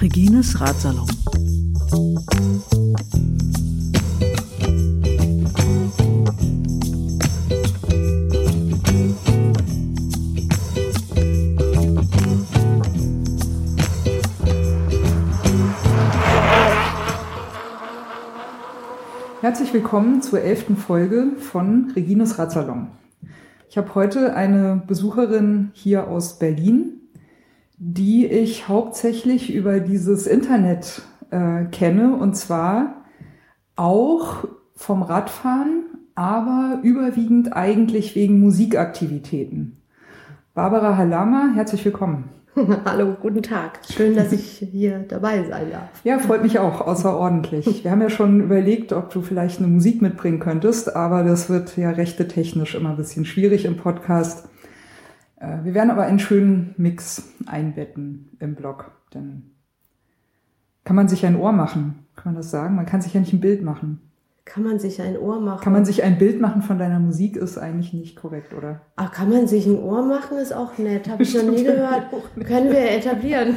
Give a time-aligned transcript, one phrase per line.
[0.00, 1.06] Regines Ratsalon.
[19.50, 22.86] Herzlich willkommen zur elften Folge von Regines Ratsalon.
[23.68, 27.00] Ich habe heute eine Besucherin hier aus Berlin,
[27.76, 33.02] die ich hauptsächlich über dieses Internet äh, kenne und zwar
[33.74, 34.44] auch
[34.76, 35.82] vom Radfahren,
[36.14, 39.78] aber überwiegend eigentlich wegen Musikaktivitäten.
[40.54, 42.28] Barbara Halama, herzlich willkommen.
[42.84, 43.78] Hallo, guten Tag.
[43.88, 45.88] Schön, dass ich hier dabei sein darf.
[46.02, 47.84] Ja, freut mich auch, außerordentlich.
[47.84, 51.76] Wir haben ja schon überlegt, ob du vielleicht eine Musik mitbringen könntest, aber das wird
[51.76, 54.48] ja rechte technisch immer ein bisschen schwierig im Podcast.
[55.36, 59.52] Äh, wir werden aber einen schönen Mix einbetten im Blog, denn
[60.82, 62.74] kann man sich ein Ohr machen, kann man das sagen?
[62.74, 64.09] Man kann sich ja nicht ein Bild machen.
[64.52, 65.62] Kann man sich ein Ohr machen?
[65.62, 68.80] Kann man sich ein Bild machen von deiner Musik, ist eigentlich nicht korrekt, oder?
[68.96, 71.08] Ach, kann man sich ein Ohr machen, ist auch nett.
[71.08, 72.06] Habe ich noch nie gehört.
[72.48, 73.54] Können wir etablieren.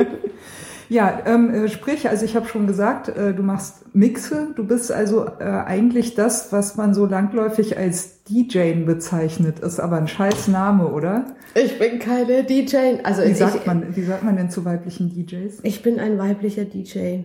[0.90, 4.48] ja, ähm, äh, sprich, also ich habe schon gesagt, äh, du machst Mixe.
[4.54, 9.60] Du bist also äh, eigentlich das, was man so langläufig als DJ bezeichnet.
[9.60, 11.24] Ist aber ein scheiß Name, oder?
[11.54, 12.98] Ich bin keine DJ.
[13.02, 15.60] Also wie, ich, sagt man, wie sagt man denn zu weiblichen DJs?
[15.62, 17.20] Ich bin ein weiblicher DJ.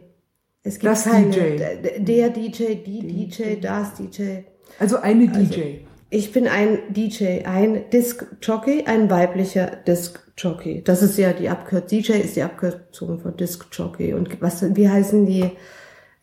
[0.64, 2.04] Es gibt Das keine, DJ.
[2.04, 4.42] Der DJ, die DJ, das DJ.
[4.80, 5.62] Also eine Also, DJ.
[6.14, 10.84] Ich bin ein DJ, ein Disc-Jockey, ein weiblicher Disc-Jockey.
[10.84, 11.88] Das ist ja die Abkürzung.
[11.88, 14.14] DJ ist die Abkürzung von Disc-Jockey.
[14.14, 15.50] Und was, wie heißen die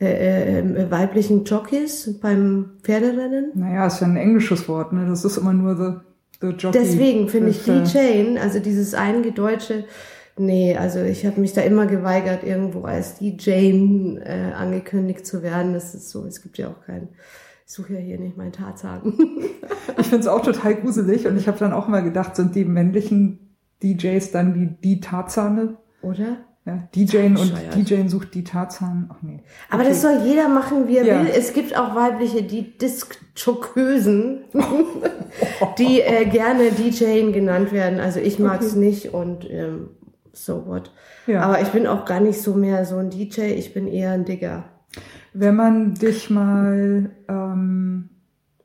[0.01, 3.53] äh, äh, weiblichen Jockeys beim Pferderennen?
[3.55, 5.07] Naja, ist ja ein englisches Wort, ne?
[5.09, 6.79] Das ist immer nur the, the Jockey.
[6.79, 9.85] Deswegen finde ich Das, äh, DJ, also dieses eingedeutsche,
[10.39, 15.73] nee, also ich habe mich da immer geweigert, irgendwo als DJ äh, angekündigt zu werden.
[15.75, 17.09] Das ist so, es gibt ja auch keinen,
[17.67, 19.13] ich suche ja hier nicht meinen Tarzan.
[19.99, 22.65] Ich finde es auch total gruselig und ich habe dann auch immer gedacht, sind die
[22.65, 25.77] männlichen DJs dann die, die Tarzane?
[26.03, 26.37] Oder?
[26.67, 27.53] Ja, DJen und.
[27.75, 29.09] DJen sucht die Tarzan.
[29.13, 29.41] Ach nee.
[29.71, 29.89] Aber Okay.
[29.91, 31.21] das soll jeder machen, wie er Ja.
[31.21, 31.31] will.
[31.35, 34.45] Es gibt auch weibliche, die Disc-Chokösen,
[35.79, 38.01] die äh, gerne DJ genannt werden.
[38.01, 39.91] Also ich mag es nicht und ähm,
[40.45, 40.93] so what.
[41.27, 41.43] Ja.
[41.43, 44.25] Aber ich bin auch gar nicht so mehr so ein DJ, ich bin eher ein
[44.25, 44.65] Digger.
[45.33, 48.09] Wenn man dich mal, ähm,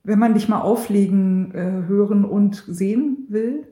[0.04, 3.68] wenn man dich mal auflegen, äh, hören und sehen will,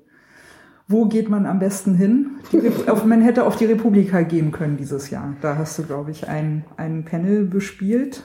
[0.88, 2.32] wo geht man am besten hin?
[2.88, 5.36] Auf, man hätte auf die Republika gehen können dieses Jahr.
[5.40, 8.24] Da hast du, glaube ich, ein, ein Panel bespielt.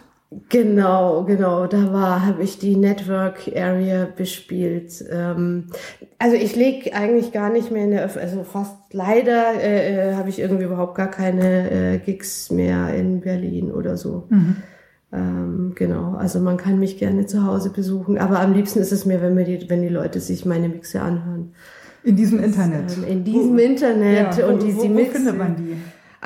[0.48, 1.66] Genau, genau.
[1.66, 5.04] Da war, habe ich die Network Area bespielt.
[5.10, 5.69] Ähm,
[6.19, 10.14] also ich lege eigentlich gar nicht mehr in der Öff also fast leider äh, äh,
[10.14, 14.26] habe ich irgendwie überhaupt gar keine äh, Gigs mehr in Berlin oder so.
[15.12, 19.06] Ähm, genau, also man kann mich gerne zu Hause besuchen, aber am liebsten ist es
[19.06, 21.53] mir, wenn mir die, wenn die Leute sich meine Mixe anhören.
[22.03, 22.97] In diesem Internet.
[22.97, 25.76] Ähm, in diesem Internet Ja, und wo, die, wo, wo findet man die?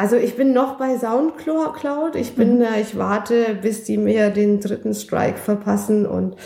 [0.01, 2.17] Also ich bin noch bei Soundcloud.
[2.17, 2.63] Ich bin, Mhm.
[2.63, 6.37] äh, ich warte, bis die mir den dritten Strike verpassen und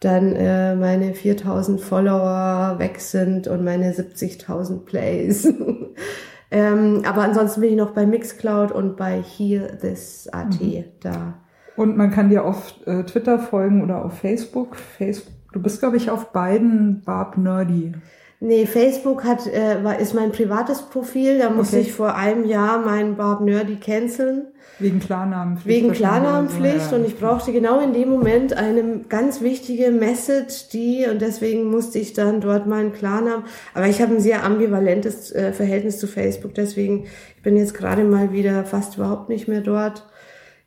[0.00, 5.46] dann äh, meine 4000 Follower weg sind und meine 70.000 Plays.
[6.50, 10.84] ähm, aber ansonsten bin ich noch bei Mixcloud und bei Hear This AT Mhm.
[11.00, 11.34] da.
[11.76, 14.76] Und man kann dir auf äh, Twitter folgen oder auf Facebook.
[14.76, 17.92] Facebook du bist, glaube ich, auf beiden Barb Nerdy.
[18.40, 21.38] Nee, Facebook hat, äh, war, ist mein privates Profil.
[21.40, 21.86] Da musste Okay.
[21.86, 24.46] ich vor einem Jahr meinen Barb Nerdy canceln.
[24.78, 25.82] Wegen Klarnamenpflicht.
[25.82, 31.20] Wegen Klarnamenpflicht und ich brauchte genau in dem Moment eine ganz wichtige Message, die und
[31.20, 33.42] deswegen musste ich dann dort meinen Klarnamen.
[33.74, 37.06] Aber ich habe ein sehr ambivalentes äh, Verhältnis zu Facebook, deswegen
[37.36, 40.06] ich bin jetzt gerade mal wieder fast überhaupt nicht mehr dort.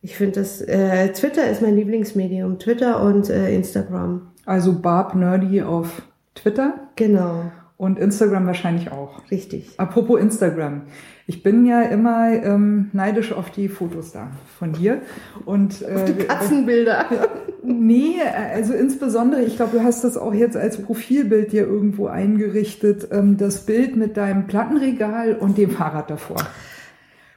[0.02, 4.32] Ich finde das äh, Twitter ist mein Lieblingsmedium, Twitter und äh, Instagram.
[4.46, 6.02] Also Barb Nerdy auf
[6.36, 9.24] Twitter Genau, und Instagram wahrscheinlich auch.
[9.32, 9.74] richtig.
[9.78, 10.84] Apropos Instagram.
[11.26, 14.28] Ich bin ja immer ähm, neidisch auf die Fotos da
[14.60, 15.02] von dir.
[15.46, 17.06] Und äh, Die Katzenbilder.
[17.64, 18.16] Nee,
[18.56, 23.38] also insbesondere, ich glaube, du hast das auch jetzt als Profilbild dir irgendwo eingerichtet, ähm,
[23.38, 26.38] das Bild mit deinem Plattenregal und dem Fahrrad davor.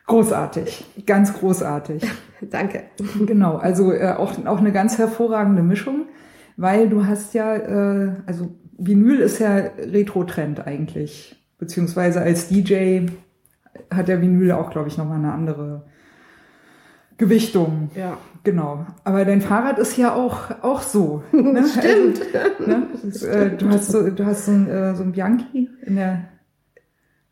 [0.06, 2.02] Großartig, ganz großartig.
[2.40, 2.84] Danke.
[3.26, 6.06] Genau, also äh, auch, auch eine ganz hervorragende Mischung,
[6.56, 13.06] weil du hast ja, äh, also Vinyl ist ja Retro-Trend eigentlich, beziehungsweise als DJ
[13.90, 15.84] hat der Vinyl auch, glaube ich, nochmal eine andere
[17.16, 17.90] Gewichtung.
[17.94, 18.18] Ja.
[18.42, 18.86] Genau.
[19.04, 21.22] Aber dein Fahrrad ist ja auch, auch so.
[21.32, 21.64] Ne?
[21.66, 22.20] Stimmt.
[22.34, 22.86] Also, ne?
[23.02, 26.24] das, äh, du hast so, du hast so ein, äh, so ein Bianchi in der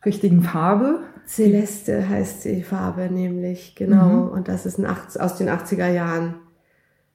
[0.05, 1.01] richtigen Farbe.
[1.27, 4.07] Celeste heißt die Farbe nämlich, genau.
[4.07, 4.29] Mhm.
[4.29, 6.35] Und das ist ein 80, aus den 80er Jahren.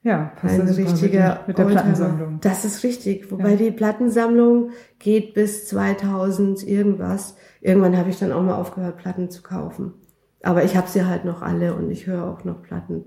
[0.02, 1.64] Ja, passt Ein richtiger mit, der.
[1.64, 2.38] Plattensammlung.
[2.40, 3.30] Das ist richtig.
[3.32, 3.56] Wobei Ja.
[3.56, 7.36] die Plattensammlung geht bis 2000 irgendwas.
[7.60, 9.94] Irgendwann habe ich dann auch mal aufgehört, Platten zu kaufen.
[10.42, 13.04] Aber ich habe sie halt noch alle und ich höre auch noch Platten.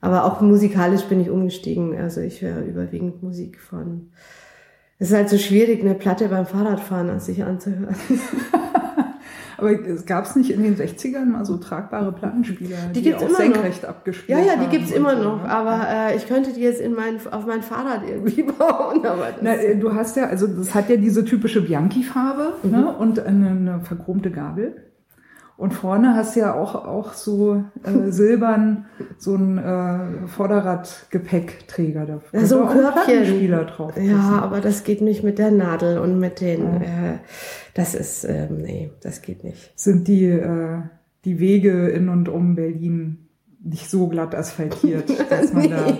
[0.00, 1.98] Aber auch musikalisch bin ich umgestiegen.
[1.98, 4.10] Also ich höre überwiegend Musik von.
[4.98, 7.96] Es ist halt so schwierig, eine Platte beim Fahrradfahren an sich anzuhören.
[9.60, 13.22] Aber es gab es nicht in den 60ern mal so tragbare Plattenspieler, Die die, gibt's
[13.22, 15.42] auch immer senkrecht Ja, abgespielt ja, haben die gibt's und immer so, noch.
[15.44, 15.50] ne?
[15.50, 19.04] Aber äh, ich könnte die jetzt in mein, auf mein Fahrrad irgendwie bauen.
[19.06, 22.70] Aber das, Na, äh, du hast ja, also das hat ja diese typische Bianchi-Farbe Mhm.
[22.70, 22.96] ne?
[22.96, 24.74] und eine, eine verchromte Gabel.
[25.60, 28.86] Und vorne hast du ja auch, auch so äh, silbern
[29.18, 32.06] so ein äh, Vorderradgepäckträger.
[32.06, 33.04] Da Ja, so ein Körbchen.
[33.04, 34.34] Plattenspieler drauf Ja, passen.
[34.40, 37.18] aber das geht nicht mit der Nadel und mit den, äh,
[37.74, 39.72] das ist, ähm, nee, das geht nicht.
[39.78, 40.78] Sind die, äh,
[41.26, 43.28] die Wege in und um Berlin
[43.62, 45.98] nicht so glatt asphaltiert, dass man da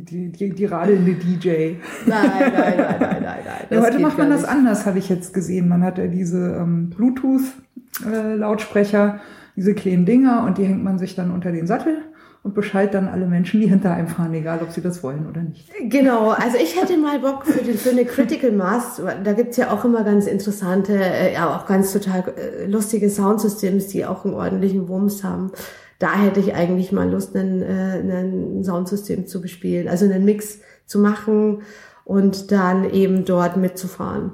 [0.00, 1.74] die, die, die radelnde DJ.
[2.06, 3.38] Nein, nein, nein, nein, nein,
[3.70, 3.82] nein.
[3.82, 4.50] Heute macht man das nicht.
[4.50, 5.68] anders, habe ich jetzt gesehen.
[5.68, 9.18] Man hat ja diese ähm, Bluetooth-Lautsprecher,
[9.56, 11.98] diese kleinen Dinger und die hängt man sich dann unter den Sattel
[12.42, 15.42] und beschallt dann alle Menschen, die hinter einem fahren, egal ob sie das wollen oder
[15.42, 15.70] nicht.
[15.88, 19.70] Genau, also ich hätte mal Bock für, die, für eine Critical Mass, da gibt's ja
[19.70, 24.34] auch immer ganz interessante, äh, ja auch ganz total äh, lustige Soundsystems, die auch einen
[24.34, 25.52] ordentlichen Wumms haben.
[26.02, 30.58] Da hätte ich eigentlich mal Lust, einen, äh, einen Soundsystem zu bespielen, also einen Mix
[30.84, 31.62] zu machen
[32.04, 34.32] und dann eben dort mitzufahren,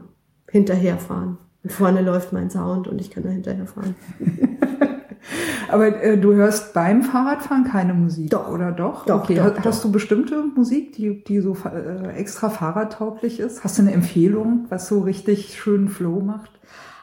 [0.50, 1.36] hinterherfahren.
[1.62, 3.96] Und vorne läuft mein Sound und ich kann da hinterherfahren.
[5.68, 8.48] Aber äh, du hörst beim Fahrradfahren keine Musik, Doch.
[8.48, 9.04] oder doch?
[9.04, 9.34] Doch, okay.
[9.34, 9.88] doch, hast, doch.
[9.88, 13.62] du bestimmte Musik, die, die so äh, extra fahrradtauglich ist?
[13.62, 16.52] Hast du eine Empfehlung, was so richtig schönen Flow macht?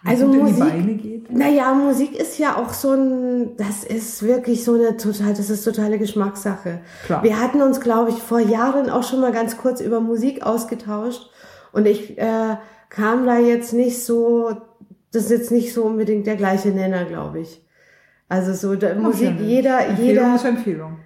[0.07, 1.31] Also Musik- Beine geht?
[1.31, 5.63] Naja, Musik ist ja auch so ein, das ist wirklich so eine total, das ist
[5.63, 6.81] totale Geschmackssache.
[7.05, 7.23] Klar.
[7.23, 11.29] Wir hatten uns, glaube ich, vor Jahren auch schon mal ganz kurz über Musik ausgetauscht
[11.71, 12.57] und ich äh,
[12.89, 14.51] kam da jetzt nicht so,
[15.11, 17.61] das ist jetzt nicht so unbedingt der gleiche Nenner, glaube ich.
[18.29, 20.97] Also so der Musik, ja, jeder, Empfehlung jeder, ist Empfehlung.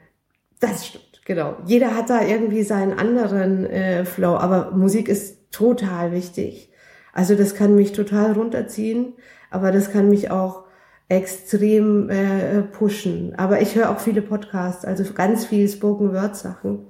[0.59, 1.55] das stimmt, genau.
[1.65, 6.68] Jeder hat da irgendwie seinen anderen äh, Flow, aber Musik ist total wichtig.
[7.13, 9.13] Also das kann mich total runterziehen,
[9.49, 10.63] aber das kann mich auch
[11.09, 13.33] extrem äh, pushen.
[13.35, 16.85] Aber ich höre auch viele Podcasts, also ganz viel Spoken Word Sachen,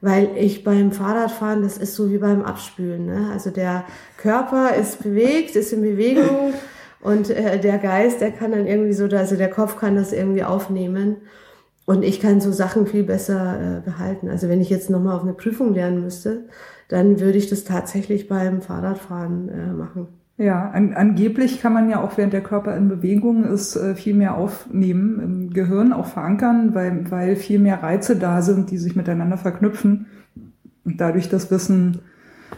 [0.00, 3.06] weil ich beim Fahrradfahren, das ist so wie beim Abspülen.
[3.06, 3.30] Ne?
[3.32, 3.84] Also der
[4.16, 6.54] Körper ist bewegt, ist in Bewegung
[7.00, 10.44] und äh, der Geist, der kann dann irgendwie so, also der Kopf kann das irgendwie
[10.44, 11.16] aufnehmen.
[11.84, 14.28] Und ich kann so Sachen viel besser äh, behalten.
[14.28, 16.44] Also wenn ich jetzt nochmal auf eine Prüfung lernen müsste,
[16.92, 20.08] dann würde ich das tatsächlich beim Fahrradfahren äh, machen.
[20.36, 24.14] Ja, an, angeblich kann man ja auch während der Körper in Bewegung ist äh, viel
[24.14, 28.94] mehr aufnehmen im Gehirn, auch verankern, weil, weil viel mehr Reize da sind, die sich
[28.94, 30.06] miteinander verknüpfen
[30.84, 32.00] und dadurch das Wissen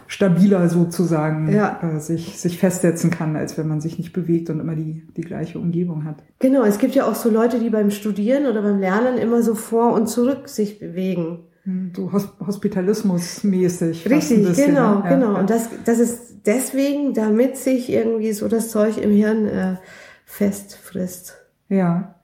[0.09, 1.79] stabiler sozusagen Ja.
[1.83, 5.23] äh, sich, sich festsetzen kann, als wenn man sich nicht bewegt und immer die, die
[5.23, 6.17] gleiche Umgebung hat.
[6.41, 9.55] Genau, es gibt ja auch so Leute, die beim Studieren oder beim Lernen immer so
[9.55, 11.39] vor und zurück sich bewegen.
[11.97, 14.09] So Hos Hospitalismus-mäßig.
[14.11, 15.05] Richtig, bisschen, genau, ne?
[15.05, 15.33] Ja, genau.
[15.33, 15.41] ja.
[15.41, 19.77] Und das, das ist deswegen, damit sich irgendwie so das Zeug im Hirn äh,
[20.27, 21.35] festfrisst.
[21.69, 22.17] Ja.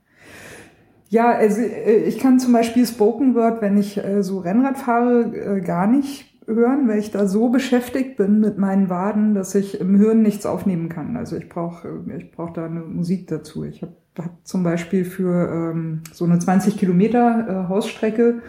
[1.09, 5.35] Ja, also äh, ich kann zum Beispiel Spoken Word, wenn ich äh, so Rennrad fahre,
[5.35, 9.81] äh, gar nicht hören, weil ich da so beschäftigt bin mit meinen Waden, dass ich
[9.81, 11.17] im Hirn nichts aufnehmen kann.
[11.17, 13.65] Also ich brauche ich brauch da eine Musik dazu.
[13.65, 18.43] Ich habe hab zum Beispiel für ähm, so eine 20 Kilometer äh, Hausstrecke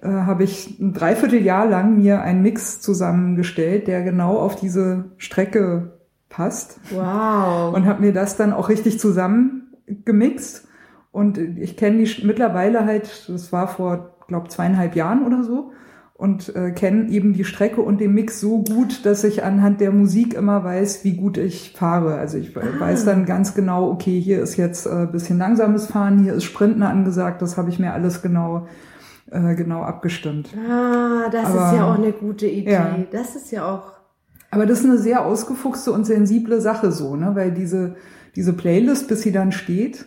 [0.00, 5.92] äh, habe ich ein Dreivierteljahr lang mir einen Mix zusammengestellt, der genau auf diese Strecke
[6.28, 7.74] passt Wow.
[7.74, 10.66] und habe mir das dann auch richtig zusammengemixt.
[11.10, 15.72] Und ich kenne die mittlerweile halt, das war vor, glaube zweieinhalb Jahren oder so,
[16.14, 19.92] und äh, kenne eben die Strecke und den Mix so gut, dass ich anhand der
[19.92, 22.16] Musik immer weiß, wie gut ich fahre.
[22.16, 26.18] Also ich we- weiß dann ganz genau, okay, hier ist jetzt äh, bisschen langsames Fahren,
[26.18, 28.66] hier ist Sprinten angesagt, das habe ich mir alles genau,
[29.30, 30.50] äh, genau abgestimmt.
[30.70, 32.72] ah, das Aber- ist ja auch eine gute Idee.
[32.72, 32.96] Ja.
[33.10, 33.92] Das ist ja auch.
[34.50, 37.32] Aber das ist eine sehr ausgefuchste und sensible Sache so, ne?
[37.34, 37.96] Weil diese,
[38.34, 40.06] diese Playlist, bis sie dann steht,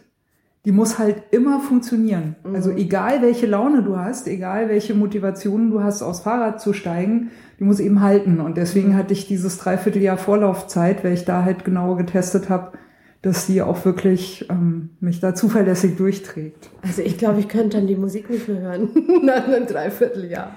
[0.66, 2.36] die muss halt immer funktionieren.
[2.54, 7.32] Also egal welche Laune du hast, egal welche Motivationen du hast, aufs Fahrrad zu steigen,
[7.60, 8.40] die muss eben halten.
[8.40, 12.74] Und deswegen hatte ich dieses Dreivierteljahr Vorlaufzeit, weil ich da halt genau getestet habe,
[13.22, 16.72] dass die auch wirklich ähm, mich da zuverlässig durchträgt.
[16.82, 18.90] Also ich glaube, ich könnte dann die Musik nicht mehr hören
[19.24, 20.56] nach einem Dreivierteljahr.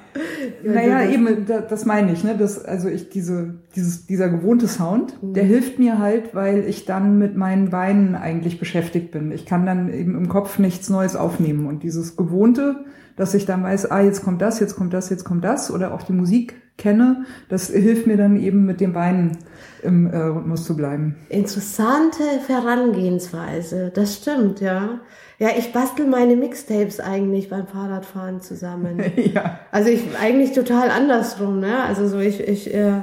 [0.64, 2.36] Ja, naja, eben, das, das meine ich, ne?
[2.38, 5.34] Das, also ich diese, dieses, dieser gewohnte Sound, mhm.
[5.34, 9.30] der hilft mir halt, weil ich dann mit meinen Beinen eigentlich beschäftigt bin.
[9.30, 11.66] Ich kann dann eben im Kopf nichts Neues aufnehmen.
[11.66, 12.76] Und dieses Gewohnte,
[13.16, 15.92] dass ich dann weiß, ah, jetzt kommt das, jetzt kommt das, jetzt kommt das, oder
[15.92, 19.38] auch die Musik kenne, das hilft mir dann eben mit den Beinen
[19.84, 21.16] im äh, Rhythmus zu bleiben.
[21.28, 25.00] Interessante Herangehensweise, das stimmt, ja.
[25.38, 29.02] Ja, ich bastel meine Mixtapes eigentlich beim Fahrradfahren zusammen.
[29.34, 29.60] ja.
[29.72, 31.82] Also ich eigentlich total andersrum, ne?
[31.82, 33.02] Also so ich, ich äh,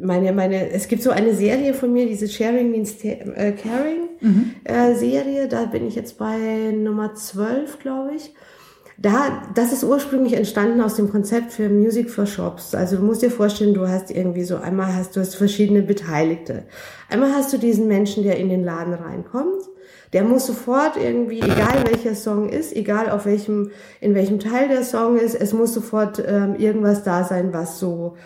[0.00, 4.54] meine, meine, es gibt so eine Serie von mir, diese Sharing Means äh, Caring mhm.
[4.64, 8.34] äh, Serie, da bin ich jetzt bei Nummer 12, glaube ich.
[9.00, 12.74] Da, das ist ursprünglich entstanden aus dem Konzept für Music for Shops.
[12.74, 16.64] Also du musst dir vorstellen, du hast irgendwie so, einmal hast du hast verschiedene Beteiligte.
[17.08, 19.62] Einmal hast du diesen Menschen, der in den Laden reinkommt.
[20.12, 24.82] Der muss sofort irgendwie, egal welcher Song ist, egal auf welchem, in welchem Teil der
[24.82, 28.16] Song ist, es muss sofort ähm, irgendwas da sein, was so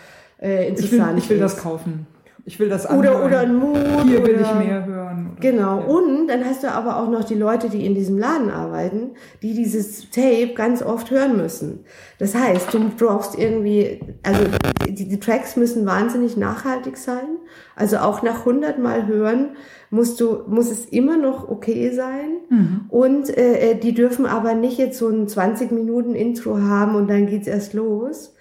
[0.41, 1.25] äh, interessant ist.
[1.25, 1.57] Ich will, ich will ist.
[1.57, 2.07] das kaufen.
[2.45, 3.17] Ich will das anhören.
[3.17, 4.03] Oder, oder ein Mood.
[4.05, 5.37] Hier will ich mehr hören.
[5.39, 5.79] Genau.
[5.79, 5.85] Ja.
[5.85, 9.55] Und dann hast du aber auch noch die Leute, die in diesem Laden arbeiten, die
[9.55, 11.85] dieses Tape ganz oft hören müssen.
[12.19, 14.41] Das heißt, du brauchst irgendwie, also
[14.89, 17.39] die, die Tracks müssen wahnsinnig nachhaltig sein.
[17.77, 19.57] Also auch nach 100 Mal hören
[19.91, 22.39] musst du, muss es immer noch okay sein.
[22.49, 22.81] Mhm.
[22.89, 27.09] Und äh, äh die dürfen aber nicht jetzt so ein 20 Minuten Intro haben und
[27.09, 28.35] dann geht's erst los.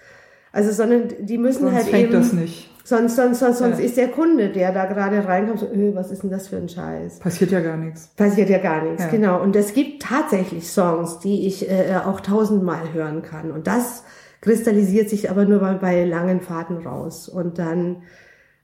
[0.51, 2.13] Also, sondern die müssen Sonst halt fängt eben.
[2.13, 3.85] das nicht Sonst, sonst, sonst, sonst ja.
[3.85, 6.67] ist der Kunde, der da gerade reinkommt, so, öh, was ist denn das für ein
[6.67, 7.19] Scheiß?
[7.19, 8.07] Passiert ja gar nichts.
[8.15, 9.09] Passiert ja gar nichts, ja.
[9.09, 9.41] genau.
[9.41, 13.51] Und es gibt tatsächlich Songs, die ich äh, auch tausendmal hören kann.
[13.51, 14.03] Und das
[14.41, 17.29] kristallisiert sich aber nur bei, bei langen Fahrten raus.
[17.29, 18.03] Und dann,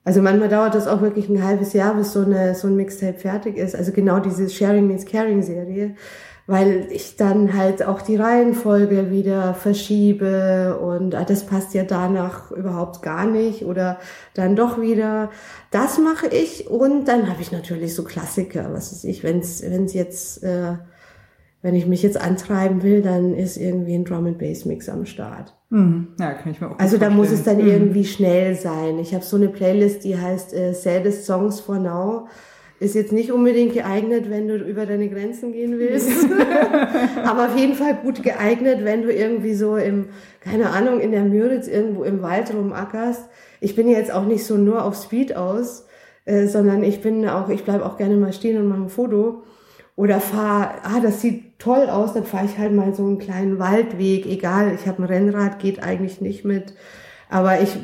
[0.03, 3.19] also manchmal dauert das auch wirklich ein halbes Jahr, bis so, eine, so ein Mixtape
[3.19, 3.75] fertig ist.
[3.75, 5.95] Also genau diese Sharing Means Caring Serie
[6.47, 12.51] weil ich dann halt auch die Reihenfolge wieder verschiebe und ah, das passt ja danach
[12.51, 13.99] überhaupt gar nicht oder
[14.33, 15.29] dann doch wieder.
[15.71, 19.61] Das mache ich und dann habe ich natürlich so Klassiker, was weiß ich, wenn es
[19.61, 20.75] wenn es jetzt äh,
[21.61, 25.05] wenn ich mich jetzt antreiben will, dann ist irgendwie ein Drum and Bass Mix am
[25.05, 25.53] Start.
[25.69, 26.09] Mhm.
[26.17, 27.67] Ja, kann ich mir auch Also da muss es dann mhm.
[27.67, 28.99] irgendwie schnell sein.
[28.99, 32.27] Ich habe so eine Playlist, die heißt äh, Saddest Songs for Now
[32.79, 36.09] ist jetzt nicht unbedingt geeignet, wenn du über deine Grenzen gehen willst.
[37.23, 40.09] Aber auf jeden Fall gut geeignet, wenn du irgendwie so im,
[40.41, 43.27] keine Ahnung, in der Müritz irgendwo im Wald rumackerst.
[43.61, 45.87] Ich bin jetzt auch nicht so nur auf Speed aus,
[46.25, 49.43] äh, sondern ich bin auch, ich bleib auch gerne mal stehen und mache ein Foto.
[49.95, 53.57] Oder fahr, ah, das sieht toll aus, dann fahre ich halt mal so einen kleinen
[53.57, 56.75] Waldweg, egal, ich habe ein Rennrad, geht eigentlich nicht mit.
[57.29, 57.75] Aber ich.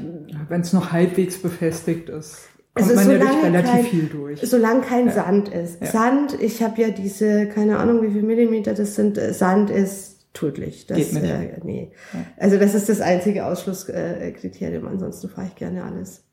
[0.47, 4.41] Wenn es noch halbwegs befestigt ist kommt also man ja durch relativ kein, viel durch.
[4.41, 5.11] Solange kein ja.
[5.11, 5.81] Sand ist.
[5.81, 5.87] Ja.
[5.87, 10.25] Sand, ich habe ja diese, keine Ahnung, wie viel Millimeter das sind, äh, Sand ist
[10.33, 10.87] tödlich.
[10.87, 11.23] Das, Geht nicht.
[11.25, 11.91] Äh, nee.
[12.13, 12.19] Ja.
[12.37, 16.23] Also das ist das einzige Ausschlusskriterium, ansonsten fahre ich gerne alles.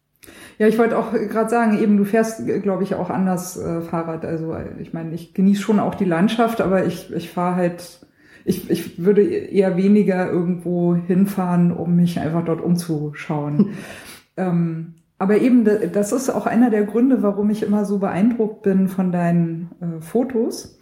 [0.58, 4.24] Ja, ich wollte auch gerade sagen, eben du fährst, glaube ich, auch anders äh, Fahrrad.
[4.24, 8.06] Also ich meine, ich genieße schon auch die Landschaft, aber ich, ich fahre halt,
[8.44, 13.70] ich, ich würde eher weniger irgendwo hinfahren, um mich einfach dort umzuschauen.
[14.36, 18.88] ähm, aber eben, das ist auch einer der Gründe, warum ich immer so beeindruckt bin
[18.88, 20.78] von deinen äh, Fotos.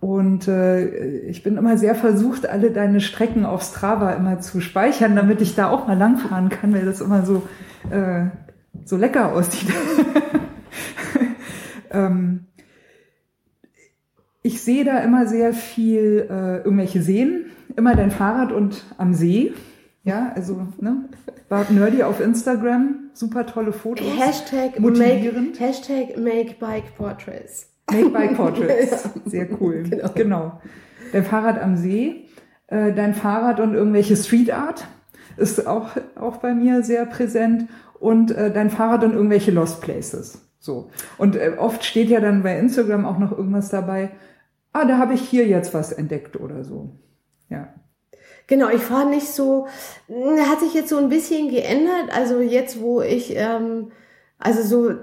[0.00, 5.16] Und äh, ich bin immer sehr versucht, alle deine Strecken auf Strava immer zu speichern,
[5.16, 7.42] damit ich da auch mal langfahren kann, weil das immer so,
[7.88, 8.26] äh,
[8.84, 9.72] so lecker aussieht.
[11.90, 12.44] ähm,
[14.42, 17.46] ich sehe da immer sehr viel äh, irgendwelche Seen,
[17.76, 19.54] immer dein Fahrrad und am See.
[20.10, 21.04] Ja, also, ne?
[21.48, 24.06] Bart Nerdy auf Instagram, super tolle Fotos.
[24.18, 25.52] Hashtag motivierend.
[25.52, 27.70] Make, Hashtag Make Bike Portraits.
[27.92, 29.08] Make Bike Portraits.
[29.26, 29.84] Sehr cool.
[29.84, 30.10] Genau.
[30.14, 30.60] genau.
[31.12, 32.26] Dein Fahrrad am See,
[32.66, 34.88] äh, dein Fahrrad und irgendwelche Street Art
[35.36, 40.44] ist auch, auch bei mir sehr präsent und äh, dein Fahrrad und irgendwelche Lost Places.
[40.58, 40.90] So.
[41.18, 44.10] Und äh, oft steht ja dann bei Instagram auch noch irgendwas dabei,
[44.72, 46.90] ah, da habe ich hier jetzt was entdeckt oder so.
[48.50, 49.68] Genau, ich fahre nicht so,
[50.08, 52.10] hm, hat sich jetzt so ein bisschen geändert.
[52.12, 53.92] Also jetzt, wo ich, ähm,
[54.40, 54.96] also so,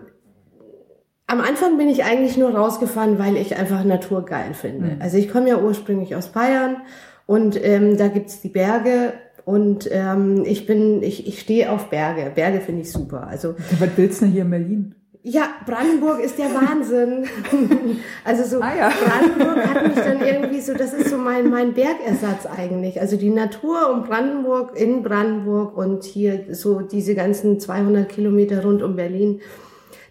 [1.28, 4.96] am Anfang bin ich eigentlich nur rausgefahren, weil ich einfach Natur geil finde.
[4.96, 5.02] Mhm.
[5.02, 6.82] Also ich komme ja ursprünglich aus Bayern
[7.26, 9.14] und ähm, da gibt's die Berge
[9.46, 12.30] und ähm, ich bin, ich, ich stehe auf Berge.
[12.36, 13.28] Berge finde ich super.
[13.28, 14.96] Also was willst du denn hier in Berlin?
[15.30, 17.26] Ja, Brandenburg ist der Wahnsinn.
[18.24, 18.90] also so ah, ja.
[18.90, 23.02] Brandenburg hat mich dann irgendwie so, das ist so mein mein Bergersatz eigentlich.
[23.02, 28.82] Also die Natur um Brandenburg in Brandenburg und hier so diese ganzen 200 Kilometer rund
[28.82, 29.42] um Berlin.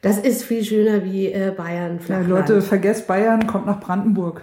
[0.03, 1.99] Das ist viel schöner wie äh, Bayern.
[2.09, 4.43] Ja, Leute, vergesst Bayern, kommt nach Brandenburg.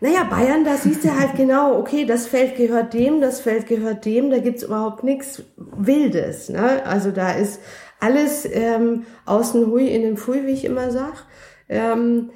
[0.00, 4.04] Naja, Bayern, da siehst du halt genau, okay, das Feld gehört dem, das Feld gehört
[4.06, 6.48] dem, da gibt's überhaupt nichts Wildes.
[6.48, 6.84] Ne?
[6.84, 7.60] Also da ist
[8.00, 11.24] alles ähm, außen hui in dem Pfui, wie ich immer sag.
[11.68, 12.30] Ähm,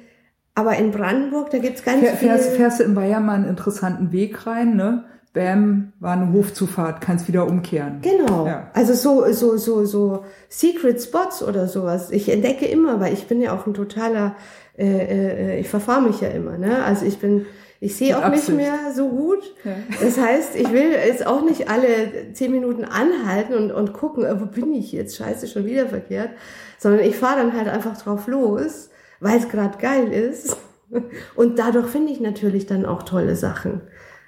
[0.53, 2.29] aber in Brandenburg, da gibt's ganz Fähr, viel...
[2.29, 5.05] fährst, fährst du in Bayern mal einen interessanten Weg rein, ne?
[5.33, 7.99] Bam, war eine Hofzufahrt, kannst wieder umkehren.
[8.01, 8.47] Genau.
[8.47, 8.71] Ja.
[8.73, 12.09] Also so, so, so, so Secret Spots oder sowas.
[12.09, 14.37] Ich entdecke immer, weil ich bin ja auch ein totaler,
[14.77, 16.85] äh, äh, ich verfahre mich ja immer, ne?
[16.85, 17.45] Also ich bin,
[17.79, 18.57] ich sehe auch nicht Absicht.
[18.57, 19.43] mehr so gut.
[19.63, 19.75] Ja.
[20.01, 24.39] Das heißt, ich will jetzt auch nicht alle zehn Minuten anhalten und, und gucken, äh,
[24.39, 25.17] wo bin ich jetzt?
[25.17, 26.29] Scheiße, schon wieder verkehrt.
[26.77, 28.89] Sondern ich fahre dann halt einfach drauf los,
[29.19, 30.57] weil es gerade geil ist.
[31.35, 33.81] Und dadurch finde ich natürlich dann auch tolle Sachen.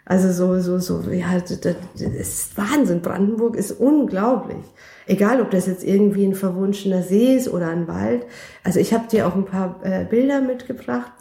[0.09, 3.01] Also so, so, so, ja, das, ist Wahnsinn.
[3.01, 4.63] Brandenburg ist unglaublich.
[5.05, 8.25] Egal, ob das jetzt irgendwie ein verwunschener See ist oder ein Wald.
[8.63, 11.11] Also ich habe dir auch ein paar äh, Bilder mitgebracht,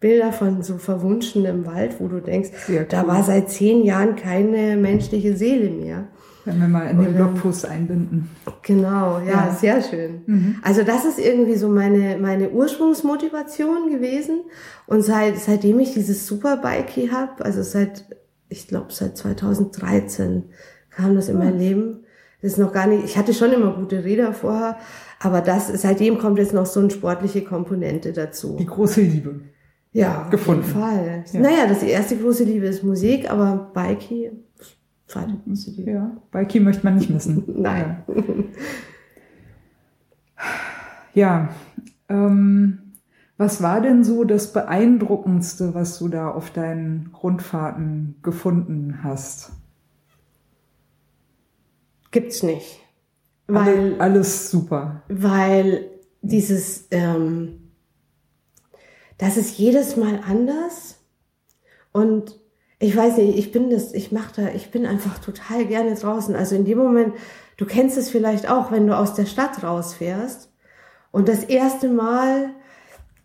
[0.00, 2.50] Lieblingsbilder von so verwunschenem Wald, wo du denkst,
[2.88, 3.08] da cool.
[3.08, 6.08] war seit zehn Jahren keine menschliche Seele mehr.
[6.44, 8.30] Wenn wir mal in den Blogpost einbinden.
[8.62, 9.56] Genau, ja, Ja.
[9.58, 10.58] sehr schön.
[10.62, 14.42] Also das ist irgendwie so meine, meine Ursprungsmotivation gewesen.
[14.86, 18.04] Und seit, seitdem ich dieses Superbike habe, also seit,
[18.48, 20.44] ich glaube seit 2013
[20.90, 22.04] kam das in mein Leben.
[22.42, 24.76] Das ist noch gar nicht, ich hatte schon immer gute Räder vorher,
[25.18, 28.56] aber das, seitdem kommt jetzt noch so eine sportliche Komponente dazu.
[28.56, 29.40] Die große Liebe.
[29.96, 30.62] Ja, gefunden.
[30.62, 31.24] auf jeden Fall.
[31.32, 31.40] Ja.
[31.40, 34.30] Naja, das erste große Liebe ist Musik, aber Bikey,
[35.06, 35.90] zweite große Liebe.
[35.90, 37.44] Ja, Bikey möchte man nicht missen.
[37.46, 38.02] Nein.
[41.14, 41.48] Ja,
[42.08, 42.78] ähm,
[43.38, 49.52] was war denn so das Beeindruckendste, was du da auf deinen Rundfahrten gefunden hast?
[52.10, 52.80] Gibt's nicht.
[53.46, 55.02] Weil, Alle, alles super.
[55.08, 55.86] weil
[56.22, 57.65] dieses, ähm,
[59.18, 60.96] das ist jedes Mal anders
[61.92, 62.38] und
[62.78, 66.36] ich weiß nicht, ich bin das, ich mach da, ich bin einfach total gerne draußen.
[66.36, 67.14] Also in dem Moment,
[67.56, 70.50] du kennst es vielleicht auch, wenn du aus der Stadt rausfährst
[71.10, 72.50] und das erste Mal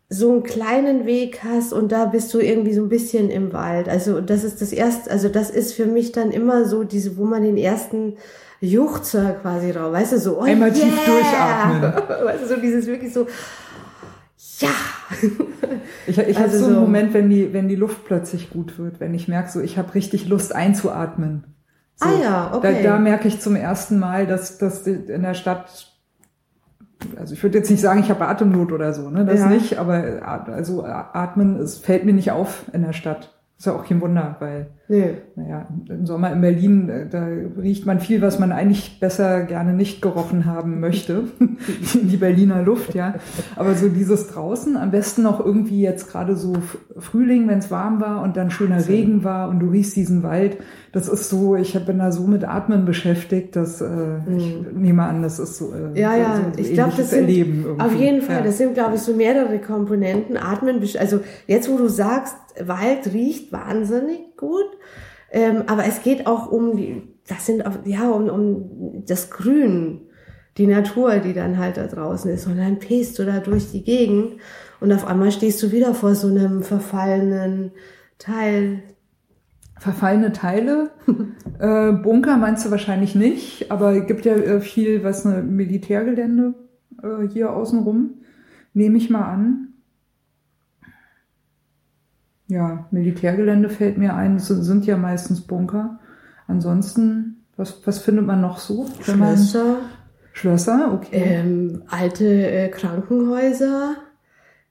[0.08, 3.90] so einen kleinen Weg hast und da bist du irgendwie so ein bisschen im Wald.
[3.90, 7.26] Also das ist das erste, also das ist für mich dann immer so diese, wo
[7.26, 8.18] man den ersten
[8.62, 11.06] Juchzer quasi raus, weißt du, so oh Einmal tief yeah!
[11.06, 11.94] durchatmen.
[12.26, 13.26] Weißt du, so dieses wirklich so,
[14.62, 14.70] ja.
[16.08, 18.78] Ich, ich habe Also so einen so- Moment, wenn die, wenn die Luft plötzlich gut
[18.80, 21.44] wird, wenn ich merke, so ich habe richtig Lust einzuatmen.
[21.96, 22.82] So, Ah ja, okay.
[22.84, 25.88] Da, da merke ich zum ersten Mal, dass, dass in der Stadt,
[27.16, 29.48] also ich würde jetzt nicht sagen, ich habe Atemnot oder so, ne, das Ja.
[29.48, 30.22] nicht, aber
[30.52, 33.38] also atmen, es fällt mir nicht auf in der Stadt.
[33.58, 35.04] Ist ja auch kein Wunder, weil Nö.
[35.36, 37.26] naja, im Sommer in Berlin, äh, da
[37.60, 41.24] riecht man viel, was man eigentlich besser gerne nicht gerochen haben möchte.
[41.94, 43.16] Die Berliner Luft, ja.
[43.56, 46.54] Aber so dieses draußen, am besten noch irgendwie jetzt gerade so
[46.98, 50.58] Frühling, wenn es warm war und dann schöner Regen war und du riechst diesen Wald.
[50.92, 53.88] Das ist so, ich bin da so mit Atmen beschäftigt, dass äh,
[54.36, 55.96] ich nehme an, das ist so, äh, Mhm.
[55.96, 57.82] Ja, so, ja, so ein ich glaube, das sind Erleben irgendwie.
[57.86, 58.42] auf jeden Fall, Ja.
[58.44, 60.36] das sind, glaube ich, so mehrere Komponenten.
[60.36, 64.68] Atmen, also jetzt, wo du sagst, Wald riecht wahnsinnig gut,
[65.32, 70.02] ähm, aber es geht auch um die, das sind auch, ja, um, um das Grün,
[70.58, 72.46] die Natur, die dann halt da draußen ist.
[72.48, 74.34] Und dann pest du da durch die Gegend
[74.82, 77.72] und auf einmal stehst du wieder vor so einem verfallenen
[78.18, 78.84] Teil.
[79.80, 80.92] Verfallene Teile.
[81.60, 86.54] äh, Bunker meinst du wahrscheinlich nicht, aber es gibt ja äh, viel, was eine Militärgelände
[87.02, 88.16] äh, hier außenrum.
[88.74, 89.71] Nehme ich mal an.
[92.52, 94.36] Ja, Militärgelände fällt mir ein.
[94.36, 96.00] Es sind- ja meistens Bunker.
[96.48, 98.88] Ansonsten, was, was findet man noch so?
[99.00, 99.78] Schlösser,
[100.34, 101.12] Schlösser, okay.
[101.14, 103.96] ähm, alte äh, Krankenhäuser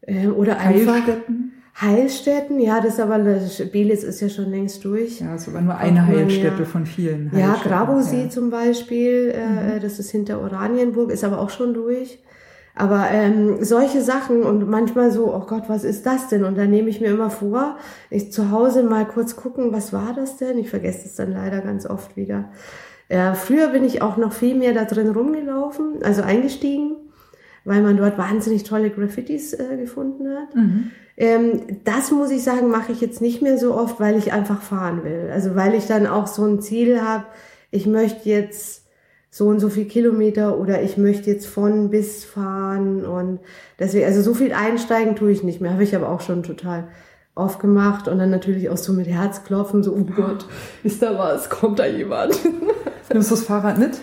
[0.06, 1.52] ähm, oder einfach Heilstätten.
[1.80, 2.60] Heilstätten.
[2.60, 5.20] Ja, das ist aber das Belitz ist ja schon längst durch.
[5.20, 6.64] Ja, ist aber nur eine Heilstätte ja.
[6.66, 7.32] von vielen.
[7.34, 8.28] Ja, Grabosee ja.
[8.28, 12.18] zum Beispiel, äh, das ist hinter Oranienburg, ist aber auch schon durch.
[12.80, 16.44] Aber ähm, solche Sachen und manchmal so, oh Gott, was ist das denn?
[16.44, 17.76] Und dann nehme ich mir immer vor,
[18.08, 20.56] ich zu Hause mal kurz gucken, was war das denn?
[20.56, 22.48] Ich vergesse es dann leider ganz oft wieder.
[23.10, 26.96] Äh, früher bin ich auch noch viel mehr da drin rumgelaufen, also eingestiegen,
[27.66, 30.56] weil man dort wahnsinnig tolle Graffitis äh, gefunden hat.
[30.56, 30.90] Mhm.
[31.18, 34.62] Ähm, das muss ich sagen, mache ich jetzt nicht mehr so oft, weil ich einfach
[34.62, 35.28] fahren will.
[35.30, 37.26] Also weil ich dann auch so ein Ziel habe,
[37.70, 38.79] ich möchte jetzt
[39.30, 43.38] so und so viel Kilometer oder ich möchte jetzt von bis fahren und
[43.78, 46.88] deswegen, also so viel einsteigen tue ich nicht mehr, habe ich aber auch schon total
[47.36, 50.46] oft gemacht und dann natürlich auch so mit Herzklopfen, so, oh Gott,
[50.82, 52.38] ist da was, kommt da jemand?
[53.12, 54.00] Nimmst du das Fahrrad mit?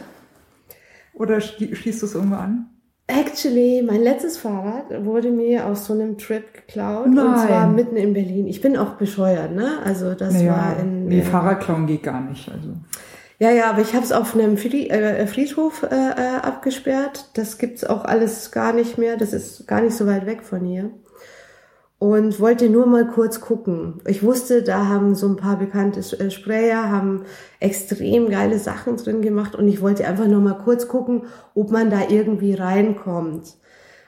[1.13, 2.67] Oder schließt du es irgendwo an?
[3.07, 7.07] Actually, mein letztes Fahrrad wurde mir aus so einem Trip geklaut.
[7.07, 7.25] Nein.
[7.25, 8.47] Und zwar mitten in Berlin.
[8.47, 9.79] Ich bin auch bescheuert, ne?
[9.85, 11.05] Also das Naja, war in.
[11.07, 12.51] nee, äh, Fahrradklauen geht gar nicht.
[12.51, 12.73] Also.
[13.39, 17.29] Ja, ja, aber ich habe es auf einem Fried, äh, Friedhof äh, äh, abgesperrt.
[17.35, 19.15] Das gibt's auch alles gar nicht mehr.
[19.15, 20.89] Das ist gar nicht so weit weg von hier.
[21.99, 24.01] Und wollte nur mal kurz gucken.
[24.07, 27.25] Ich wusste, da haben so ein paar bekannte äh, Sprayer, haben
[27.59, 31.23] extrem geile Sachen drin gemacht und ich wollte einfach nur mal kurz gucken,
[31.53, 33.55] ob man da irgendwie reinkommt.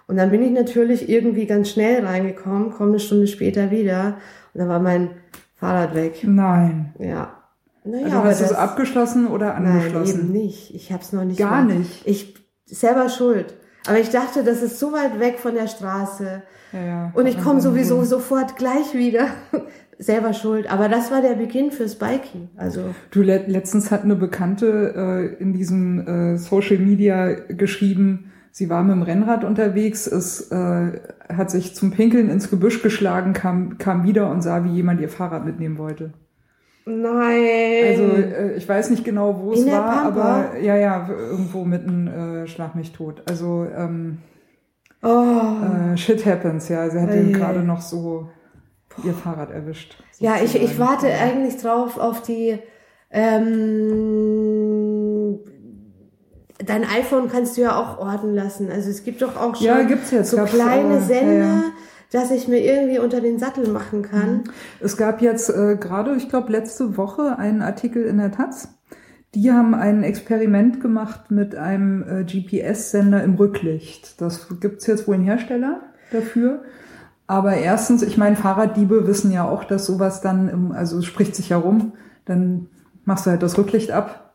[0.07, 4.17] Und dann bin ich natürlich irgendwie ganz schnell reingekommen, komme eine Stunde später wieder
[4.53, 5.11] und dann war mein
[5.55, 6.21] Fahrrad weg.
[6.23, 6.95] Nein.
[6.97, 7.38] Ja.
[7.83, 10.31] Naja, Also hast du es abgeschlossen oder Nein, eben angeschlossen?
[10.31, 10.73] nicht.
[10.75, 11.39] Ich habe es noch nicht.
[11.39, 12.05] Gar mal- nicht?
[12.05, 13.55] Ich selber schuld.
[13.87, 16.43] Aber ich dachte, das ist so weit weg von der Straße.
[16.73, 17.11] Ja, ja.
[17.15, 19.27] Und ich komme sowieso sofort gleich wieder.
[19.97, 20.71] selber schuld.
[20.71, 22.49] Aber das war der Beginn fürs Biking.
[22.55, 24.93] Also, Du, le letztens hat eine Bekannte
[25.37, 30.99] äh, in diesem äh, Social Media geschrieben, sie war mit dem Rennrad unterwegs, es äh,
[31.27, 35.09] hat sich zum Pinkeln ins Gebüsch geschlagen, kam, kam wieder und sah, wie jemand ihr
[35.09, 36.13] Fahrrad mitnehmen wollte.
[36.89, 37.87] Nein.
[37.87, 42.07] Also äh, ich weiß nicht genau, wo es In war, aber ja, ja, irgendwo mitten
[42.07, 43.23] äh, Schlag mich tot.
[43.27, 44.19] Also ähm,
[45.03, 45.93] oh.
[45.93, 46.89] äh, shit happens, ja.
[46.89, 47.19] Sie hat Ei.
[47.21, 48.29] ihn gerade noch so
[49.03, 50.01] ihr Fahrrad erwischt.
[50.19, 50.79] Ja, ich, ich sozusagen.
[50.79, 52.59] warte eigentlich drauf auf die.
[53.11, 53.39] Ähm,
[56.63, 58.69] dein iPhone kannst du ja auch orten lassen.
[58.71, 60.31] Also es gibt doch auch schon Ja, gibt's jetzt.
[60.31, 61.63] so kleine äh, Sender, ja, ja.
[62.11, 64.43] Dass ich mir irgendwie unter den Sattel machen kann.
[64.79, 68.69] Es gab jetzt äh, gerade, ich glaube, letzte Woche einen Artikel in der Taz.
[69.35, 74.19] Die haben ein Experiment gemacht mit einem äh, GPS-Sender im Rücklicht.
[74.21, 76.63] Das gibt's jetzt wohl einen Hersteller dafür.
[77.27, 81.35] Aber erstens, ich meine, Fahrraddiebe wissen ja auch, dass sowas dann, im, also es spricht
[81.35, 81.93] sich ja rum,
[82.25, 82.69] dann
[83.05, 84.28] machst du halt das Rücklicht ab,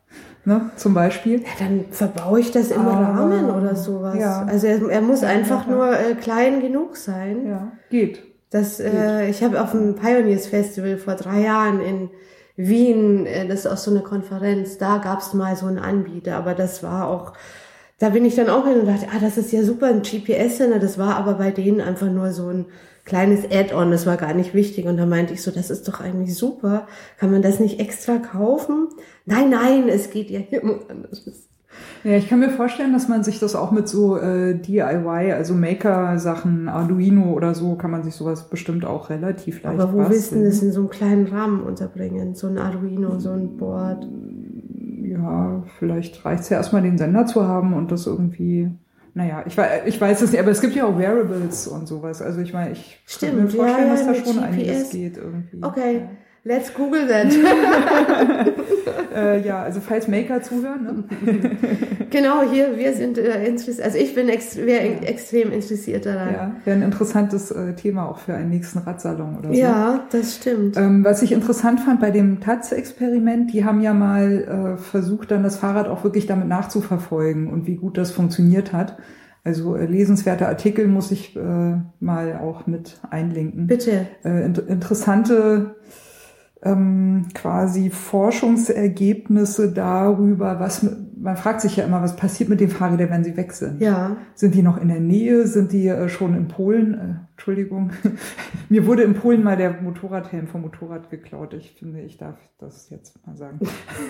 [0.45, 1.41] ne, zum Beispiel.
[1.41, 4.17] Ja, dann verbaue ich das im Rahmen oder sowas.
[4.19, 4.45] Ja.
[4.47, 5.73] Also er, er muss einfach ja.
[5.73, 7.47] nur äh, klein genug sein.
[7.47, 8.23] Ja, geht.
[8.51, 12.11] Das, äh, ich habe auf dem Pioneers Festival vor drei Jahren in
[12.57, 16.55] Wien, äh, das ist auch so eine Konferenz, da gab's mal so einen Anbieter, aber
[16.55, 17.33] das war auch,
[17.99, 20.79] da bin ich dann auch hin und dachte, ah, das ist ja super, ein GPS-Sender,
[20.79, 22.67] das war aber bei denen einfach nur so ein
[23.05, 26.01] kleines Add-on, das war gar nicht wichtig und da meinte ich so, das ist doch
[26.01, 26.87] eigentlich super,
[27.19, 28.89] kann man das nicht extra kaufen?
[29.27, 31.49] Nein, nein, es geht ja hier um anderes.
[32.05, 35.55] Ja, ich kann mir vorstellen, dass man sich das auch mit so äh, DIY, also
[35.55, 40.33] Maker-Sachen, Arduino oder so, kann man sich sowas bestimmt auch relativ leicht Aber wo willst
[40.33, 40.45] du basteln.
[40.45, 42.35] das in so einem kleinen Rahmen unterbringen?
[42.35, 44.07] So ein Arduino, so ein Board.
[45.03, 48.71] Ja, vielleicht reicht's ja erstmal den Sender zu haben und das irgendwie,
[49.15, 52.21] naja, ich, ich weiß es nicht, aber es gibt ja auch Wearables und sowas.
[52.21, 54.43] Also ich meine, ich Stimmt, kann mir vorstellen, ja, ja, dass da schon GPS.
[54.43, 55.59] einiges geht irgendwie.
[55.63, 56.09] Okay,
[56.45, 57.33] let's Google that.
[57.33, 58.47] Ja.
[59.15, 61.05] Äh, ja, also falls Maker zuhören, ne?
[62.11, 63.87] genau, hier, wir sind äh, interessiert.
[63.87, 66.33] Also ich bin ex wär extrem interessiert daran.
[66.33, 69.55] ja, wäre ein interessantes äh, Thema auch für einen nächsten Radsalon oder so.
[69.55, 70.77] Ja, das stimmt.
[70.77, 75.45] Ähm, was ich interessant fand bei dem Taz-Experiment, die haben ja mal äh, versucht, dann
[75.45, 78.97] das Fahrrad auch wirklich damit nachzuverfolgen und wie gut das funktioniert hat.
[79.45, 83.69] Also äh, lesenswerte Artikel muss ich äh, mal auch mit einlinken.
[83.69, 84.07] Bitte.
[84.25, 85.77] Äh, int interessante
[86.65, 90.87] ähm, quasi Forschungsergebnisse darüber, was
[91.25, 93.81] man fragt sich ja immer, was passiert mit den Fahrrädern, wenn sie weg sind.
[93.81, 94.17] Ja.
[94.35, 95.47] Sind die noch in der Nähe?
[95.47, 97.27] Sind die äh, schon in Polen?
[97.45, 97.91] Entschuldigung.
[98.71, 101.53] Mir wurde in Polen mal der Motorradhelm vom Motorrad geklaut.
[101.53, 103.59] Ich finde, ich darf das jetzt mal sagen.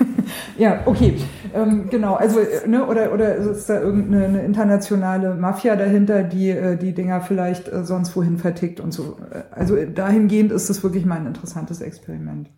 [0.56, 1.16] ja, okay.
[1.52, 2.14] Ähm, genau.
[2.14, 6.94] Also, äh, ne, oder, oder ist da irgendeine eine internationale Mafia dahinter, die äh, die
[6.94, 9.16] Dinger vielleicht äh, sonst wohin vertickt und so.
[9.50, 12.52] Also dahingehend ist es wirklich mal ein interessantes Experiment.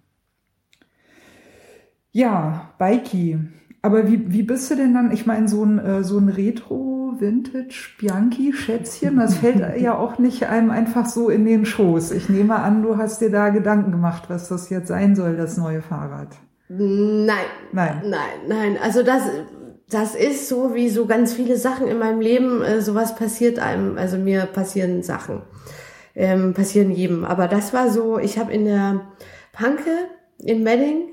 [2.12, 3.38] Ja, Bikey.
[3.86, 5.12] Aber wie, wie bist du denn dann?
[5.12, 11.06] Ich meine, so ein, äh, so ein Retro-Vintage-Bianchi-Schätzchen, das fällt ja auch nicht einem einfach
[11.06, 12.10] so in den Schoß.
[12.10, 15.56] Ich nehme an, du hast dir da Gedanken gemacht, was das jetzt sein soll, das
[15.56, 16.30] neue Fahrrad.
[16.68, 17.46] Nein.
[17.70, 18.02] Nein.
[18.06, 18.76] Nein, nein.
[18.82, 19.22] Also das,
[19.88, 22.62] das ist so wie so ganz viele Sachen in meinem Leben.
[22.62, 23.98] Äh, sowas passiert einem.
[23.98, 25.42] Also mir passieren Sachen.
[26.16, 27.24] Ähm, passieren jedem.
[27.24, 29.02] Aber das war so, ich habe in der
[29.52, 29.92] Panke
[30.38, 31.10] in Medding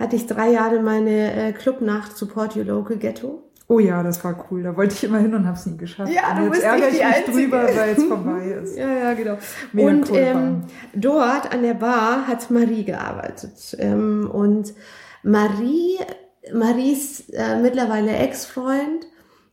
[0.00, 3.42] hatte ich drei Jahre meine äh, Clubnacht Support Your Local Ghetto.
[3.68, 4.64] Oh ja, das war cool.
[4.64, 6.10] Da wollte ich immer hin und habe es nie geschafft.
[6.12, 7.32] Ja, du und jetzt ärgere ich mich Einzige.
[7.32, 8.76] drüber, weil es vorbei ist.
[8.76, 9.38] Ja, ja, genau.
[9.72, 13.76] Mega und cool ähm, dort an der Bar hat Marie gearbeitet.
[13.78, 14.74] Ähm, und
[15.22, 15.98] Marie,
[16.52, 19.06] Maries äh, mittlerweile Ex-Freund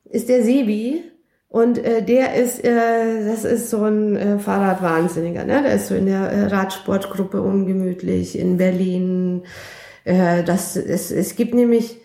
[0.06, 1.04] ist der Sebi.
[1.50, 5.62] Und äh, der ist, äh, das ist so ein äh, Fahrradwahnsinniger, ne?
[5.62, 9.44] Der ist so in der äh, Radsportgruppe ungemütlich in Berlin.
[10.08, 12.00] Äh, das, es, es gibt nämlich,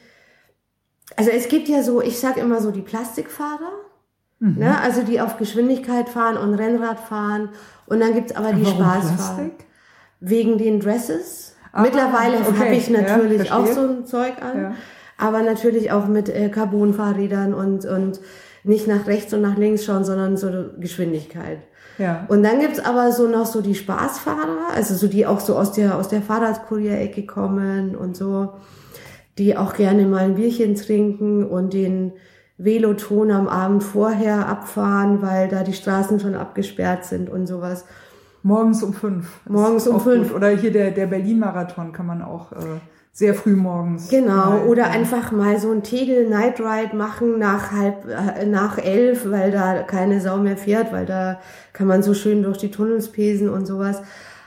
[1.16, 3.72] also es gibt ja so, ich sag immer so die Plastikfahrer.
[4.44, 4.76] Ne?
[4.80, 7.50] Also die auf Geschwindigkeit fahren und Rennrad fahren.
[7.86, 9.14] Und dann gibt's aber die Warum Spaßfahrer.
[9.36, 9.66] Plastik?
[10.18, 11.54] Wegen den Dresses.
[11.70, 12.58] Ah, Mittlerweile okay.
[12.58, 13.74] habe ich Ja, natürlich auch verstehe.
[13.86, 14.60] so ein Zeug an.
[14.60, 14.74] Ja.
[15.16, 18.20] Aber natürlich auch mit äh, Carbon-Fahrrädern und, und
[18.64, 21.58] nicht nach rechts und nach links schauen, sondern so Geschwindigkeit.
[21.98, 22.24] Ja.
[22.28, 25.72] Und dann gibt's aber so noch so die Spaßfahrer, also so die auch so aus
[25.72, 28.54] der, aus der Fahrradkurierecke kommen und so,
[29.38, 32.12] die auch gerne mal ein Bierchen trinken und den
[32.58, 37.84] Veloton am Abend vorher abfahren, weil da die Straßen schon abgesperrt sind und sowas.
[38.42, 39.40] Morgens um fünf.
[39.48, 40.28] Morgens um fünf.
[40.28, 40.36] Gut.
[40.36, 42.80] Oder hier der, der Berlin-Marathon kann man auch äh,
[43.12, 44.08] sehr früh morgens.
[44.08, 48.78] Genau, mal- oder einfach mal so ein Tegel Night Ride machen nach halb, äh, nach
[48.78, 51.38] elf, weil da keine Sau mehr fährt, weil da
[51.74, 54.02] kann man so schön durch die Tunnels pesen und sowas.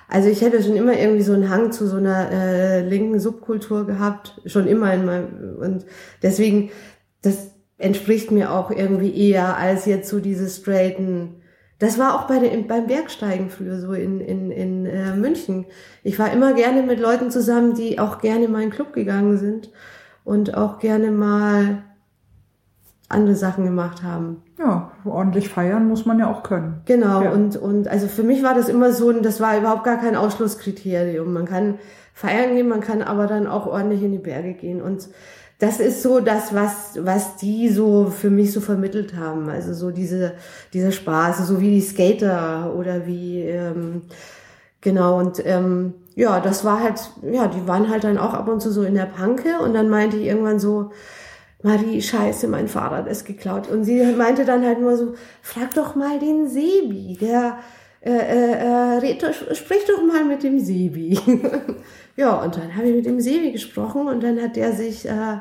[0.08, 3.86] Also ich hätte schon immer irgendwie so einen Hang zu so einer äh, linken Subkultur
[3.86, 5.86] gehabt, schon immer in meinem, und
[6.22, 6.72] deswegen,
[7.22, 11.42] das entspricht mir auch irgendwie eher als jetzt so diese straighten,
[11.80, 15.66] das war auch bei den, beim Bergsteigen früher so in, in, in äh, München.
[16.04, 19.38] Ich war immer gerne mit Leuten zusammen, die auch gerne mal in den Club gegangen
[19.38, 19.72] sind
[20.24, 21.84] und auch gerne mal
[23.10, 24.42] andere Sachen gemacht haben.
[24.58, 26.82] Ja, ordentlich feiern muss man ja auch können.
[26.86, 27.32] Genau, Ja.
[27.32, 31.32] und, und also für mich war das immer so, das war überhaupt gar kein Ausschlusskriterium.
[31.32, 31.78] Man kann
[32.14, 34.82] feiern gehen, man kann aber dann auch ordentlich in die Berge gehen.
[34.82, 35.10] Und
[35.60, 39.50] das ist so das, was, was die so für mich so vermittelt haben.
[39.50, 40.34] Also so diese,
[40.74, 44.04] dieser Spaß, so wie die Skater oder wie, ähm,
[44.82, 48.62] genau, und ähm, ja, das war halt, ja, die waren halt dann auch ab und
[48.62, 50.92] zu so in der Panke und dann meinte ich irgendwann so,
[51.64, 53.70] Marie, scheiße, mein Fahrrad ist geklaut.
[53.70, 57.58] Und sie meinte dann halt nur so, frag doch mal den Sebi, der,
[58.02, 61.20] äh, äh, äh, red, sprich doch mal mit dem Sebi.
[62.16, 65.38] ja, und dann habe ich mit dem Sebi gesprochen und dann hat der sich, äh,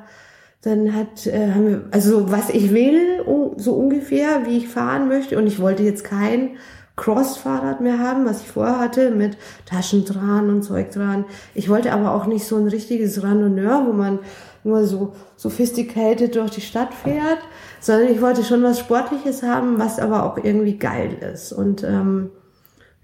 [0.63, 3.25] dann hat, äh, haben wir, also was ich will,
[3.57, 5.39] so ungefähr, wie ich fahren möchte.
[5.39, 6.57] Und ich wollte jetzt kein
[6.97, 11.25] Cross-Fahrrad mehr haben, was ich vorher hatte, mit Taschen dran und Zeug dran.
[11.55, 14.21] Ich wollte aber auch nicht so ein richtiges Randonneur, wo man
[14.63, 17.39] nur so sophisticated durch die Stadt fährt,
[17.81, 21.53] sondern ich wollte schon was Sportliches haben, was aber auch irgendwie geil ist.
[21.53, 22.31] Und ähm,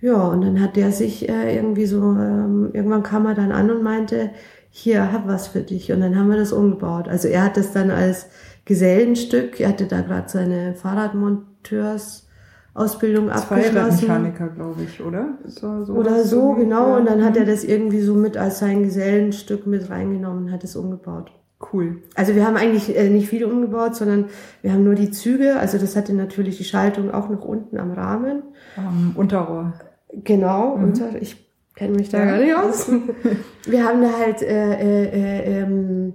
[0.00, 3.70] ja, und dann hat der sich äh, irgendwie so, ähm, irgendwann kam er dann an
[3.70, 4.30] und meinte,
[4.70, 5.92] hier, hab was für dich.
[5.92, 7.08] Und dann haben wir das umgebaut.
[7.08, 8.26] Also er hat das dann als
[8.64, 14.06] Gesellenstück, er hatte da gerade seine Fahrradmonteursausbildung abgeschlossen.
[14.06, 15.38] Zweiradmechaniker, glaube ich, oder?
[15.44, 16.90] So, so Oder so, irgendwie, genau.
[16.90, 16.96] ja.
[16.96, 20.62] Und dann hat er das irgendwie so mit als sein Gesellenstück mit reingenommen und hat
[20.64, 21.32] es umgebaut.
[21.72, 21.98] Cool.
[22.14, 24.30] Also wir haben eigentlich äh, nicht viel umgebaut, sondern
[24.62, 25.58] wir haben nur die Züge.
[25.58, 28.44] Also das hatte natürlich die Schaltung auch noch unten am Rahmen.
[28.76, 29.74] Am Unterrohr.
[30.12, 31.36] Genau, unter, ich
[31.76, 32.24] kenne mich da Ja.
[32.26, 32.90] gar nicht aus.
[33.66, 36.14] Wir haben da halt äh, äh, äh, ähm,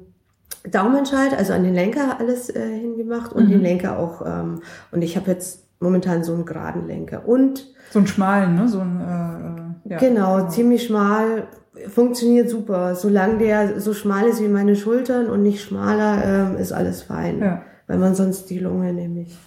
[0.70, 4.22] Daumenschalt, also an den Lenker alles äh, hingemacht und den Lenker auch.
[4.26, 7.28] Ähm, und ich habe jetzt momentan so einen geraden Lenker.
[7.28, 8.68] Und So einen schmalen, ne?
[8.68, 9.98] So ein, äh, äh, ja.
[10.00, 11.48] genau, ziemlich schmal,
[11.90, 12.96] funktioniert super.
[12.96, 17.40] Solange der so schmal ist wie meine Schultern und nicht schmaler, ähm, ist alles fein.
[17.40, 17.62] Ja.
[17.88, 19.38] Weil man sonst die Lunge nämlich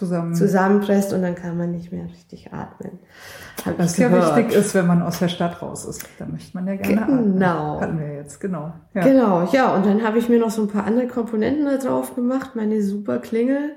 [0.00, 0.34] Zusammen.
[0.34, 2.98] zusammenpresst und dann kann man nicht mehr richtig atmen.
[3.66, 6.06] Hab Was ja wichtig ist, wenn man aus der Stadt raus ist.
[6.18, 7.34] Da möchte man ja gerne atmen.
[7.34, 7.80] Genau.
[7.82, 8.72] Hatten wir jetzt, genau.
[8.94, 9.02] Ja.
[9.02, 12.14] Genau, ja, und dann habe ich mir noch so ein paar andere Komponenten da drauf
[12.14, 13.72] gemacht, meine super Klingel,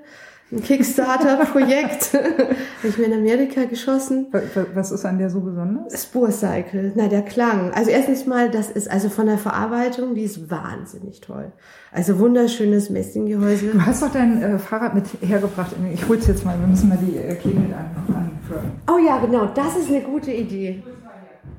[0.53, 2.55] ein Kickstarter-Projekt, habe
[2.87, 4.27] ich mir in Amerika geschossen.
[4.31, 6.03] Wa- wa- Was ist an der so besonders?
[6.03, 7.71] Spurcycle, na der Klang.
[7.73, 11.51] Also erstens mal, das ist also von der Verarbeitung, die ist wahnsinnig toll.
[11.91, 13.67] Also wunderschönes Messinggehäuse.
[13.67, 15.71] Du hast doch dein äh, Fahrrad mit hergebracht.
[15.93, 16.59] Ich hol's jetzt mal.
[16.59, 18.71] Wir müssen mal die äh, Klingel an, anführen.
[18.91, 20.83] Oh ja, genau, das ist eine gute Idee.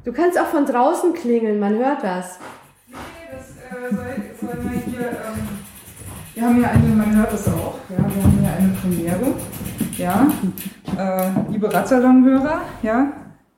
[0.05, 2.39] Du kannst auch von draußen klingeln, man hört das.
[6.35, 7.97] Wir haben hier eine, man hört es auch, ja,
[8.85, 9.33] Premiere.
[9.97, 10.31] Ja,
[10.99, 13.13] äh, liebe Radsalon-Hörer, ja,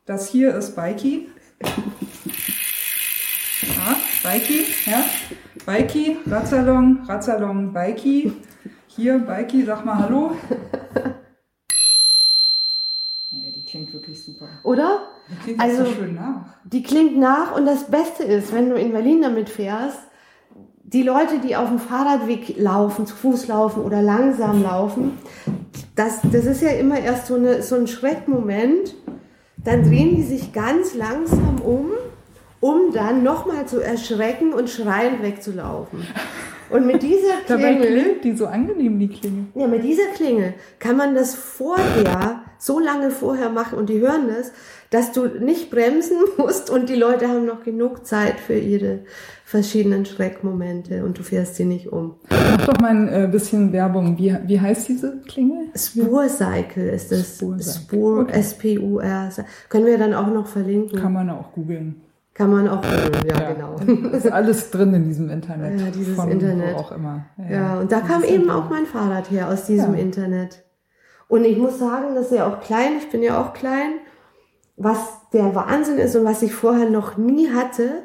[0.04, 1.26] das hier ist Bikey.
[3.62, 5.04] Ja, Bikey, ja.
[5.66, 8.34] Bikey, Radsalon, Radsalon, Bikey.
[8.86, 10.36] Hier, Bikey, sag mal Hallo.
[13.32, 14.46] Ja, die klingt wirklich super.
[14.62, 15.08] Oder?
[15.28, 16.54] Die klingt Also- so schön nach.
[16.62, 19.98] Die klingt nach und das Beste ist, wenn du in Berlin damit fährst,
[20.92, 25.18] die Leute, die auf dem Fahrradweg laufen, zu Fuß laufen oder langsam laufen,
[25.96, 28.94] das, das ist ja immer erst so, eine, so ein Schreckmoment.
[29.56, 31.90] Dann drehen die sich ganz langsam um,
[32.60, 36.06] um dann nochmal zu erschrecken und schreiend wegzulaufen.
[36.70, 39.46] Und mit dieser Dabei Klingel, klingt die so angenehm, die Klingel.
[39.54, 44.28] ja, mit dieser Klingel kann man das vorher, so lange vorher machen und die hören
[44.28, 44.52] das,
[44.90, 49.00] dass du nicht bremsen musst und die Leute haben noch genug Zeit für ihre
[49.44, 52.16] verschiedenen Schreckmomente und du fährst sie nicht um.
[52.30, 54.18] Mach doch mal ein äh, bisschen Werbung.
[54.18, 55.68] Wie, wie heißt diese Klingel?
[55.76, 57.36] Spurcycle ist es.
[57.36, 57.82] Spurcycle.
[57.82, 58.38] Spur, Okay.
[58.40, 59.28] S-P-U-R.
[59.68, 60.98] Können wir dann auch noch verlinken.
[61.00, 62.02] Kann man auch googeln.
[62.34, 62.82] Kann man auch,
[63.26, 63.76] ja, genau.
[64.12, 65.80] Ist alles drin in diesem Internet.
[65.80, 66.74] Ja, dieses Von Internet.
[66.74, 67.24] Wo auch immer.
[67.50, 70.00] Ja, und da kam eben auch mein Fahrrad her aus diesem Ja.
[70.00, 70.62] Internet.
[71.28, 73.92] Und ich muss sagen, das ist ja auch klein, ich bin ja auch klein.
[74.76, 74.98] Was
[75.32, 78.04] der Wahnsinn ist und was ich vorher noch nie hatte,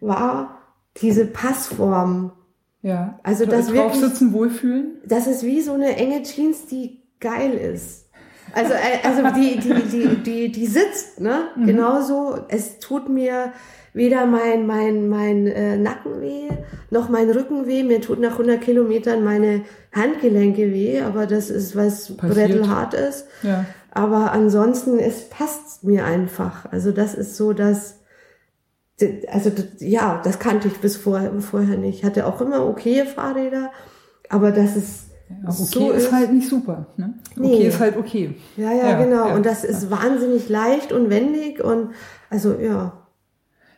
[0.00, 0.58] war
[0.98, 2.32] diese Passform.
[2.82, 3.18] Ja.
[3.22, 4.98] Also das drauf wirklich- sitzen, wohlfühlen.
[5.06, 8.08] Das ist wie so eine enge Jeans, die geil ist.
[8.52, 11.42] Also, äh, also die, die, die, die, die sitzt, ne?
[11.64, 12.36] Genauso.
[12.48, 13.52] Es tut mir
[13.92, 16.48] weder mein, mein, mein äh, Nacken weh,
[16.90, 17.82] noch mein Rücken weh.
[17.82, 22.48] Mir tut nach 100 Kilometern meine Handgelenke weh, aber das ist, was Passiert.
[22.50, 23.26] brettelhart ist.
[23.42, 23.64] Ja.
[23.92, 26.70] Aber ansonsten, es passt mir einfach.
[26.70, 28.00] Also das ist so, dass,
[29.28, 31.98] also das, ja, das kannte ich bis vorher, vorher nicht.
[31.98, 33.72] Ich hatte auch immer okay Fahrräder,
[34.28, 36.86] aber das ist Ja, okay so ist halt nicht super.
[36.96, 37.14] Ne?
[37.36, 37.54] Nee.
[37.54, 38.36] Okay ist halt okay.
[38.56, 39.28] ja, ja, Ja, genau.
[39.28, 41.90] ja, und das ist wahnsinnig leicht und wendig und
[42.28, 42.96] also ja.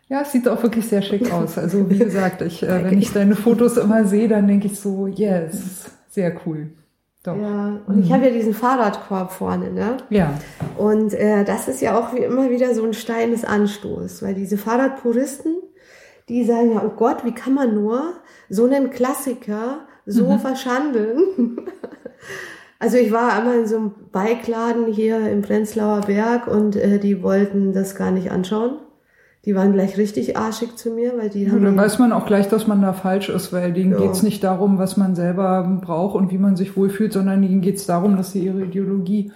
[0.09, 1.57] Ja, es sieht auch wirklich sehr schick aus.
[1.57, 5.07] Also wie gesagt, ich, äh, wenn ich deine Fotos immer sehe, dann denke ich so,
[5.07, 6.73] yes, sehr cool.
[7.23, 7.37] Doch.
[7.37, 7.81] Ja.
[7.87, 9.97] Und ich habe ja diesen Fahrradkorb vorne, ne?
[10.11, 10.35] ja.
[10.77, 14.35] Und äh, das ist ja auch wie immer wieder so ein Stein des Anstoßes, weil
[14.35, 15.55] diese Fahrradpuristen,
[16.29, 18.15] die sagen ja, oh Gott, wie kann man nur
[18.49, 21.61] so einen Klassiker so verschandeln?
[22.81, 27.23] also ich war einmal in so einem Bikeladen hier im Prenzlauer Berg und äh, die
[27.23, 28.79] wollten das gar nicht anschauen.
[29.45, 32.27] Die waren gleich richtig arschig zu mir, weil die Und haben dann weiß man auch
[32.27, 33.99] gleich, dass man da falsch ist, weil denen Ja.
[33.99, 37.85] geht's nicht darum, was man selber braucht und wie man sich wohlfühlt, sondern denen geht's
[37.87, 39.33] darum, dass sie ihre Ideologie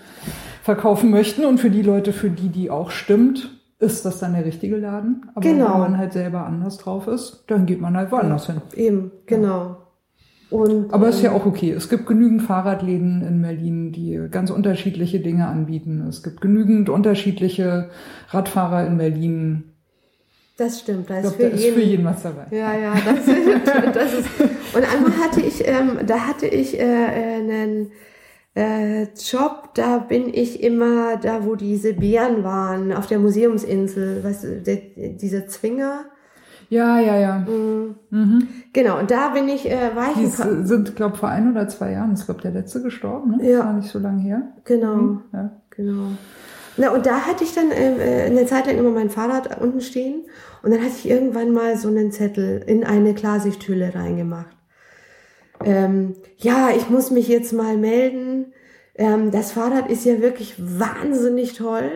[0.63, 1.45] verkaufen möchten.
[1.45, 5.27] Und für die Leute, für die die auch stimmt, ist das dann der richtige Laden.
[5.35, 5.75] Aber Genau.
[5.75, 8.63] wenn man halt selber anders drauf ist, dann geht man halt woanders hin.
[8.75, 9.77] eben, genau.
[10.49, 11.73] Und, Aber ist ja ähm, auch okay.
[11.73, 16.05] Es gibt genügend Fahrradläden in Berlin, die ganz unterschiedliche Dinge anbieten.
[16.09, 17.91] Es gibt genügend unterschiedliche
[18.31, 19.65] Radfahrer in Berlin.
[20.57, 22.47] Das stimmt, da ist glaube, für da ist jeden für jeden was dabei.
[22.51, 24.29] Ja, ja, das ist, das ist.
[24.75, 27.91] Und einmal hatte ich, ähm, da hatte ich äh, einen
[28.55, 34.45] äh, Job, da bin ich immer da, wo diese Bären waren, auf der Museumsinsel, weißt
[34.45, 34.77] du, der,
[35.11, 36.07] dieser Zwinger.
[36.69, 37.47] Ja, ja, ja.
[38.11, 38.49] Mhm.
[38.73, 41.93] Genau, und da bin ich, äh, war ich Die sind, glaube vor ein oder zwei
[41.93, 43.49] Jahren, ist glaube der letzte gestorben, ne?
[43.51, 43.59] Ja.
[43.59, 44.43] Das war nicht so lange her.
[44.65, 45.51] genau, Ja.
[45.71, 46.09] genau.
[46.77, 49.81] Na, und da hatte ich dann äh, äh, eine Zeit lang immer mein Fahrrad unten
[49.81, 50.27] stehen
[50.63, 54.57] und dann hatte ich irgendwann mal so einen Zettel in eine Klarsichthülle reingemacht.
[55.65, 58.53] Ähm, ja, ich muss mich jetzt mal melden.
[58.95, 61.91] Ähm, das Fahrrad ist ja wirklich wahnsinnig toll,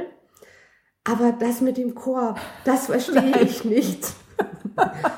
[1.05, 4.15] aber das mit dem Korb, das verstehe ich nicht.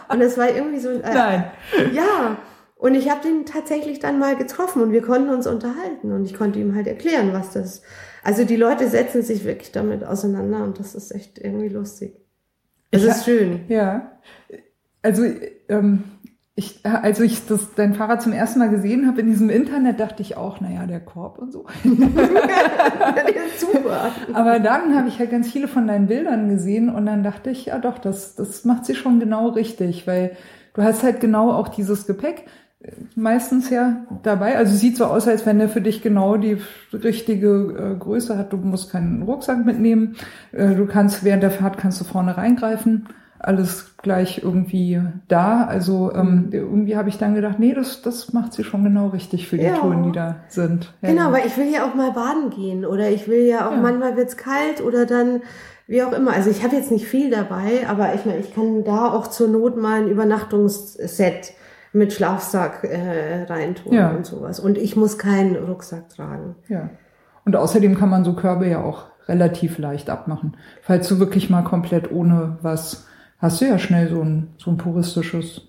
[0.08, 1.02] Und das war irgendwie so ein...
[1.02, 1.50] Äh, Nein.
[1.92, 2.36] ja,
[2.76, 6.34] und ich habe den tatsächlich dann mal getroffen und wir konnten uns unterhalten und ich
[6.34, 7.82] konnte ihm halt erklären, was das.
[8.22, 12.14] Also die Leute setzen sich wirklich damit auseinander und das ist echt irgendwie lustig.
[12.90, 13.64] Es ist schön.
[13.68, 14.12] Ja.
[15.02, 15.24] Also,
[15.68, 16.04] ähm,
[16.54, 20.20] ich, als ich das, dein Fahrrad zum ersten Mal gesehen habe in diesem Internet, dachte
[20.20, 21.64] ich auch, naja, der Korb und so.
[21.84, 24.12] Der ist super.
[24.34, 27.66] Aber dann habe ich halt ganz viele von deinen Bildern gesehen und dann dachte ich,
[27.66, 30.36] ja doch, das, das macht sie schon genau richtig, weil
[30.74, 32.44] du hast halt genau auch dieses Gepäck
[33.14, 34.56] meistens ja dabei.
[34.56, 36.58] Also sieht so aus, als wenn der für dich genau die
[36.92, 37.48] richtige
[37.94, 38.52] äh, Größe hat.
[38.52, 40.16] Du musst keinen Rucksack mitnehmen.
[40.52, 43.08] Äh, du kannst während der Fahrt kannst du vorne reingreifen.
[43.38, 45.64] Alles gleich irgendwie da.
[45.64, 49.48] Also ähm, irgendwie habe ich dann gedacht, nee, das, das macht sie schon genau richtig
[49.48, 49.74] für die Ja.
[49.76, 50.92] Touren, die da sind.
[51.02, 53.72] Ja, Genau, weil ich will ja auch mal baden gehen oder ich will ja auch,
[53.72, 53.80] Ja.
[53.80, 55.42] manchmal wird's kalt oder dann
[55.88, 56.32] wie auch immer.
[56.32, 59.48] Also ich habe jetzt nicht viel dabei, aber ich meine, ich kann da auch zur
[59.48, 61.52] Not mal ein Übernachtungsset
[61.92, 64.10] mit Schlafsack äh, reintun Ja.
[64.10, 64.60] und sowas.
[64.60, 66.56] Und ich muss keinen Rucksack tragen.
[66.68, 66.90] Ja.
[67.44, 70.56] Und außerdem kann man so Körbe ja auch relativ leicht abmachen.
[70.82, 73.06] Falls du wirklich mal komplett ohne was,
[73.38, 75.68] hast du ja schnell so ein, so ein puristisches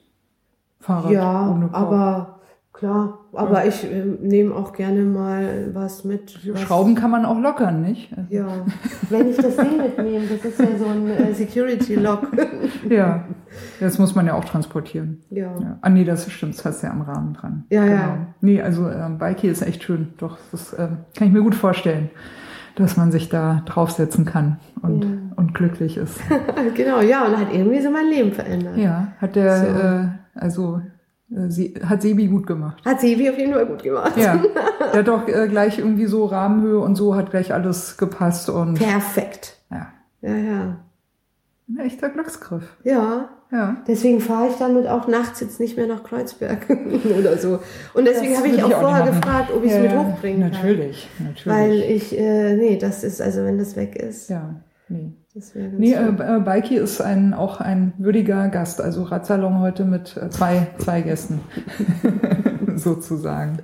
[0.80, 2.40] Fahrrad ja, aber
[2.74, 6.40] klar, aber ich äh, nehme auch gerne mal was mit.
[6.52, 8.10] Was, Schrauben kann man auch lockern, nicht?
[8.30, 8.48] Ja,
[9.10, 12.28] wenn ich das Ding mitnehme, das ist ja so ein äh, Security-Lock.
[12.90, 13.24] Ja.
[13.80, 15.22] Das muss man ja auch transportieren.
[15.30, 15.44] ja.
[15.60, 15.78] Ja.
[15.82, 17.64] Ah nee, das stimmt, das hast du ja am Rahmen dran.
[17.70, 18.18] Ja, ja.
[18.42, 20.14] Nee, also ähm, Bikey ist echt schön.
[20.18, 22.10] Doch, das ähm, kann ich mir gut vorstellen,
[22.76, 25.10] dass man sich da draufsetzen kann und, Ja.
[25.36, 26.20] und glücklich ist.
[26.76, 28.76] genau, ja, und hat irgendwie so mein Leben verändert.
[28.78, 29.66] Ja, hat der, So.
[29.68, 30.08] äh,
[30.44, 30.82] also äh,
[31.50, 32.84] sie, hat Sebi gut gemacht.
[32.86, 34.14] Hat Sevi auf jeden Fall gut gemacht.
[34.18, 34.42] Ja,
[34.94, 38.76] der hat doch äh, gleich irgendwie so Rahmenhöhe und so hat gleich alles gepasst und
[38.76, 39.58] Perfekt.
[39.72, 39.88] ja,
[40.22, 40.78] Ja, ja.
[41.70, 42.76] Ein echter Glücksgriff.
[42.84, 43.30] Ja.
[43.52, 43.78] Ja.
[43.88, 46.68] Deswegen fahre ich damit auch nachts jetzt nicht mehr nach Kreuzberg
[47.20, 47.60] oder so.
[47.94, 50.40] Und deswegen habe ich auch ich auch vorher gefragt, ob ich es Ja, mit hochbringen
[50.52, 51.28] Natürlich, kann.
[51.28, 51.46] natürlich.
[51.46, 54.56] Weil ich, äh, nee, das ist, also wenn das weg ist, ja,
[54.90, 55.14] nee.
[55.34, 58.82] ganz Nee, äh, äh, Beiki ist ein, auch ein würdiger Gast.
[58.82, 61.42] Also Radsalon heute mit äh, zwei, zwei Gästen.
[62.76, 63.60] Sozusagen.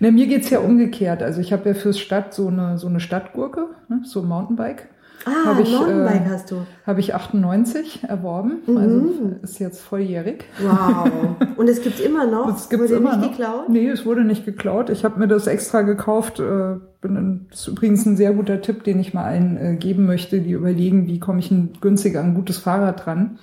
[0.00, 1.22] Ne, mir geht's ja umgekehrt.
[1.22, 4.88] Also ich habe ja fürs Stadt so eine, so eine Stadtgurke, ne, so ein Mountainbike.
[5.26, 6.66] Ah, hab ich, Mountainbike äh, hast du.
[6.86, 8.62] Habe ich 98 erworben.
[8.66, 8.76] Mhm.
[8.76, 10.44] Also ist jetzt volljährig.
[10.62, 11.36] Wow.
[11.56, 12.46] Und es gibt's immer noch?
[12.46, 13.36] Das gibt's Wurde immer nicht noch.
[13.36, 13.68] geklaut?
[13.68, 14.90] Nee, es wurde nicht geklaut.
[14.90, 16.40] Ich habe mir das extra gekauft.
[16.40, 20.06] Äh, bin das ist übrigens ein sehr guter Tipp, den ich mal allen äh, geben
[20.06, 23.38] möchte, die überlegen, wie komme ich ein, günstiger an ein gutes Fahrrad dran.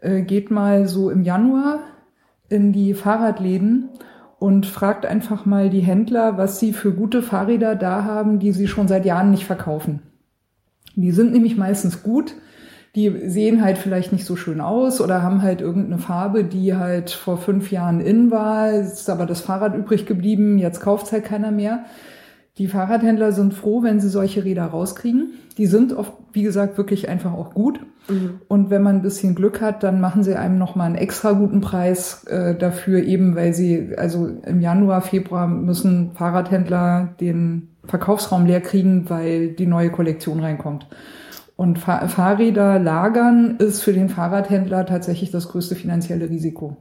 [0.00, 1.80] Äh, geht mal so im Januar
[2.48, 3.90] in die Fahrradläden
[4.38, 8.68] und fragt einfach mal die Händler, was sie für gute Fahrräder da haben, die sie
[8.68, 10.02] schon seit Jahren nicht verkaufen.
[10.96, 12.34] Die sind nämlich meistens gut.
[12.94, 17.10] Die sehen halt vielleicht nicht so schön aus oder haben halt irgendeine Farbe, die halt
[17.10, 18.70] vor fünf Jahren in war.
[18.70, 20.56] Es ist aber das Fahrrad übrig geblieben.
[20.56, 21.84] Jetzt kauft halt keiner mehr.
[22.58, 25.32] Die Fahrradhändler sind froh, wenn sie solche Räder rauskriegen.
[25.58, 27.80] Die sind oft, wie gesagt, wirklich einfach auch gut.
[28.08, 28.40] Mhm.
[28.48, 31.60] Und wenn man ein bisschen Glück hat, dann machen sie einem nochmal einen extra guten
[31.60, 38.62] Preis äh, dafür, eben weil sie, also im Januar, Februar müssen Fahrradhändler den Verkaufsraum leer
[38.62, 40.86] kriegen, weil die neue Kollektion reinkommt.
[41.56, 46.76] Und Fahr Fahrräder lagern ist für den Fahrradhändler tatsächlich das größte finanzielle Risiko.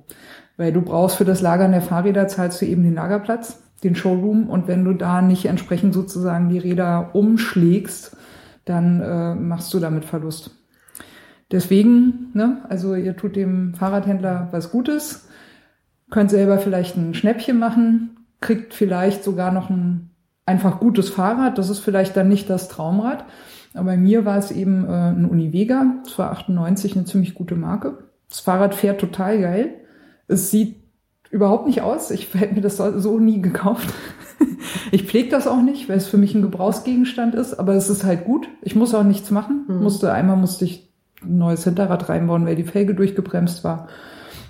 [0.57, 4.49] Weil du brauchst für das Lagern der Fahrräder zahlst du eben den Lagerplatz, den Showroom
[4.49, 8.15] und wenn du da nicht entsprechend sozusagen die Räder umschlägst,
[8.63, 10.51] dann äh, machst du damit Verlust.
[11.51, 15.27] Deswegen, ne, also ihr tut dem Fahrradhändler was Gutes,
[16.09, 20.09] könnt selber vielleicht ein Schnäppchen machen, kriegt vielleicht sogar noch ein
[20.45, 21.57] einfach gutes Fahrrad.
[21.57, 23.25] Das ist vielleicht dann nicht das Traumrad.
[23.73, 25.95] Aber bei mir war es eben äh, ein Univega.
[26.05, 28.09] Es war 98 eine ziemlich gute Marke.
[28.29, 29.73] Das Fahrrad fährt total geil.
[30.27, 30.84] Es sieht
[31.35, 32.11] überhaupt nicht aus.
[32.11, 33.93] Ich hätte mir das so nie gekauft.
[34.91, 37.55] ich pflege das auch nicht, weil es für mich ein Gebrauchsgegenstand ist.
[37.55, 38.47] Aber es ist halt gut.
[38.61, 39.65] Ich muss auch nichts machen.
[39.67, 39.83] Mhm.
[39.83, 40.89] Musste einmal musste ich
[41.21, 43.89] ein neues Hinterrad reinbauen, weil die Felge durchgebremst war.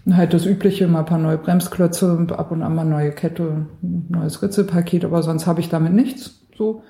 [0.06, 3.66] Und halt das übliche, mal ein paar neue Bremsklötze ab und an mal neue Kette,
[3.82, 6.42] ein neues Ritzelpaket, aber sonst habe ich damit nichts.
[6.56, 6.84] So.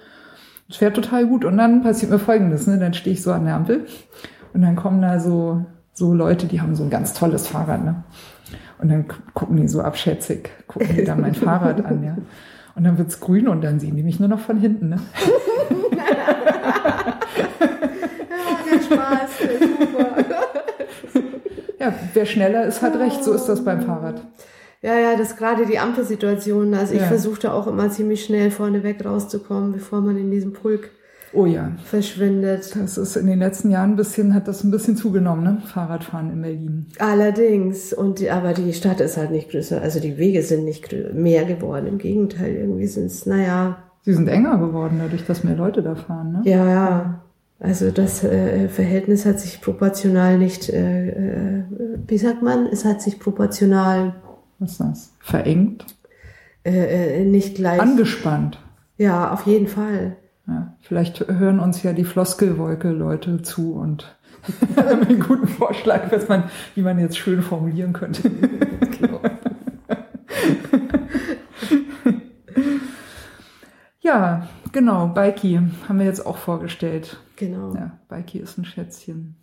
[0.68, 1.46] Es fährt total gut.
[1.46, 2.78] Und dann passiert mir folgendes, ne?
[2.78, 3.86] Dann stehe ich so an der Ampel
[4.54, 8.04] und dann kommen da so, so Leute, die haben so ein ganz tolles Fahrrad, ne?
[8.80, 12.18] Und dann gu- gucken die so abschätzig, gucken die da mein Fahrrad an, ja.
[12.76, 15.00] Und dann wird's grün und dann sehen die mich nur noch von hinten, ne?
[18.30, 20.16] Ja, der Spaß, der super.
[21.80, 23.24] Ja, wer schneller ist, hat recht.
[23.24, 24.22] So ist das beim Fahrrad.
[24.82, 26.74] Ja, ja, das ist gerade die Ampelsituation.
[26.74, 27.08] Also ich Ja.
[27.08, 30.90] versuchte auch immer ziemlich schnell vorneweg rauszukommen, bevor man in diesem Pulk
[31.36, 31.72] Oh ja.
[31.84, 32.76] verschwindet.
[32.76, 35.62] Das ist in den letzten Jahren ein bisschen, hat das ein bisschen zugenommen, ne?
[35.66, 36.86] Fahrradfahren in Berlin.
[37.00, 37.94] Allerdings.
[37.94, 39.82] Und die, aber die Stadt ist halt nicht größer.
[39.82, 41.88] Also die Wege sind nicht mehr geworden.
[41.88, 45.96] Im Gegenteil, irgendwie sind es, naja, Sie sind enger geworden, dadurch, dass mehr Leute da
[45.96, 46.42] fahren, ne?
[46.46, 47.22] ja, ja.
[47.60, 51.64] Also das äh, Verhältnis hat sich proportional nicht, äh, äh,
[52.06, 54.14] wie sagt man, es hat sich proportional
[54.60, 55.14] Was ist das?
[55.22, 55.86] Verengt?
[56.66, 57.80] äh, äh, nicht gleich.
[57.80, 58.60] Angespannt.
[58.98, 60.18] ja, auf jeden Fall.
[60.48, 64.16] Ja, vielleicht hören uns ja die Floskelwolke-Leute zu und
[64.76, 66.43] haben einen guten Vorschlag, was man,
[66.76, 68.30] wie man jetzt schön formulieren könnte.
[69.00, 69.22] Genau.
[74.06, 77.18] Ja, genau, Bikey haben wir jetzt auch vorgestellt.
[77.38, 77.74] Genau.
[77.74, 79.36] Ja, Bikey ist ein Schätzchen.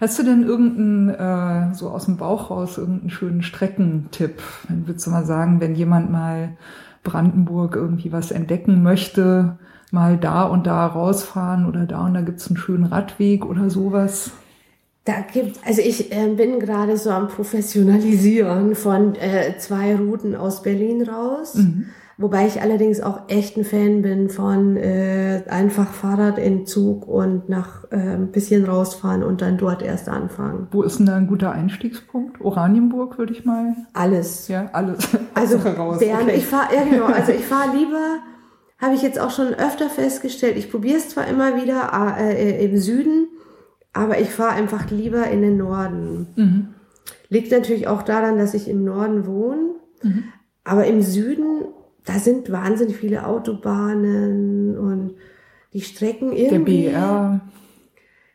[0.00, 4.42] Hast du denn irgendeinen, äh, so aus dem Bauch raus, irgendeinen schönen Streckentipp?
[4.68, 6.56] Dann würdest du mal sagen, wenn jemand mal
[7.04, 9.60] Brandenburg irgendwie was entdecken möchte,
[9.92, 14.32] mal da und da rausfahren oder da und da gibt's einen schönen Radweg oder sowas?
[15.04, 20.62] Da gibt, also ich äh, bin gerade so am Professionalisieren von äh, zwei Routen aus
[20.62, 21.56] Berlin raus.
[22.18, 27.48] Wobei ich allerdings auch echt ein Fan bin von äh, einfach Fahrrad in Zug und
[27.48, 30.68] nach äh, ein bisschen rausfahren und dann dort erst anfangen.
[30.70, 32.40] Wo ist denn da ein guter Einstiegspunkt?
[32.40, 34.46] Oranienburg würde ich mal, Alles.
[34.46, 35.08] ja, alles.
[35.34, 35.98] Also raus.
[35.98, 36.36] Bern, okay.
[36.36, 38.18] ich fahre, ja genau, also ich fahre lieber,
[38.82, 42.76] habe ich jetzt auch schon öfter festgestellt, ich probiere es zwar immer wieder äh, im
[42.76, 43.28] Süden,
[43.94, 46.26] aber ich fahre einfach lieber in den Norden.
[46.36, 46.68] Mhm.
[47.28, 50.24] Liegt natürlich auch daran, dass ich im Norden wohne, Mhm.
[50.64, 51.62] aber im Süden,
[52.04, 55.14] da sind wahnsinnig viele Autobahnen und
[55.72, 56.88] die Strecken Der irgendwie.
[56.88, 57.40] BR,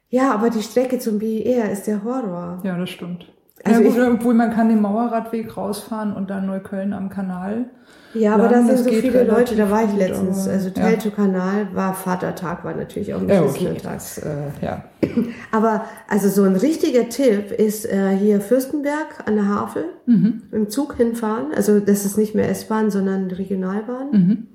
[0.10, 2.62] Ja, aber die Strecke zum BER ist der Horror.
[2.64, 3.32] ja, das stimmt.
[3.64, 7.66] Also ja, ich, gut, obwohl man kann den Mauerradweg rausfahren und dann Neukölln am Kanal.
[8.14, 10.43] ja, aber da sind so viele Leute, da war ich gut, letztens.
[10.45, 10.74] aber- Also ja.
[10.74, 13.74] Teltow-Kanal war Vatertag, war natürlich auch ein Ja, okay.
[13.82, 13.93] Tag.
[13.95, 14.30] Das, äh,
[14.62, 14.84] ja.
[15.51, 20.43] Aber also so ein richtiger Tipp ist äh, hier Fürstenberg an der Havel Mhm.
[20.51, 21.47] im Zug hinfahren.
[21.55, 24.12] Also das ist nicht mehr S-Bahn, sondern Regionalbahn.
[24.12, 24.47] Mhm.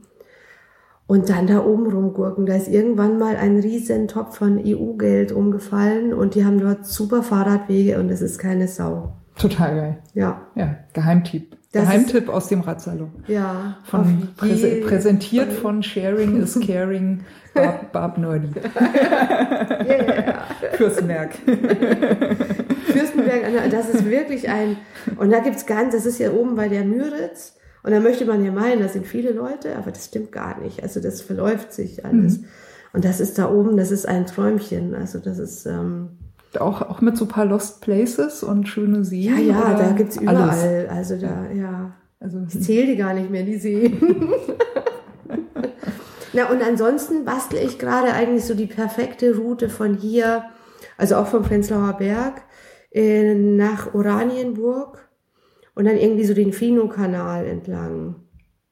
[1.06, 2.46] Und dann da oben rumgurken.
[2.46, 7.22] Da ist irgendwann mal ein riesen Topf von EU-Geld umgefallen und die haben dort super
[7.22, 9.12] Fahrradwege und es ist keine Sau.
[9.36, 9.98] Total geil.
[10.14, 11.56] Ja, Ja, Geheimtipp.
[11.72, 13.10] Das Geheimtipp aus dem Radsalon.
[13.26, 13.76] ja.
[13.84, 17.20] Von, je- präsentiert von Sharing is Caring,
[17.54, 18.48] Barb, Barb Nerdy.
[20.74, 21.30] Fürstenberg.
[22.86, 24.76] Fürstenberg, an der- das ist wirklich ein,
[25.18, 28.44] und da gibt's ganz, das ist ja oben bei der Müritz, und da möchte man
[28.44, 30.82] ja meinen, das sind viele Leute, aber das stimmt gar nicht.
[30.82, 32.38] Also das verläuft sich alles.
[32.38, 32.44] Mhm.
[32.92, 34.94] Und das ist da oben, das ist ein Träumchen.
[34.94, 36.10] Also das ist, ähm,
[36.58, 39.34] Auch, auch mit so ein paar Lost Places und schöne Seen.
[39.34, 40.62] ja, ja, da gibt's alles?
[40.62, 40.88] überall.
[40.90, 41.92] Also da, ja.
[42.20, 43.98] Also, Ich zähle die gar nicht mehr, die Seen.
[46.34, 50.44] Na, und ansonsten bastle ich gerade eigentlich so die perfekte Route von hier,
[50.96, 52.42] also auch vom Prenzlauer Berg,
[52.92, 54.98] äh, nach Oranienburg
[55.74, 58.16] und dann irgendwie so den Fino-Kanal entlang.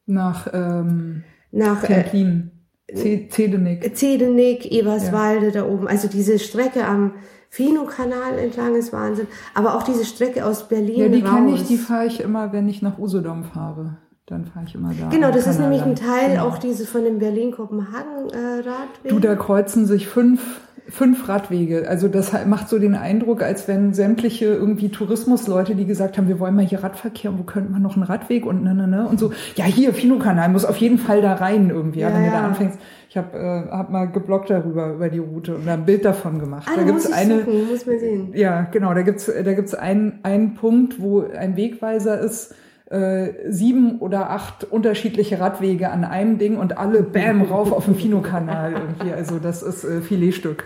[0.07, 1.23] nach ähm,
[1.53, 2.51] Nach äh, Templin,
[2.95, 3.97] Z- Zedenick.
[3.97, 5.87] Zedenick, Eberswalde da oben.
[5.89, 7.13] Also diese Strecke am
[7.49, 9.27] Fino-Kanal entlang ist Wahnsinn.
[9.55, 12.69] Aber auch diese Strecke aus Berlin Ja, die kenne ich, die fahre ich immer, wenn
[12.69, 13.97] ich nach Usedom fahre.
[14.27, 15.09] Dann fahre ich immer da.
[15.09, 15.97] Genau, das ist nämlich ein.
[15.97, 16.47] Teil Genau.
[16.47, 19.09] auch diese von dem Berlin-Kopenhagen-Radweg.
[19.11, 20.61] Du, da kreuzen sich fünf,
[20.91, 21.89] fünf Radwege.
[21.89, 26.39] Also das macht so den Eindruck, als wenn sämtliche irgendwie Tourismusleute, die gesagt haben, wir
[26.39, 29.07] wollen mal hier Radverkehr und wo könnte man noch einen Radweg und ne, ne, ne.
[29.07, 32.01] Und so, ja, hier, Fino-Kanal, muss auf jeden Fall da rein irgendwie.
[32.01, 32.47] Ja, Ja, wenn du da ja.
[32.47, 32.79] anfängst.
[33.09, 36.39] Ich habe äh, hab mal geblockt darüber, über die Route und da ein Bild davon
[36.39, 36.69] gemacht.
[36.71, 38.33] Ah, da gibt's eine, suchen, muss man sehen.
[38.35, 38.95] Ja, genau.
[38.95, 42.55] Da gibt's da gibt's einen, einen Punkt, wo ein Wegweiser ist,
[42.91, 47.95] äh, sieben oder acht unterschiedliche Radwege an einem Ding und alle bam rauf auf den
[47.95, 49.13] Fino-Kanal irgendwie.
[49.13, 50.65] Also das ist äh, Filetstück.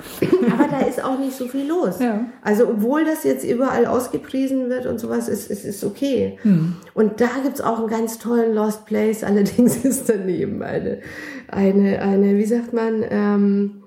[0.50, 1.98] Aber da ist auch nicht so viel los.
[2.00, 2.24] Ja.
[2.40, 6.38] Also obwohl das jetzt überall ausgepriesen wird und sowas, ist ist, ist okay.
[6.42, 6.76] Hm.
[6.94, 9.22] Und da gibt's auch einen ganz tollen Lost Place.
[9.22, 11.00] Allerdings ist daneben eine,
[11.48, 13.82] eine, eine, wie sagt man, ähm,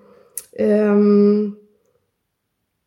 [0.53, 1.57] ähm,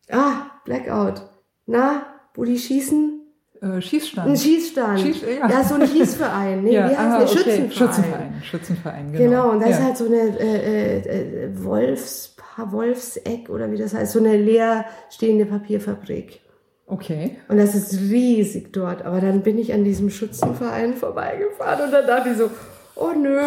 [0.09, 1.23] ah, Blackout.
[1.65, 3.20] Na, wo die schießen?
[3.61, 4.39] Äh, Ein Schießstand.
[4.39, 4.99] Schießstand.
[4.99, 5.49] Schieß- ja.
[5.49, 5.63] ja.
[5.63, 6.63] so ein Schießverein.
[6.63, 7.27] Nee, ja, wie heißt aha, der?
[7.27, 7.33] okay.
[7.37, 7.71] Schützenverein.
[7.71, 8.43] Schützenverein.
[8.43, 9.23] Schützenverein, genau.
[9.23, 9.77] Genau, und da ja.
[9.77, 14.35] ist halt so eine äh, äh, äh, Wolfs, Wolfseck oder wie das heißt, so eine
[14.37, 16.41] leer stehende Papierfabrik.
[16.87, 17.37] Okay.
[17.47, 19.05] Und das ist riesig dort.
[19.05, 22.49] Aber dann bin ich an diesem Schützenverein vorbeigefahren und dann dachte ich so,
[22.95, 23.39] oh nö,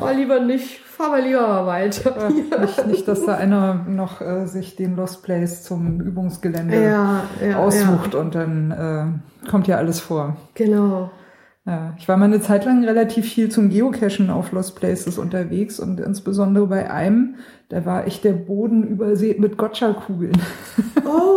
[0.00, 2.28] oh, lieber nicht, fahr mal lieber mal weiter.
[2.30, 7.58] Nicht, nicht, dass da einer noch äh, sich den Lost Place zum Übungsgelände Ja, ja,
[7.58, 10.36] aussucht und dann äh, kommt ja alles vor.
[10.54, 11.10] Genau.
[11.66, 15.78] Ja, ich war mal eine Zeit lang relativ viel zum Geocachen auf Lost Places unterwegs
[15.80, 17.36] und insbesondere bei einem,
[17.68, 20.38] da war echt der Boden übersät mit Gotcha-Kugeln.
[21.04, 21.36] Oh.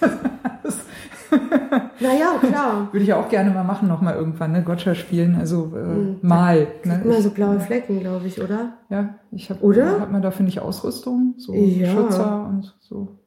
[2.00, 2.88] naja, klar.
[2.92, 4.62] Würde ich auch gerne mal machen, noch mal irgendwann, ne?
[4.62, 6.66] Gotcha spielen, also äh, mal.
[6.84, 7.00] Ne?
[7.04, 8.74] Immer so blaue Flecken, glaube ich, oder?
[8.90, 9.62] Ja, ich habe.
[9.62, 10.00] Oder?
[10.00, 11.90] Hat man dafür nicht Ausrüstung, so Ja.
[11.90, 13.18] Schützer und so.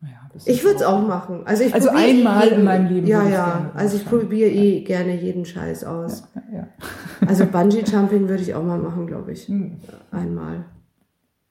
[0.00, 1.42] Naja, das Ich würde es auch machen.
[1.44, 3.70] Also, ich Also einmal jeden, in meinem Leben Ja, ja.
[3.74, 6.24] Also ich probiere eh gerne jeden Scheiß aus.
[6.34, 6.66] Ja, ja.
[7.28, 9.46] Also Bungee Jumping würde ich auch mal machen, glaube ich.
[9.46, 9.76] Hm.
[10.10, 10.64] Einmal.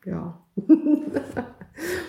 [0.06, 0.38] Ja.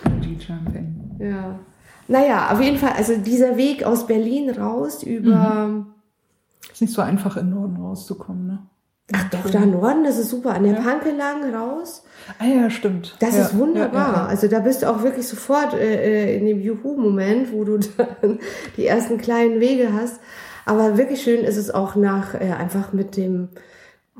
[0.03, 1.15] Bungee Jumping.
[1.19, 1.59] Ja.
[2.07, 5.67] Naja, auf jeden Fall, also dieser Weg aus Berlin raus über.
[5.67, 5.85] Mhm.
[6.71, 8.59] Ist nicht so einfach in den Norden rauszukommen, ne?
[9.11, 10.55] Ach doch, da Norden, das ist super.
[10.55, 10.79] An der Ja.
[10.79, 12.03] Panke lang raus.
[12.39, 13.15] Ah ja, stimmt.
[13.19, 14.13] Das ja, ist wunderbar.
[14.13, 14.25] Ja.
[14.27, 17.77] Also da bist du auch wirklich sofort äh, äh, in dem Juhu-Moment, wo du
[18.21, 18.39] dann
[18.77, 20.21] die ersten kleinen Wege hast.
[20.65, 23.49] Aber wirklich schön ist es auch nach äh, einfach mit dem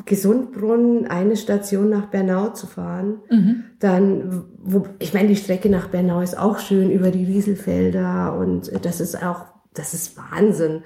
[0.06, 3.20] Gesundbrunnen eine Station nach Bernau zu fahren.
[3.30, 3.64] Mhm.
[3.80, 8.72] Dann, wo, ich meine, die Strecke nach Bernau ist auch schön über die Rieselfelder und
[8.86, 10.82] das ist auch, das ist Wahnsinn.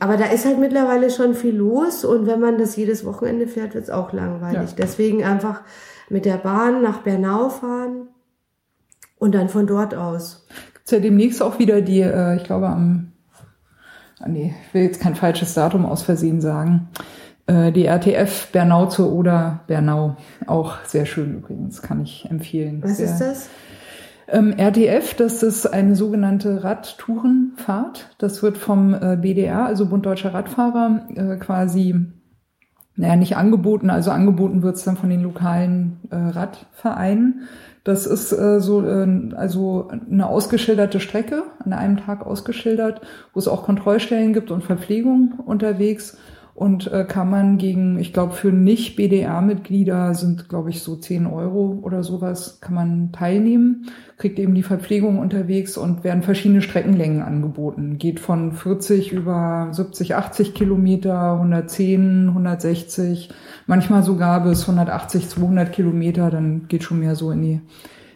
[0.00, 3.74] Aber da ist halt mittlerweile schon viel los und wenn man das jedes Wochenende fährt,
[3.74, 4.70] wird's auch langweilig.
[4.70, 4.76] Ja.
[4.78, 5.60] Deswegen einfach
[6.08, 8.08] mit der Bahn nach Bernau fahren
[9.18, 10.46] und dann von dort aus.
[10.74, 13.12] Gibt's ja demnächst auch wieder die, äh, ich glaube am,
[14.18, 16.88] ah, nee, ich will jetzt kein falsches Datum aus Versehen sagen,
[17.50, 20.16] äh, die RTF Bernau zur Oder Bernau.
[20.46, 22.82] Auch sehr schön übrigens, kann ich empfehlen.
[22.82, 23.48] Was sehr, ist das?
[24.28, 28.14] Ähm, RTF, das ist eine sogenannte Radtourenfahrt.
[28.18, 32.06] Das wird vom äh, BDR, also Bund Deutscher Radfahrer, äh, quasi
[32.96, 37.48] naja, nicht angeboten, also angeboten wird's dann von den lokalen äh, Radvereinen.
[37.82, 43.00] Das ist äh, so äh, also eine ausgeschilderte Strecke, an einem Tag ausgeschildert,
[43.32, 46.18] wo es auch Kontrollstellen gibt und Verpflegung unterwegs
[46.60, 51.78] und äh, kann man gegen, ich glaube, für Nicht-BDR-Mitglieder sind, glaube ich, so 10 Euro
[51.80, 53.86] oder sowas, kann man teilnehmen,
[54.18, 57.96] kriegt eben die Verpflegung unterwegs und werden verschiedene Streckenlängen angeboten.
[57.96, 63.30] Geht von 40 über 70, 80 Kilometer, 110, 160,
[63.66, 67.60] manchmal sogar bis 180, 200 Kilometer, dann geht schon mehr so in die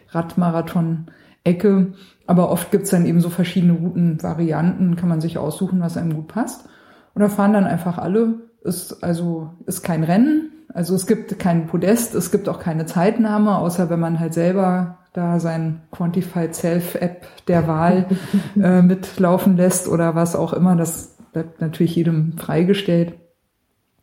[0.09, 1.93] Radmarathon-Ecke.
[2.27, 6.27] Aber oft gibt's dann eben so verschiedene Routenvarianten, kann man sich aussuchen, was einem gut
[6.27, 6.69] passt.
[7.15, 8.35] Und da fahren dann einfach alle.
[8.63, 10.51] Ist also ist kein Rennen.
[10.73, 14.97] Also es gibt keinen Podest, es gibt auch keine Zeitnahme, außer wenn man halt selber
[15.13, 18.07] da sein Quantified Self App der Wahl
[18.61, 20.75] äh, mitlaufen lässt oder was auch immer.
[20.75, 23.13] Das bleibt natürlich jedem freigestellt.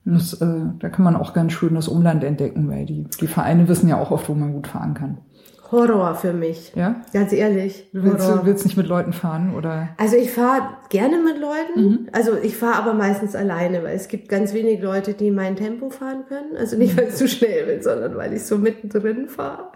[0.04, 3.68] Das, äh, da kann man auch ganz schön das Umland entdecken, weil die, die Vereine
[3.68, 5.18] wissen ja auch oft, wo man gut fahren kann.
[5.72, 6.72] Horror für mich.
[6.76, 7.02] Ja?
[7.12, 7.88] Ganz ehrlich.
[7.92, 9.88] Du willst, du willst nicht mit Leuten fahren, oder?
[9.96, 11.88] Also ich fahre gerne mit Leuten.
[11.88, 12.08] Mhm.
[12.12, 15.90] Also ich fahre aber meistens alleine, weil es gibt ganz wenig Leute, die mein Tempo
[15.90, 16.56] fahren können.
[16.56, 19.72] Also nicht, weil ich zu schnell bin, sondern weil ich so mittendrin fahre.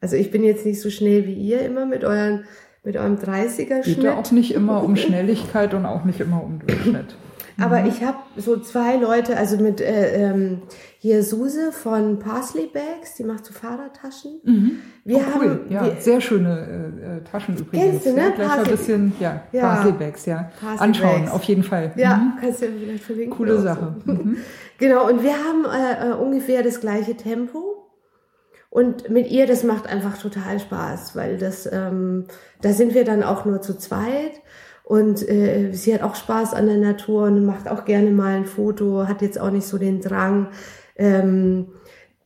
[0.00, 2.44] Also ich bin jetzt nicht so schnell wie ihr immer mit euren
[2.82, 3.84] mit eurem 30er Schnitt.
[3.84, 7.14] Geht ja auch nicht immer um Schnelligkeit und auch nicht immer um Durchschnitt.
[7.60, 7.88] Aber mhm.
[7.88, 10.62] ich habe so zwei Leute, also mit äh, ähm,
[11.02, 14.38] hier Suse von Parsley Bags, die macht so Fahrradtaschen.
[14.44, 14.80] Mhm.
[15.06, 15.48] Wir oh, cool.
[15.48, 18.02] haben ja, wir, sehr schöne äh, äh Taschen übrigens.
[18.02, 18.20] Kennst du, ne?
[18.20, 19.60] Ja, gleich Parsley, ein bisschen, ja, ja.
[19.62, 20.50] Parsley Bags, ja.
[20.60, 21.32] Parsley Anschauen, Bags.
[21.32, 21.92] auf jeden Fall.
[21.96, 22.32] Ja, mhm.
[22.38, 23.34] kannst du ja vielleicht verlinken.
[23.34, 23.96] Coole Sache.
[24.04, 24.12] So.
[24.12, 24.36] Mhm.
[24.78, 27.88] genau, und wir haben äh, äh, ungefähr das gleiche Tempo.
[28.68, 32.26] Und mit ihr, das macht einfach total Spaß, weil das, ähm,
[32.60, 34.42] da sind wir dann auch nur zu zweit.
[34.84, 38.44] Und äh, sie hat auch Spaß an der Natur und macht auch gerne mal ein
[38.44, 40.48] Foto, hat jetzt auch nicht so den Drang,
[41.00, 41.66] ähm,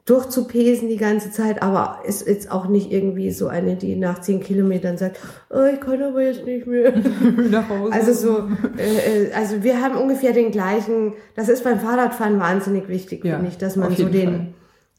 [0.04, 4.40] durchzupesen die ganze Zeit, aber ist jetzt auch nicht irgendwie so eine, die nach zehn
[4.40, 5.18] Kilometern sagt,
[5.48, 6.92] oh, ich kann aber jetzt nicht mehr
[7.50, 7.92] nach Hause.
[7.92, 8.38] Also so,
[8.76, 11.14] äh, äh, also wir haben ungefähr den gleichen.
[11.36, 14.46] Das ist beim Fahrradfahren wahnsinnig wichtig, ja, finde ich, dass man so den Fall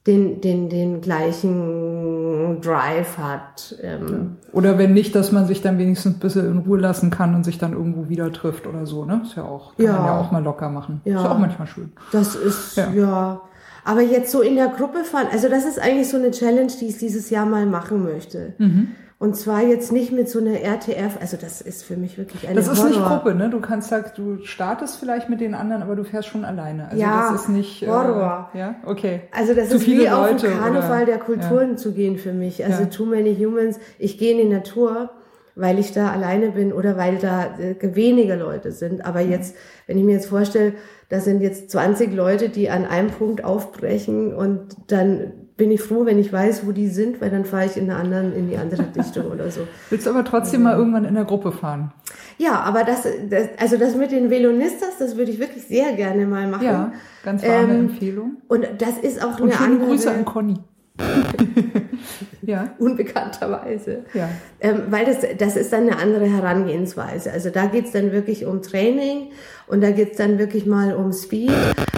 [0.07, 3.75] den, den, den gleichen Drive hat.
[3.81, 4.37] Ähm.
[4.51, 7.43] Oder wenn nicht, dass man sich dann wenigstens ein bisschen in Ruhe lassen kann und
[7.43, 9.21] sich dann irgendwo wieder trifft oder so, ne?
[9.23, 9.93] Ist ja auch, kann ja.
[9.93, 11.01] man ja auch mal locker machen.
[11.05, 11.21] Ja.
[11.21, 11.91] Ist auch manchmal schön.
[12.11, 12.91] Das ist, ja.
[12.93, 13.41] ja.
[13.85, 16.87] Aber jetzt so in der Gruppe fahren, also das ist eigentlich so eine Challenge, die
[16.87, 18.53] ich dieses Jahr mal machen möchte.
[18.57, 18.89] Mhm.
[19.17, 22.55] Und zwar jetzt nicht mit so einer RTF, also das ist für mich wirklich eine
[22.55, 22.89] Das ist Horror.
[22.89, 23.49] nicht Gruppe, ne?
[23.49, 26.89] Du kannst sagen, du startest vielleicht mit den anderen, aber du fährst schon alleine.
[26.89, 28.49] Also ja, das ist nicht äh, Horror.
[28.53, 29.21] Äh, ja, okay.
[29.31, 31.05] Also das zu ist wie Leute, auf den Karneval oder?
[31.05, 31.75] der Kulturen ja.
[31.77, 32.65] zu gehen für mich.
[32.65, 32.89] Also ja.
[32.89, 33.79] Too Many Humans.
[33.99, 35.11] Ich gehe in die Natur,
[35.55, 39.05] weil ich da alleine bin oder weil da äh, weniger Leute sind.
[39.05, 39.55] Aber jetzt,
[39.87, 40.73] wenn ich mir jetzt vorstelle,
[41.09, 46.05] da sind jetzt 20 Leute, die an einem Punkt aufbrechen und dann bin ich froh,
[46.05, 48.83] wenn ich weiß, wo die sind, weil dann fahre ich in, anderen, in die andere
[48.95, 49.61] Richtung oder so.
[49.89, 51.93] Willst du aber trotzdem mal irgendwann in der Gruppe fahren?
[52.37, 56.25] Ja, aber das, das also das mit den Velonistas, das würde ich wirklich sehr gerne
[56.25, 56.65] mal machen.
[56.65, 56.91] Ja,
[57.23, 58.37] ganz warme ähm, Empfehlung.
[58.49, 59.89] Und das ist auch und eine andere...
[59.89, 60.55] Grüße an Conny.
[62.41, 62.73] ja.
[62.79, 64.05] Unbekannterweise.
[64.13, 64.29] Ja.
[64.59, 67.31] Ähm, weil das, das ist dann eine andere Herangehensweise.
[67.31, 69.31] Also da geht's dann wirklich um Training
[69.67, 71.51] und da geht's dann wirklich mal um Speed.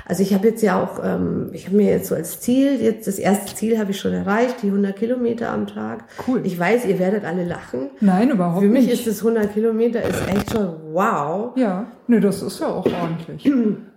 [0.06, 3.08] Also ich habe jetzt ja auch, ähm, ich habe mir jetzt so als Ziel, jetzt
[3.08, 6.06] das erste Ziel habe ich schon erreicht, die 100 Kilometer am Tag.
[6.28, 6.42] Cool.
[6.44, 7.90] Ich weiß, ihr werdet alle lachen.
[8.00, 8.68] Nein, überhaupt nicht.
[8.68, 9.06] Für mich nicht.
[9.06, 11.52] ist das 100 Kilometer ist echt schon wow.
[11.58, 13.52] Ja, nee, das ist ja auch ordentlich.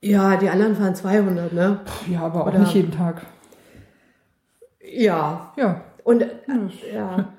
[0.00, 1.80] Ja, die anderen fahren 200, ne?
[2.08, 3.22] Ja, aber auch Oder nicht jeden Tag.
[4.90, 5.52] Ja.
[5.56, 5.84] Ja.
[6.04, 6.28] Und, äh,
[6.94, 7.32] ja.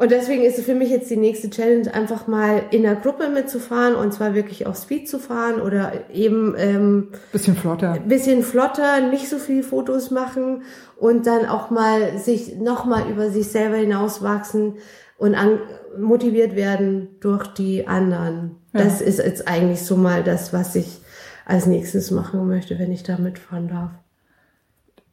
[0.00, 3.28] Und deswegen ist es für mich jetzt die nächste Challenge, einfach mal in der Gruppe
[3.28, 7.98] mitzufahren und zwar wirklich auf Speed zu fahren oder eben ähm, bisschen flotter.
[8.06, 10.62] Bisschen flotter, nicht so viel Fotos machen
[10.96, 14.76] und dann auch mal sich nochmal über sich selber hinauswachsen
[15.18, 15.58] und an,
[15.98, 18.56] motiviert werden durch die anderen.
[18.72, 18.84] Ja.
[18.84, 21.02] Das ist jetzt eigentlich so mal das, was ich
[21.44, 23.90] als nächstes machen möchte, wenn ich da mitfahren darf.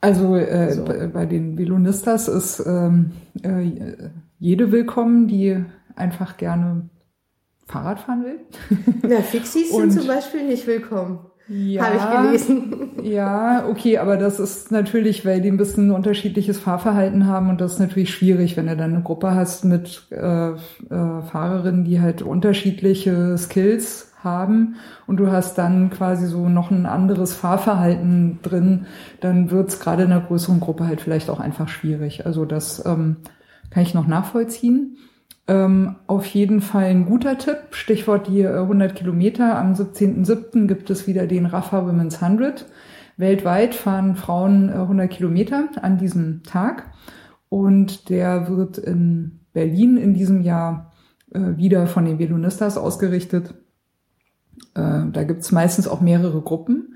[0.02, 0.86] Also äh, so.
[0.86, 3.72] bei, bei, den Velonistas ist ähm, äh,
[4.40, 5.64] jede willkommen, die
[5.96, 6.90] einfach gerne
[7.66, 9.10] Fahrrad fahren will.
[9.10, 11.20] Ja, Fixies sind zum Beispiel nicht willkommen.
[11.50, 12.92] Ja, Habe ich gelesen.
[13.04, 17.74] Ja, okay, aber das ist natürlich, weil die ein bisschen unterschiedliches Fahrverhalten haben und das
[17.74, 20.56] ist natürlich schwierig, wenn du dann eine Gruppe hast mit äh, äh,
[20.90, 24.76] Fahrerinnen, die halt unterschiedliche Skills haben
[25.08, 28.86] und du hast dann quasi so noch ein anderes Fahrverhalten drin,
[29.22, 32.26] dann wird es gerade in einer größeren Gruppe halt vielleicht auch einfach schwierig.
[32.26, 33.18] Also das ähm,
[33.70, 34.98] kann ich noch nachvollziehen.
[35.48, 39.58] Ähm, auf jeden Fall ein guter Tipp, Stichwort die 100 äh, Kilometer.
[39.58, 40.68] Am 17.07.
[40.68, 42.66] gibt es wieder den Rafa Women's 100.
[43.16, 46.92] Weltweit fahren Frauen 100 Kilometer an diesem Tag
[47.50, 50.94] und der wird in Berlin in diesem Jahr
[51.34, 53.56] wieder von den Velonistas ausgerichtet.
[54.74, 56.96] Da gibt's meistens auch mehrere Gruppen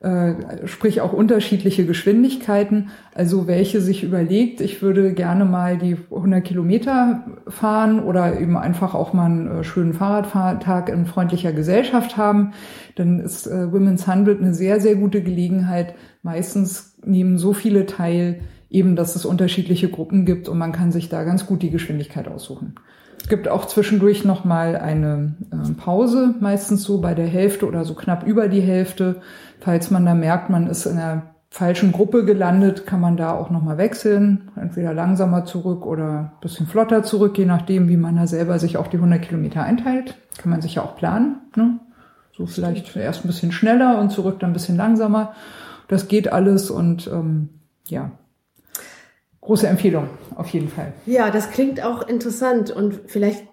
[0.00, 2.90] äh, sprich auch unterschiedliche Geschwindigkeiten.
[3.14, 8.94] Also welche sich überlegt, ich würde gerne mal die 100 Kilometer fahren oder eben einfach
[8.94, 12.52] auch mal einen äh, schönen Fahrradfahrtag in freundlicher Gesellschaft haben,
[12.94, 15.96] dann ist äh, Women's Hundred eine sehr, sehr gute Gelegenheit.
[16.22, 21.08] Meistens nehmen so viele teil, eben, dass es unterschiedliche Gruppen gibt und man kann sich
[21.08, 22.76] da ganz gut die Geschwindigkeit aussuchen.
[23.20, 27.84] Es gibt auch zwischendurch noch mal eine äh, Pause, meistens so bei der Hälfte oder
[27.84, 29.16] so knapp über die Hälfte.
[29.60, 33.50] Falls man da merkt, man ist in einer falschen Gruppe gelandet, kann man da auch
[33.50, 38.26] noch mal wechseln, entweder langsamer zurück oder bisschen flotter zurück, je nachdem, wie man da
[38.26, 40.18] selber sich auch die 100 Kilometer einteilt.
[40.38, 41.36] Kann man sich ja auch planen.
[41.56, 41.80] Ne?
[42.36, 45.34] So vielleicht erst ein bisschen schneller und zurück dann ein bisschen langsamer.
[45.88, 47.48] Das geht alles und ähm,
[47.86, 48.12] ja,
[49.48, 50.92] große Empfehlung, auf jeden Fall.
[51.06, 53.44] Ja, das klingt auch interessant und vielleicht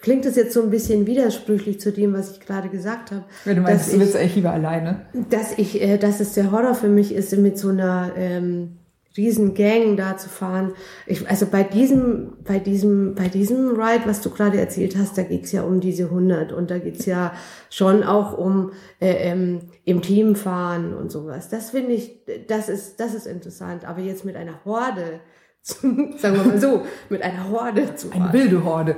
[0.00, 3.24] klingt es jetzt so ein bisschen widersprüchlich zu dem, was ich gerade gesagt habe.
[3.44, 5.02] Wenn du meinst, du bist eigentlich lieber alleine.
[5.28, 8.78] Dass ich, äh, dass es der Horror für mich ist, mit so einer ähm,
[9.16, 10.72] riesen Gang da zu fahren.
[11.06, 15.22] Ich, also bei diesem, bei diesem, bei diesem Ride, was du gerade erzählt hast, da
[15.22, 17.32] geht's ja um diese 100 und da geht's ja
[17.70, 21.48] schon auch um äh, ähm, im Team fahren und sowas.
[21.48, 23.84] Das finde ich, das ist, das ist interessant.
[23.84, 25.20] Aber jetzt mit einer Horde,
[25.62, 28.22] sagen wir mal so, mit einer Horde zu fahren.
[28.22, 28.96] Eine wilde Horde.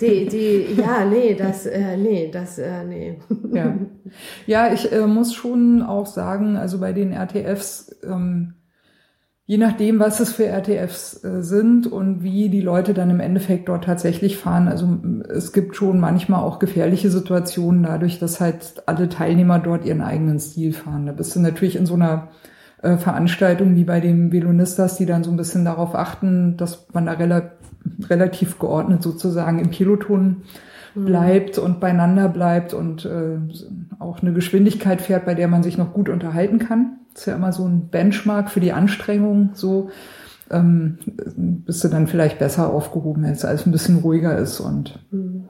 [0.00, 3.18] Die, die, ja, nee, das, äh, nee, das, äh, nee.
[3.52, 3.76] Ja,
[4.46, 8.54] ja ich äh, muss schon auch sagen, also bei den RTFs, ähm,
[9.50, 13.68] je nachdem, was es für RTFs äh, sind und wie die Leute dann im Endeffekt
[13.68, 14.68] dort tatsächlich fahren.
[14.68, 14.86] Also
[15.28, 20.38] es gibt schon manchmal auch gefährliche Situationen dadurch, dass halt alle Teilnehmer dort ihren eigenen
[20.38, 21.06] Stil fahren.
[21.06, 22.28] Da bist du natürlich in so einer
[22.80, 27.06] äh, Veranstaltung wie bei den Velonistas, die dann so ein bisschen darauf achten, dass man
[27.06, 27.50] da rela
[28.08, 30.42] relativ geordnet sozusagen im Peloton.
[30.94, 31.64] Bleibt mhm.
[31.64, 33.38] und beieinander bleibt und äh,
[33.98, 36.98] auch eine Geschwindigkeit fährt, bei der man sich noch gut unterhalten kann.
[37.12, 39.90] Das ist ja immer so ein Benchmark für die Anstrengung, so
[40.50, 40.98] ähm,
[41.36, 45.48] bist du dann vielleicht besser aufgehoben, wenn es ein bisschen ruhiger ist und ein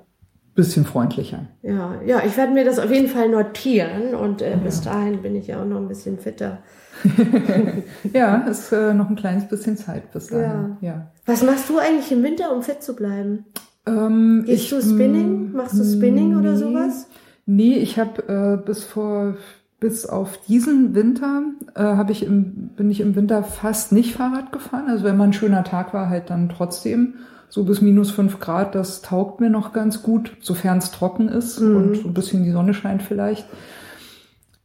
[0.54, 1.46] bisschen freundlicher.
[1.62, 4.56] Ja, ja, ich werde mir das auf jeden Fall notieren und äh, ja.
[4.56, 6.58] bis dahin bin ich ja auch noch ein bisschen fitter.
[8.12, 10.76] ja, ist äh, noch ein kleines bisschen Zeit bis dahin.
[10.80, 10.88] Ja.
[10.88, 11.10] ja.
[11.24, 13.46] Was machst du eigentlich im Winter, um fit zu bleiben?
[13.86, 15.52] Ähm, Gehst ich, du Spinning?
[15.52, 17.08] Machst du Spinning nee, oder sowas?
[17.46, 19.36] Nee, ich habe äh, bis vor
[19.80, 21.42] bis auf diesen Winter
[21.74, 24.84] äh, habe ich im, bin ich im Winter fast nicht Fahrrad gefahren.
[24.88, 27.14] Also wenn mal ein schöner Tag war, halt dann trotzdem
[27.48, 28.74] so bis minus fünf Grad.
[28.74, 31.76] Das taugt mir noch ganz gut, sofern es trocken ist mhm.
[31.76, 33.46] und so ein bisschen die Sonne scheint vielleicht.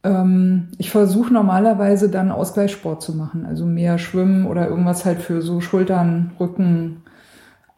[0.04, 5.40] Ähm, ich versuche normalerweise dann Ausgleichssport zu machen, also mehr Schwimmen oder irgendwas halt für
[5.40, 6.98] so Schultern, Rücken,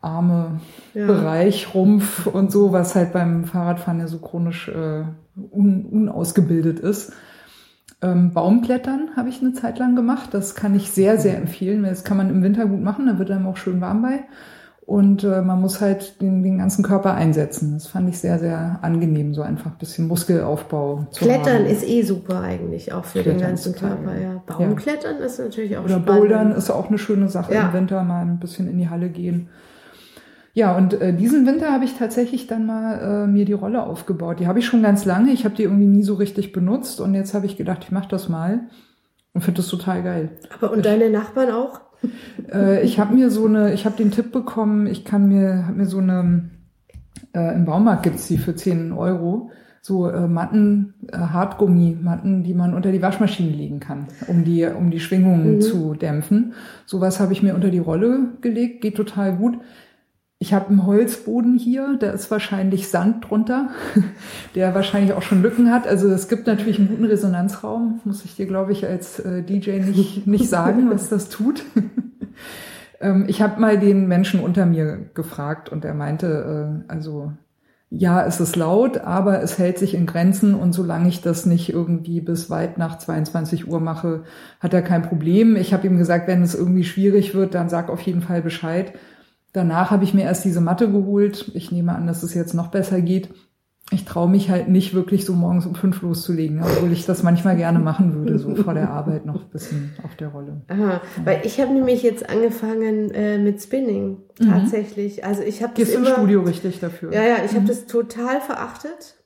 [0.01, 0.61] Arme,
[0.95, 1.07] ja.
[1.07, 5.05] Bereich, Rumpf und so, was halt beim Fahrradfahren ja so chronisch äh,
[5.51, 7.13] un, unausgebildet ist.
[8.01, 10.29] Ähm, Baumklettern habe ich eine Zeit lang gemacht.
[10.33, 11.83] Das kann ich sehr, sehr empfehlen.
[11.83, 14.21] Das kann man im Winter gut machen, da wird einem auch schön warm bei.
[14.89, 17.75] Und äh, man muss halt den, den ganzen Körper einsetzen.
[17.75, 21.67] Das fand ich sehr, sehr angenehm, so einfach ein bisschen Muskelaufbau zu Klettern haben.
[21.67, 24.19] ist eh super eigentlich, auch für Klettern den ganzen Körper.
[24.19, 24.43] Ja.
[24.47, 25.27] Baumklettern ja.
[25.27, 26.07] ist natürlich auch Oder spannend.
[26.07, 27.67] Bouldern ist auch eine schöne Sache ja.
[27.67, 29.51] im Winter, mal ein bisschen in die Halle gehen.
[30.59, 34.41] Ja, und äh, diesen Winter habe ich tatsächlich dann mal äh, mir die Rolle aufgebaut.
[34.41, 35.31] Die habe ich schon ganz lange.
[35.31, 38.09] Ich habe die irgendwie nie so richtig benutzt und jetzt habe ich gedacht, ich mache
[38.09, 38.63] das mal
[39.35, 40.31] und finde das total geil.
[40.59, 41.81] Aber und ich, deine Nachbarn auch?
[42.53, 45.77] Äh, ich habe mir so eine, ich habe den Tipp bekommen, ich kann mir, habe
[45.77, 46.51] mir so eine,
[47.37, 52.75] äh, im Baumarkt gibt's die für 10 Euro, so äh, Matten, äh, Hartgummi-Matten, die man
[52.75, 55.61] unter die Waschmaschine legen kann, um die, um die Schwingungen mhm.
[55.61, 56.55] zu dämpfen.
[56.85, 59.59] Sowas habe ich mir unter die Rolle gelegt, geht total gut.
[60.41, 63.71] Ich habe einen Holzboden hier, da ist wahrscheinlich Sand drunter,
[64.55, 65.89] der wahrscheinlich auch schon Lücken hat.
[65.89, 69.81] Also es gibt natürlich einen guten Resonanzraum, muss ich dir, glaube ich, als äh, DJ
[69.81, 71.65] nicht, nicht sagen, was das tut.
[73.01, 77.33] ähm, ich habe mal den Menschen unter mir gefragt und er meinte, äh, also
[77.91, 81.73] ja, es ist laut, aber es hält sich in Grenzen und solange ich das nicht
[81.73, 84.23] irgendwie bis weit nach 22 Uhr mache,
[84.61, 85.57] hat er kein Problem.
[85.57, 88.93] Ich habe ihm gesagt, wenn es irgendwie schwierig wird, dann sag auf jeden Fall Bescheid.
[89.59, 91.51] Danach habe ich mir erst diese Matte geholt.
[91.53, 93.31] Ich nehme an, dass es jetzt noch besser geht.
[93.91, 97.57] Ich traue mich halt nicht wirklich so morgens um fünf loszulegen, obwohl ich das manchmal
[97.57, 100.63] gerne machen würde, so vor der Arbeit noch ein bisschen auf der Rolle.
[100.69, 101.01] Aha, ja.
[101.25, 104.49] weil ich habe nämlich jetzt angefangen äh, mit Spinning mhm.
[104.49, 105.17] tatsächlich.
[105.17, 105.25] Mhm.
[105.25, 107.13] Also ich habe das immer, im Studio richtig dafür.
[107.13, 107.57] Ja, ja, ich mhm.
[107.57, 109.18] habe das total verachtet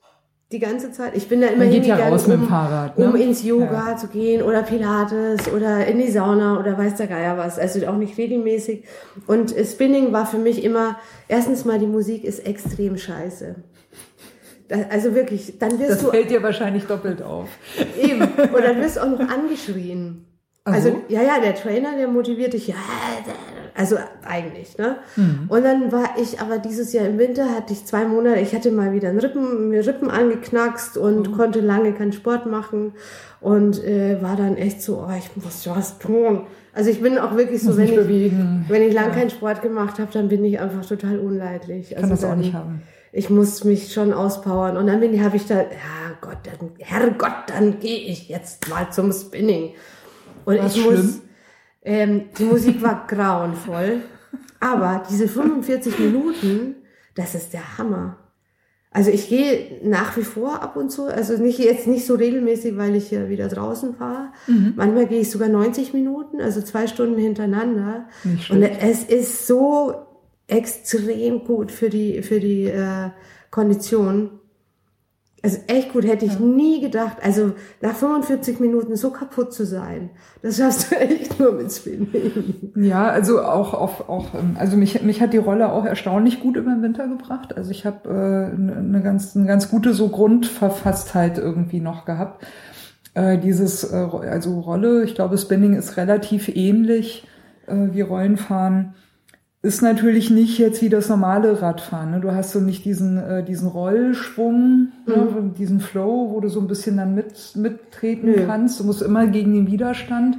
[0.53, 1.15] die ganze Zeit.
[1.17, 3.05] Ich bin da immer ja hingegangen, raus mit dem um, Fahrrad, ne?
[3.05, 3.97] um ins Yoga Ja.
[3.97, 7.59] zu gehen oder Pilates oder in die Sauna oder weiß der Geier was.
[7.59, 8.83] Also auch nicht regelmäßig.
[9.27, 10.97] Und Spinning war für mich immer,
[11.27, 13.55] erstens mal die Musik ist extrem scheiße.
[14.89, 17.49] Also wirklich, dann wirst Das du fällt dir wahrscheinlich doppelt auf.
[18.01, 18.21] Eben.
[18.21, 20.25] Und dann wirst du auch noch angeschrien.
[20.63, 21.01] Ach Also, so?
[21.09, 22.75] ja, ja, der Trainer, der motiviert dich, ja,
[23.75, 24.97] also eigentlich, ne?
[25.15, 25.45] Mhm.
[25.49, 28.71] Und dann war ich aber dieses Jahr im Winter, hatte ich zwei Monate, ich hatte
[28.71, 31.31] mal wieder einen Rippen, mir Rippen angeknackst und Mhm.
[31.37, 32.93] konnte lange keinen Sport machen
[33.41, 36.43] und äh, war dann echt so, oh, ich muss was tun.
[36.73, 38.65] Also ich bin auch wirklich so, wenn ich, bewegen.
[38.67, 39.15] wenn ich lang Ja.
[39.15, 41.95] keinen Sport gemacht habe, dann bin ich einfach total unleidlich.
[41.95, 42.81] Kann das auch dann, nicht haben.
[43.11, 44.77] ich muss mich schon auspowern.
[44.77, 45.65] Und dann bin ich, habe ich da, ja
[46.21, 49.71] Gott, dann, Herrgott, dann gehe ich jetzt mal zum Spinning.
[50.45, 51.21] Und War's ich muss, schlimm?
[51.83, 54.01] Ähm, die Musik war grauenvoll.
[54.59, 56.75] Aber diese 45 Minuten,
[57.15, 58.17] das ist der Hammer.
[58.91, 62.77] Also ich gehe nach wie vor ab und zu, also nicht jetzt nicht so regelmäßig,
[62.77, 64.29] weil ich ja wieder draußen fahre.
[64.45, 64.73] Mhm.
[64.75, 68.07] Manchmal gehe ich sogar 90 Minuten, also zwei Stunden hintereinander.
[68.49, 69.95] Und es ist so
[70.47, 73.09] extrem gut für die für die äh,
[73.49, 74.39] Kondition.
[75.43, 77.17] Also echt gut, hätte ich nie gedacht.
[77.21, 80.09] Also nach 45 Minuten so kaputt zu sein,
[80.41, 82.71] das schaffst du echt nur mit Spinning.
[82.77, 86.55] Ja, also auch, auch, auch ähm, also mich, mich hat die Rolle auch erstaunlich gut
[86.55, 87.57] über den Winter gebracht.
[87.57, 92.45] Also ich habe äh, eine ganz, eine ganz gute so Grundverfasstheit irgendwie noch gehabt.
[93.13, 97.27] Äh, dieses, äh, also Rolle, ich glaube, Spinning ist relativ ähnlich
[97.67, 98.95] äh, wie Rollenfahren.
[99.65, 102.11] Ist natürlich nicht jetzt wie das normale Radfahren.
[102.11, 102.19] Ne?
[102.19, 105.53] Du hast so nicht diesen, äh, diesen Rollschwung, ne?
[105.57, 108.45] diesen Flow, wo du so ein bisschen dann mit, mittreten Nö.
[108.45, 108.81] kannst.
[108.81, 110.37] Du musst immer gegen den Widerstand.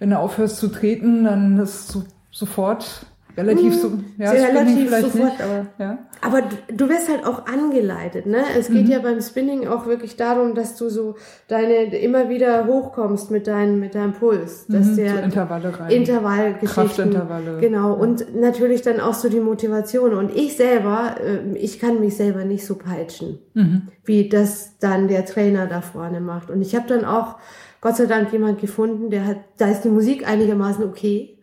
[0.00, 2.02] Wenn du aufhörst zu treten, dann ist so,
[2.32, 3.06] sofort
[3.36, 5.14] relativ so, ja, relativ sofort.
[5.14, 5.98] nicht, aber ja.
[6.20, 8.38] Aber du, du wirst halt auch angeleitet, ne?
[8.58, 8.74] Es Mhm.
[8.74, 11.16] geht ja beim Spinning auch wirklich darum, dass du so
[11.48, 15.90] deine immer wieder hochkommst mit deinem mit deinem Puls, dass Mhm, der so Intervalle rein.
[15.90, 16.68] Intervallgeschichten.
[16.86, 17.58] Kraftintervalle.
[17.60, 17.94] Genau.
[17.94, 20.14] Und natürlich dann auch so die Motivation.
[20.14, 23.82] Und ich selber, äh, ich kann mich selber nicht so peitschen, Mhm.
[24.04, 26.50] wie das dann der Trainer da vorne macht.
[26.50, 27.36] Und ich habe dann auch
[27.80, 31.33] Gott sei Dank jemand gefunden, der hat, da ist die Musik einigermaßen okay.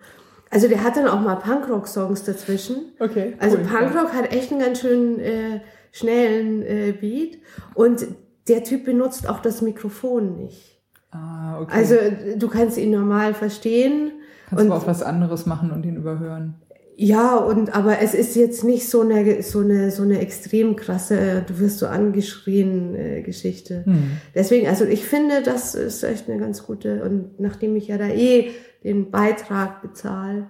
[0.51, 2.91] Also der hat dann auch mal Punkrock-Songs dazwischen.
[2.99, 7.39] Okay, Also cool, Punkrock hat echt einen ganz schön äh, schnellen äh, Beat.
[7.73, 8.05] Und
[8.47, 10.79] der Typ benutzt auch das Mikrofon nicht.
[11.11, 11.71] Ah, okay.
[11.73, 11.95] Also
[12.37, 14.11] du kannst ihn normal verstehen.
[14.49, 16.55] Kannst und du auch was anderes machen und ihn überhören.
[16.97, 21.19] Ja, und aber es ist jetzt nicht so eine so eine so eine extrem krasse,
[21.19, 23.83] äh, du wirst so angeschrien äh, Geschichte.
[23.85, 24.17] Hm.
[24.35, 28.07] Deswegen, also ich finde, das ist echt eine ganz gute und nachdem ich ja da
[28.07, 28.51] eh
[28.83, 30.47] den Beitrag bezahle,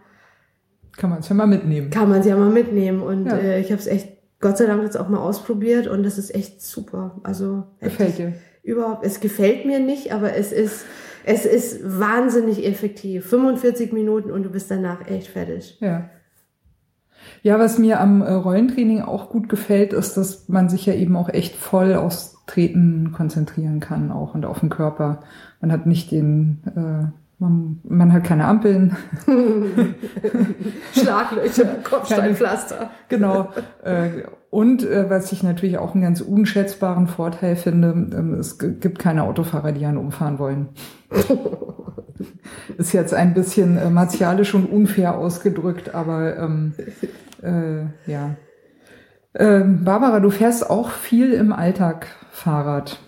[0.98, 1.90] Kann man es ja mal mitnehmen.
[1.90, 3.38] kann man sie ja mal mitnehmen und Ja.
[3.38, 4.10] äh, ich habe es echt
[4.40, 7.20] Gott sei Dank jetzt auch mal ausprobiert und das ist echt super.
[7.24, 8.34] Also Gefällt dir?
[8.64, 10.86] überhaupt, es gefällt mir nicht, aber es ist
[11.24, 13.28] es ist wahnsinnig effektiv.
[13.28, 15.78] 45 Minuten und du bist danach echt fertig.
[15.80, 16.10] Ja.
[17.44, 21.16] Ja, was mir am äh, Rollentraining auch gut gefällt, ist, dass man sich ja eben
[21.16, 25.22] auch echt voll aufs Treten konzentrieren kann auch und auf den Körper.
[25.60, 27.12] Man hat nicht den, äh,
[27.42, 28.96] man, man hat keine Ampeln.
[30.94, 32.92] Schlaglöcher, Kopfsteinpflaster.
[33.10, 33.50] Genau.
[33.84, 39.00] Äh, und äh, was ich natürlich auch einen ganz unschätzbaren Vorteil finde, ähm, es gibt
[39.00, 40.70] keine Autofahrer, die einen umfahren wollen.
[42.78, 46.74] Ist jetzt ein bisschen äh, martialisch und unfair ausgedrückt, aber ähm,
[47.42, 48.36] äh, ja.
[49.34, 53.00] Ähm, Barbara, du fährst auch viel im Alltag Fahrrad.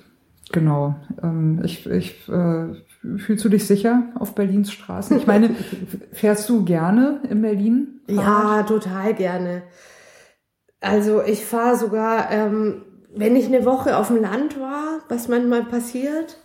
[0.52, 0.96] Genau.
[1.22, 2.74] Ähm, ich, ich, äh,
[3.18, 5.18] fühlst du dich sicher auf Berlins Straßen?
[5.18, 5.56] Ich meine,
[6.14, 8.02] fährst du gerne in Berlin?
[8.08, 9.64] Ja, total gerne.
[10.80, 12.84] Also ich fahre sogar, ähm,
[13.16, 16.38] wenn ich eine Woche auf dem Land war, was manchmal passiert,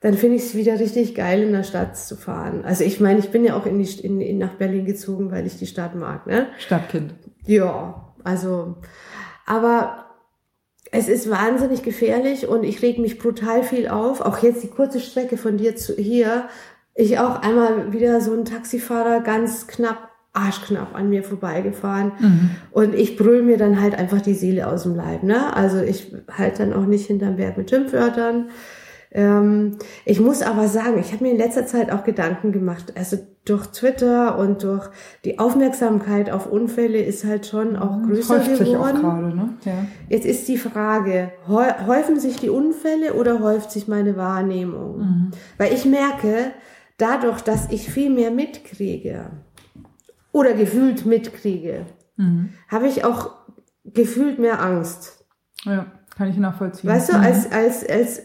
[0.00, 2.64] dann finde ich es wieder richtig geil, in der Stadt zu fahren.
[2.64, 5.46] Also ich meine, ich bin ja auch in die, in, in, nach Berlin gezogen, weil
[5.46, 6.26] ich die Stadt mag.
[6.26, 6.46] Ne?
[6.58, 7.14] Stadtkind.
[7.46, 8.76] Ja, also,
[9.46, 10.11] aber
[10.92, 14.20] es ist wahnsinnig gefährlich und ich reg mich brutal viel auf.
[14.20, 16.44] Auch jetzt die kurze Strecke von dir zu hier.
[16.94, 22.12] Ich auch einmal wieder so ein Taxifahrer ganz knapp, arschknapp an mir vorbeigefahren.
[22.72, 25.22] Und ich brüll mir dann halt einfach die Seele aus dem Leib.
[25.22, 25.56] Ne?
[25.56, 28.50] Also ich halt dann auch nicht hinterm Berg mit Schimpfwörtern.
[29.12, 32.92] Ähm, ich muss aber sagen, ich habe mir in letzter Zeit auch Gedanken gemacht.
[32.96, 34.88] Also durch Twitter und durch
[35.24, 39.00] die Aufmerksamkeit auf Unfälle ist halt schon auch größer Häuft sich auch geworden.
[39.02, 39.48] gerade, ne?
[39.64, 39.72] Ja.
[40.08, 45.32] Jetzt ist die Frage, häu- häufen sich die Unfälle oder häuft sich meine Wahrnehmung?
[45.58, 46.52] Weil ich merke,
[46.98, 49.30] dadurch, dass ich viel mehr mitkriege
[50.30, 51.86] oder gefühlt mitkriege,
[52.68, 53.30] habe ich auch
[53.84, 55.24] gefühlt mehr Angst.
[55.64, 55.86] ja.
[56.14, 56.90] Kann ich nachvollziehen.
[56.90, 58.22] Weißt du, als, als, als,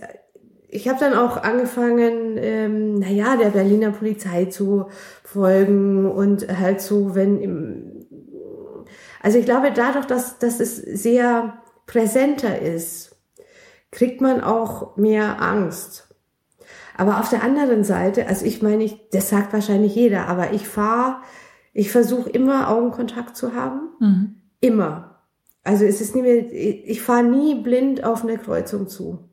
[0.77, 4.89] ich habe dann auch angefangen, ähm, naja, der Berliner Polizei zu
[5.23, 8.05] folgen und halt so, wenn im,
[9.19, 11.57] also ich glaube, dadurch, dass, dass es sehr
[11.87, 13.17] präsenter ist,
[13.89, 16.15] kriegt man auch mehr Angst.
[16.95, 20.67] Aber auf der anderen Seite, also ich meine, ich, das sagt wahrscheinlich jeder, aber ich
[20.67, 21.21] fahre,
[21.73, 23.89] ich versuche immer Augenkontakt zu haben.
[23.99, 24.35] Mhm.
[24.59, 25.21] Immer.
[25.63, 29.27] Also es ist nie mehr, ich fahre nie blind auf eine Kreuzung zu.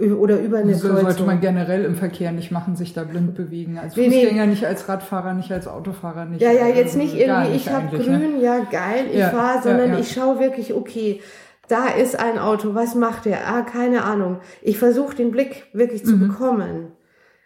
[0.00, 1.00] Oder über eine Das Kreuzung.
[1.02, 3.78] sollte man generell im Verkehr nicht machen, sich da blind bewegen.
[3.78, 4.22] Als Nee, nee.
[4.22, 6.42] Fußgänger nicht, als Radfahrer nicht, als Autofahrer nicht.
[6.42, 8.42] Ja, ja, jetzt nicht gar irgendwie, nicht ich habe eigentlich, grün, Ne?
[8.42, 9.98] ja geil, ich Ja, fahr, ja, sondern ja.
[10.00, 11.20] ich schaue wirklich, okay,
[11.68, 13.46] da ist ein Auto, was macht der?
[13.48, 14.38] Ah, keine Ahnung.
[14.62, 16.28] Ich versuche den Blick wirklich zu Mhm.
[16.28, 16.88] bekommen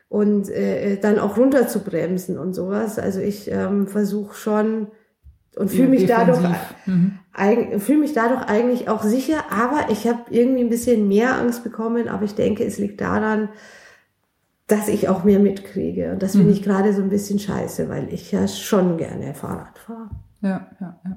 [0.08, 2.98] und äh, dann auch runter zu bremsen und sowas.
[2.98, 4.86] Also ich ähm, versuche schon
[5.58, 6.74] und fühle mich dadurch Defensiv.
[6.86, 7.12] Mhm.
[7.34, 11.64] eigen- fühle mich dadurch eigentlich auch sicher, aber ich habe irgendwie ein bisschen mehr Angst
[11.64, 13.48] bekommen, aber ich denke, es liegt daran,
[14.66, 16.12] dass ich auch mehr mitkriege.
[16.12, 16.52] Und das finde Mhm.
[16.52, 20.10] ich gerade so ein bisschen scheiße, weil ich ja schon gerne Fahrrad fahre.
[20.42, 21.16] Ja, ja, ja.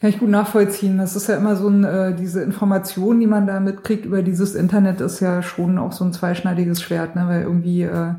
[0.00, 0.98] Kann ich gut nachvollziehen.
[0.98, 4.56] Das ist ja immer so ein, äh, diese Information, die man da mitkriegt über dieses
[4.56, 7.28] Internet, ist ja schon auch so ein zweischneidiges Schwert, ne?
[7.28, 8.14] Weil irgendwie äh,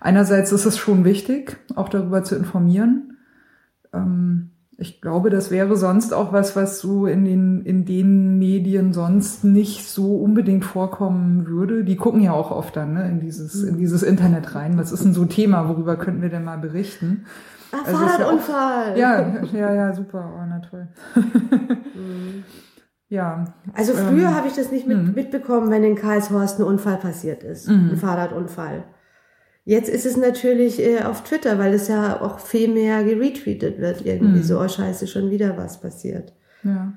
[0.00, 3.13] einerseits ist es schon wichtig, auch darüber zu informieren.
[3.94, 8.92] Ähm, ich glaube, das wäre sonst auch was, was so in den, in den Medien
[8.92, 11.84] sonst nicht so unbedingt vorkommen würde.
[11.84, 14.76] Die gucken ja auch oft dann ne, in, dieses, in dieses Internet rein.
[14.76, 15.68] Was ist denn so ein Thema?
[15.68, 17.24] Worüber könnten wir denn mal berichten?
[17.70, 18.98] Ah, Also ist ja Fahrradunfall!
[18.98, 20.32] Ja, ja, ja, super.
[20.36, 20.88] Oh, na toll.
[23.08, 23.44] ja.
[23.74, 25.12] Also früher Ähm, habe ich das nicht mit, mhm.
[25.14, 27.90] mitbekommen, wenn in Karlshorst ein Unfall passiert ist, Mhm.
[27.92, 28.84] ein Fahrradunfall.
[29.64, 34.04] Jetzt ist es natürlich äh, auf Twitter, weil es ja auch viel mehr geretweetet wird,
[34.04, 34.42] irgendwie Mhm.
[34.42, 36.32] so, oh scheiße, schon wieder was passiert.
[36.62, 36.92] Ja.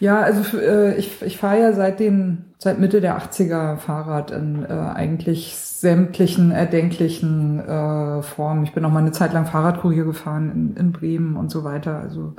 [0.00, 4.64] Ja, also äh, ich, ich fahre ja seit den seit Mitte der 80er Fahrrad in
[4.64, 8.64] äh, eigentlich sämtlichen erdenklichen äh, Formen.
[8.64, 11.98] Ich bin auch mal eine Zeit lang Fahrradkurier gefahren in, in Bremen und so weiter.
[11.98, 12.34] Also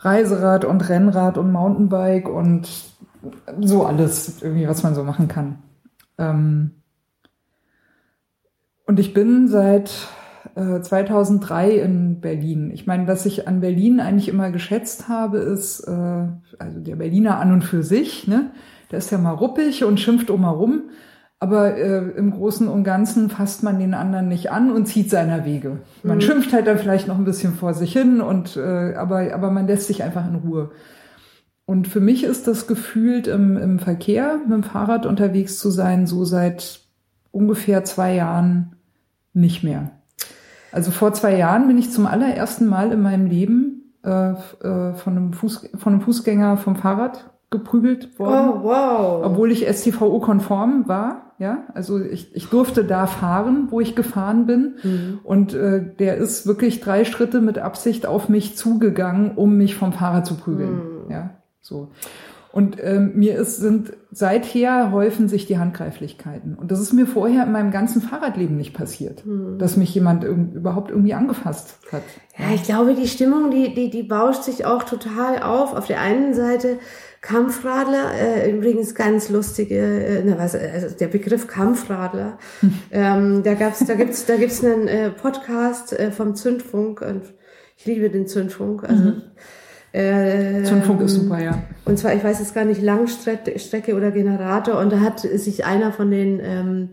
[0.00, 2.68] Reiserad und Rennrad und Mountainbike und
[3.60, 5.58] so alles irgendwie, was man so machen kann.
[6.18, 6.79] Ähm,
[8.90, 9.92] und ich bin seit
[10.56, 12.72] äh, 2003 in Berlin.
[12.74, 16.26] Ich meine, was ich an Berlin eigentlich immer geschätzt habe, ist, äh,
[16.58, 18.50] also der Berliner an und für sich, ne?
[18.90, 20.90] Der ist ja mal ruppig und schimpft um herum,
[21.38, 25.44] aber äh, im Großen und Ganzen fasst man den anderen nicht an und zieht seiner
[25.44, 25.78] Wege.
[26.02, 26.22] Man Mhm.
[26.22, 29.68] schimpft halt dann vielleicht noch ein bisschen vor sich hin und äh, aber, aber man
[29.68, 30.70] lässt sich einfach in Ruhe.
[31.64, 36.08] Und für mich ist das gefühlt im, im Verkehr mit dem Fahrrad unterwegs zu sein,
[36.08, 36.80] so seit
[37.30, 38.74] ungefähr zwei Jahren
[39.32, 39.90] nicht mehr.
[40.72, 45.16] Also vor zwei Jahren bin ich zum allerersten Mal in meinem Leben äh, äh, von,
[45.16, 48.60] einem Fuß, von einem Fußgänger vom Fahrrad geprügelt worden.
[48.60, 49.24] Oh, wow.
[49.24, 54.76] Obwohl ich STVO-konform war, ja, also ich, ich durfte da fahren, wo ich gefahren bin.
[54.82, 55.20] Mhm.
[55.24, 59.92] Und äh, der ist wirklich drei Schritte mit Absicht auf mich zugegangen, um mich vom
[59.92, 60.74] Fahrrad zu prügeln.
[60.74, 61.10] Mhm.
[61.10, 61.88] Ja, so.
[62.52, 66.56] Und ähm, mir ist, sind seither häufen sich die Handgreiflichkeiten.
[66.56, 69.22] Und das ist mir vorher in meinem ganzen Fahrradleben nicht passiert,
[69.58, 72.02] dass mich jemand irg überhaupt irgendwie angefasst hat.
[72.36, 75.74] Ja, ich glaube, die Stimmung, die, die, die bauscht sich auch total auf.
[75.74, 76.78] Auf der einen Seite
[77.20, 82.38] Kampfradler, äh, übrigens ganz lustige, äh, na was, also der Begriff Kampfradler.
[82.90, 87.22] ähm, da gab's, da gibt's, da gibt's einen äh, Podcast äh, vom Zündfunk und
[87.76, 88.84] ich liebe den Zündfunk.
[88.84, 89.12] Also
[89.92, 91.62] äh, Zündfunk ist super, ja.
[91.84, 94.78] Und zwar, ich weiß jetzt gar nicht, Langstrecke Strecke oder Generator.
[94.78, 96.88] Und da hat sich einer von den ähm,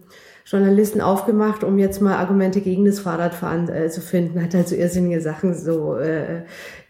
[0.45, 4.41] Journalisten aufgemacht, um jetzt mal Argumente gegen das Fahrradfahren äh, zu finden.
[4.41, 6.43] Hat halt so irrsinnige Sachen so äh,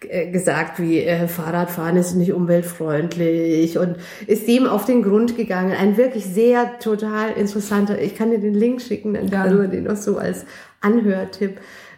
[0.08, 3.96] äh, gesagt, wie äh, Fahrradfahren ist nicht umweltfreundlich und
[4.28, 5.74] ist dem auf den Grund gegangen.
[5.74, 9.86] Ein wirklich sehr total interessanter, ich kann dir den Link schicken, dann kann man den
[9.86, 10.46] noch so als
[10.80, 11.58] Anhörtipp.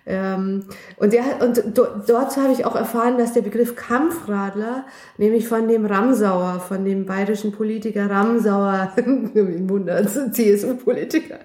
[0.09, 0.63] Ähm,
[0.97, 4.85] und der, und do, dort habe ich auch erfahren, dass der Begriff Kampfradler,
[5.19, 11.35] nämlich von dem Ramsauer, von dem bayerischen Politiker Ramsauer, Wunder, CSU-Politiker,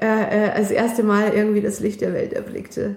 [0.00, 2.96] äh, äh, als erste Mal irgendwie das Licht der Welt erblickte.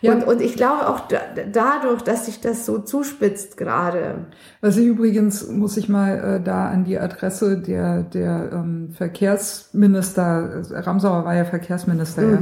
[0.00, 0.14] Ja.
[0.14, 1.18] Und, und ich glaube auch da,
[1.52, 4.26] dadurch, dass sich das so zuspitzt gerade.
[4.62, 10.64] Was ich übrigens, muss ich mal äh, da an die Adresse der, der ähm, Verkehrsminister,
[10.70, 12.38] äh, Ramsauer war ja Verkehrsminister, ja,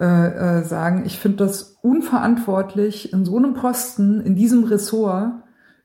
[0.00, 5.32] äh, äh, sagen, ich finde das unverantwortlich, in so einem Posten, in diesem Ressort,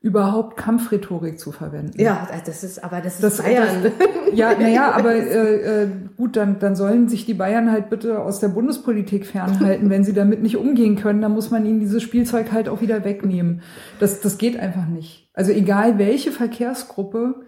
[0.01, 1.99] überhaupt Kampfrhetorik zu verwenden.
[1.99, 3.83] Ja, das ist, aber das ist Das, Bayern.
[3.83, 3.91] das,
[4.33, 8.39] ja, naja, aber äh, äh, gut, dann, dann sollen sich die Bayern halt bitte aus
[8.39, 9.89] der Bundespolitik fernhalten.
[9.89, 13.03] Wenn sie damit nicht umgehen können, dann muss man ihnen dieses Spielzeug halt auch wieder
[13.03, 13.61] wegnehmen.
[13.99, 15.29] Das, das geht einfach nicht.
[15.33, 17.41] Also egal welche Verkehrsgruppe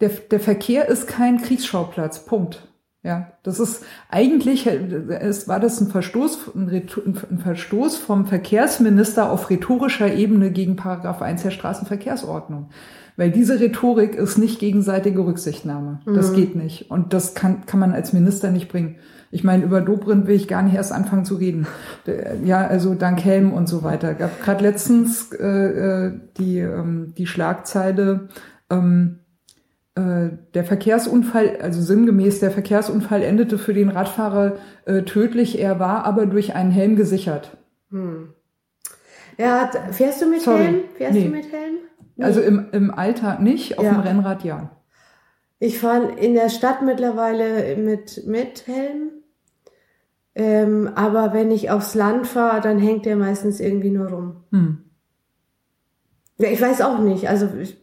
[0.00, 2.24] der, der Verkehr ist kein Kriegsschauplatz.
[2.24, 2.68] Punkt.
[3.04, 10.14] Ja, das ist eigentlich, es war das ein Verstoß, ein Verstoß vom Verkehrsminister auf rhetorischer
[10.14, 12.68] Ebene gegen Paragraph 1 der Straßenverkehrsordnung.
[13.16, 16.00] Weil diese Rhetorik ist nicht gegenseitige Rücksichtnahme.
[16.06, 16.36] Das mhm.
[16.36, 16.90] geht nicht.
[16.90, 18.96] Und das kann, kann man als Minister nicht bringen.
[19.30, 21.66] Ich meine, über Dobrindt will ich gar nicht erst anfangen zu reden.
[22.44, 24.14] Ja, also dank Helm und so weiter.
[24.14, 28.28] Gab gerade letztens äh, äh, die, ähm, die Schlagzeile,
[28.70, 29.21] ähm, äh,
[29.94, 35.58] der Verkehrsunfall, also sinngemäß, der Verkehrsunfall endete für den Radfahrer äh, tödlich.
[35.60, 37.58] Er war aber durch einen Helm gesichert.
[37.90, 38.32] Hm.
[39.36, 40.64] Ja, fährst du mit Sorry.
[40.64, 40.84] Helm?
[40.94, 41.24] Fährst nee.
[41.24, 41.74] du mit Helm?
[42.16, 42.24] Nee.
[42.24, 43.92] Also im, im Alltag nicht, auf ja.
[43.92, 44.70] dem Rennrad ja.
[45.58, 49.10] Ich fahre in der Stadt mittlerweile mit, mit Helm.
[50.34, 54.44] Ähm, aber wenn ich aufs Land fahre, dann hängt der meistens irgendwie nur rum.
[54.50, 54.78] Hm.
[56.38, 57.28] Ja, ich weiß auch nicht.
[57.28, 57.76] Also ich,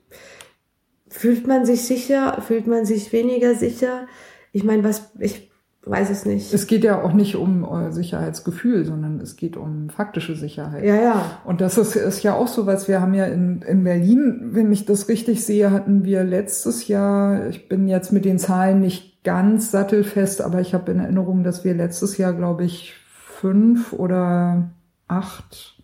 [1.10, 2.42] Fühlt man sich sicher?
[2.42, 4.08] Fühlt man sich weniger sicher?
[4.52, 5.50] Ich meine, was, ich
[5.84, 6.54] weiß es nicht.
[6.54, 10.84] Es geht ja auch nicht um äh, Sicherheitsgefühl, sondern es geht um faktische Sicherheit.
[10.84, 11.42] Ja, ja.
[11.46, 12.88] Und das ist, ist ja auch so was.
[12.88, 17.48] Wir haben ja in, in Berlin, wenn ich das richtig sehe, hatten wir letztes Jahr,
[17.48, 21.64] ich bin jetzt mit den Zahlen nicht ganz sattelfest, aber ich habe in Erinnerung, dass
[21.64, 22.96] wir letztes Jahr, glaube ich,
[23.40, 24.70] fünf oder
[25.08, 25.82] acht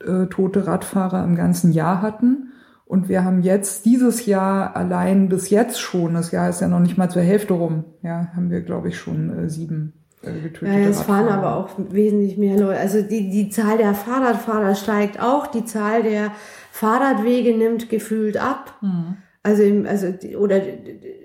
[0.00, 2.52] äh, tote Radfahrer im ganzen Jahr hatten.
[2.94, 6.78] Und wir haben jetzt dieses Jahr allein bis jetzt schon, das Jahr ist ja noch
[6.78, 10.78] nicht mal zur Hälfte rum, ja, haben wir, glaube ich, schon äh, sieben äh, getötete
[10.78, 12.78] Ja, es fahren aber auch wesentlich mehr Leute.
[12.78, 16.30] Also die, die Zahl der Fahrradfahrer steigt auch, die Zahl der
[16.70, 18.78] Fahrradwege nimmt gefühlt ab.
[18.80, 19.16] Mhm.
[19.42, 20.60] Also, also, oder,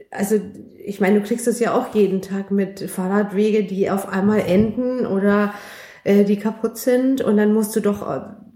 [0.09, 0.41] also,
[0.84, 5.05] ich meine, du kriegst das ja auch jeden Tag mit Fahrradwege, die auf einmal enden
[5.05, 5.53] oder
[6.03, 8.01] äh, die kaputt sind und dann musst du doch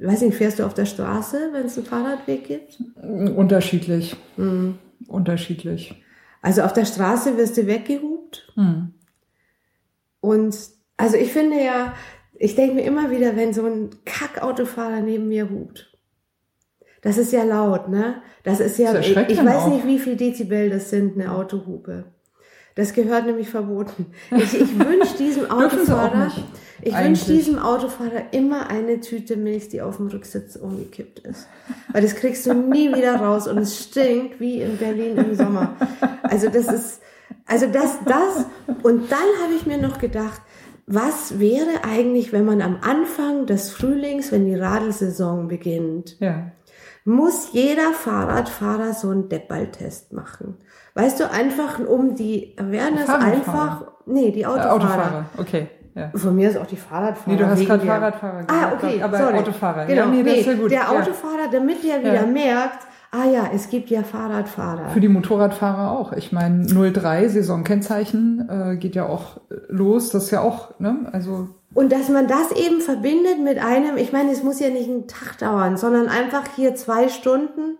[0.07, 2.81] weiß nicht, fährst du auf der Straße, wenn es einen Fahrradweg gibt?
[3.01, 4.15] Unterschiedlich.
[4.37, 4.77] Mhm.
[5.07, 6.03] Unterschiedlich.
[6.41, 8.51] Also auf der Straße wirst du weggehupt.
[8.55, 8.93] Mhm.
[10.19, 10.55] Und
[10.97, 11.93] also ich finde ja,
[12.35, 15.97] ich denke mir immer wieder, wenn so ein Kackautofahrer neben mir hupt.
[17.01, 18.21] Das ist ja laut, ne?
[18.43, 19.73] Das ist ja, das ich, ich weiß auch.
[19.73, 22.05] nicht, wie viel Dezibel das sind, eine Autohupe.
[22.75, 24.07] Das gehört nämlich verboten.
[24.31, 26.31] Ich, ich wünsche diesem Autofahrer,
[26.85, 31.47] ich wünsche diesem Autofahrer immer eine Tüte Milch, die auf dem Rücksitz umgekippt ist.
[31.91, 35.75] Weil das kriegst du nie wieder raus und es stinkt wie in Berlin im Sommer.
[36.23, 37.01] Also das ist,
[37.45, 38.45] also das, das.
[38.83, 40.41] Und dann habe ich mir noch gedacht,
[40.85, 46.51] was wäre eigentlich, wenn man am Anfang des Frühlings, wenn die Radelsaison beginnt, ja.
[47.05, 50.57] muss jeder Fahrradfahrer so einen Deppballtest machen.
[50.95, 54.67] Weißt du, einfach um die Awareness einfach, nee, die Autofahrer.
[54.67, 55.67] Äh, Autofahrer, okay.
[55.95, 56.11] Ja.
[56.15, 57.31] Von mir ist auch die Fahrradfahrer.
[57.31, 58.51] Nee, du hast gerade Fahrradfahrer gesagt.
[58.51, 59.37] Ah, okay, aber sorry.
[59.37, 59.85] Autofahrer.
[59.85, 60.71] Genau, ja, nee, das ist ja gut.
[60.71, 64.89] Der Autofahrer, damit der wieder merkt, ah ja, es gibt ja Fahrradfahrer.
[64.89, 66.13] Für die Motorradfahrer auch.
[66.13, 70.09] Ich meine, 03 Saisonkennzeichen äh, geht ja auch los.
[70.09, 71.49] Das ist ja auch, ne, also.
[71.75, 75.07] Und dass man das eben verbindet mit einem, ich meine, es muss ja nicht einen
[75.07, 77.77] Tag dauern, sondern einfach hier zwei Stunden.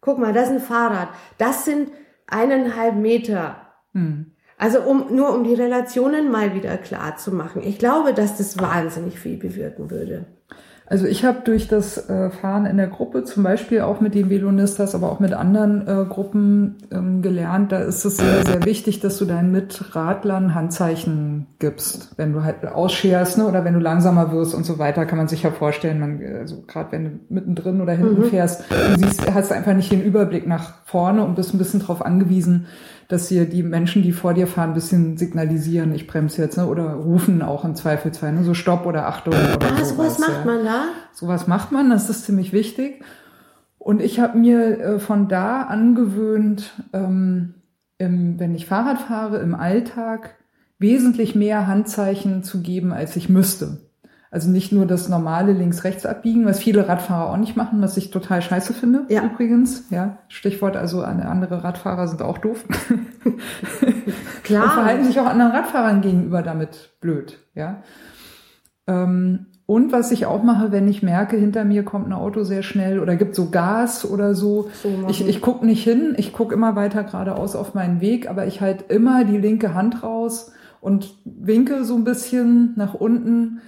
[0.00, 1.08] Guck mal, das ist ein Fahrrad.
[1.38, 1.90] Das sind
[2.26, 3.56] eineinhalb Meter.
[3.92, 4.32] Hm.
[4.58, 7.62] Also um, nur um die Relationen mal wieder klar zu machen.
[7.64, 10.26] Ich glaube, dass das wahnsinnig viel bewirken würde.
[10.90, 14.30] Also ich habe durch das äh, Fahren in der Gruppe, zum Beispiel auch mit den
[14.30, 19.00] Velonistas, aber auch mit anderen äh, Gruppen ähm, gelernt, da ist es sehr, sehr wichtig,
[19.00, 24.32] dass du deinen Mitradlern Handzeichen gibst, wenn du halt ausscherst ne, oder wenn du langsamer
[24.32, 27.82] wirst und so weiter, kann man sich ja vorstellen, man, also gerade wenn du mittendrin
[27.82, 28.30] oder hinten mhm.
[28.30, 32.00] fährst, du siehst, hast einfach nicht den Überblick nach vorne und bist ein bisschen darauf
[32.00, 32.66] angewiesen,
[33.08, 36.66] dass dir die Menschen, die vor dir fahren, ein bisschen signalisieren, ich bremse jetzt, ne?
[36.66, 38.44] oder rufen auch im Zweifelsfall, ne?
[38.44, 39.32] so Stopp oder Achtung.
[39.32, 40.44] Oder ah, sowas, macht ja.
[40.44, 40.84] man da?
[41.14, 43.02] Sowas macht man, das ist ziemlich wichtig.
[43.78, 47.54] Und ich habe mir äh, von da angewöhnt, ähm,
[47.96, 50.36] im, wenn ich Fahrrad fahre, im Alltag
[50.78, 53.87] wesentlich mehr Handzeichen zu geben, als ich müsste.
[54.30, 58.10] Also nicht nur das normale links-rechts abbiegen, was viele Radfahrer auch nicht machen, was ich
[58.10, 59.24] total scheiße finde, ja.
[59.24, 59.84] übrigens.
[59.90, 62.64] Ja, Stichwort, also andere Radfahrer sind auch doof.
[64.42, 64.64] Klar.
[64.64, 67.82] Und verhalten sich auch anderen Radfahrern gegenüber damit blöd, ja.
[68.86, 72.62] Ähm, und was ich auch mache, wenn ich merke, hinter mir kommt ein Auto sehr
[72.62, 76.54] schnell oder gibt so Gas oder so, so ich, ich gucke nicht hin, ich gucke
[76.54, 81.14] immer weiter geradeaus auf meinen Weg, aber ich halte immer die linke Hand raus und
[81.26, 83.60] winke so ein bisschen nach unten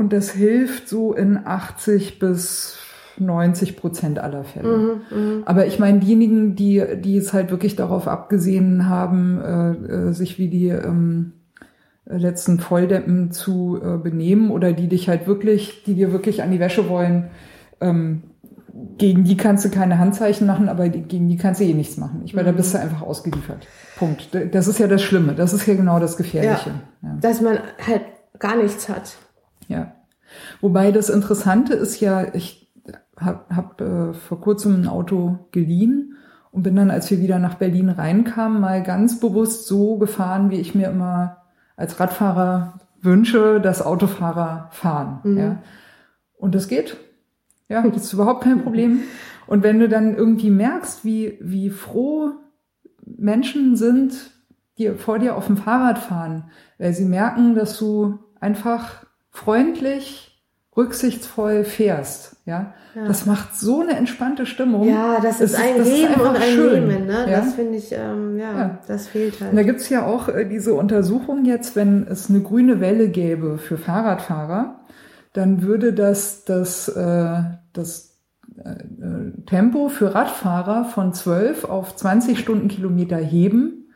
[0.00, 2.78] und das hilft so in 80 bis
[3.18, 5.02] 90 Prozent aller Fälle.
[5.12, 5.42] Mhm, mh.
[5.44, 10.38] Aber ich meine, diejenigen, die, die es halt wirklich darauf abgesehen haben, äh, äh, sich
[10.38, 11.32] wie die ähm,
[12.06, 16.60] letzten Volldeppen zu äh, benehmen oder die dich halt wirklich, die dir wirklich an die
[16.60, 17.28] Wäsche wollen,
[17.82, 18.22] ähm,
[18.96, 22.22] gegen die kannst du keine Handzeichen machen, aber gegen die kannst du eh nichts machen.
[22.24, 23.66] Ich meine, da bist du einfach ausgeliefert.
[23.98, 24.30] Punkt.
[24.52, 25.34] Das ist ja das Schlimme.
[25.34, 26.70] Das ist ja genau das Gefährliche.
[27.02, 27.16] Ja, ja.
[27.20, 28.02] Dass man halt
[28.38, 29.18] gar nichts hat.
[29.70, 29.92] Ja.
[30.60, 32.72] Wobei das Interessante ist ja, ich
[33.16, 36.16] habe hab, äh, vor kurzem ein Auto geliehen
[36.50, 40.60] und bin dann, als wir wieder nach Berlin reinkamen, mal ganz bewusst so gefahren, wie
[40.60, 41.38] ich mir immer
[41.76, 45.20] als Radfahrer wünsche, dass Autofahrer fahren.
[45.22, 45.38] Mhm.
[45.38, 45.62] Ja.
[46.36, 46.96] Und das geht.
[47.68, 49.02] Ja, das ist überhaupt kein Problem.
[49.46, 52.32] Und wenn du dann irgendwie merkst, wie, wie froh
[53.04, 54.32] Menschen sind,
[54.78, 60.42] die vor dir auf dem Fahrrad fahren, weil sie merken, dass du einfach freundlich,
[60.76, 63.06] rücksichtsvoll fährst, ja, ja.
[63.06, 64.88] das macht so eine entspannte Stimmung.
[64.88, 66.88] Ja, das ist ein das Geben ist und ein schön.
[66.88, 67.30] Nehmen, ne?
[67.30, 67.40] Ja?
[67.40, 69.50] Das finde ich, ähm, ja, ja, das fehlt halt.
[69.50, 73.58] Und da gibt's ja auch äh, diese Untersuchung jetzt, wenn es eine grüne Welle gäbe
[73.58, 74.80] für Fahrradfahrer,
[75.32, 77.42] dann würde das das, äh,
[77.72, 78.18] das
[78.64, 83.92] äh, Tempo für Radfahrer von 12 auf 20 Stundenkilometer heben,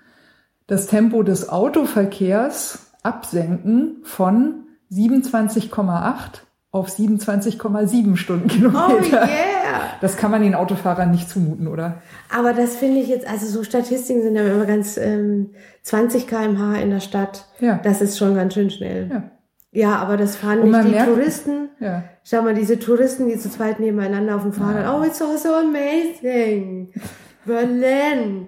[0.66, 8.88] das Tempo des Autoverkehrs absenken von 27,8 auf 27,7 Stundenkilometer.
[8.90, 9.92] Oh yeah!
[10.00, 12.02] Das kann man den Autofahrern nicht zumuten, oder?
[12.34, 15.50] Aber das finde ich jetzt, also so Statistiken sind ja immer ganz ähm,
[15.82, 17.46] 20 km/h in der Stadt.
[17.60, 17.78] Ja.
[17.82, 19.08] Das ist schon ganz schön schnell.
[19.10, 19.22] Ja.
[19.70, 21.68] Ja, aber das fahren nicht die merkt, Touristen.
[21.80, 22.04] Ja.
[22.22, 24.84] Schau mal, diese Touristen, die zu zweit nebeneinander auf dem Fahrrad.
[24.84, 24.96] Ja.
[24.96, 26.92] Oh, it's so, so amazing.
[27.44, 28.46] Berlin.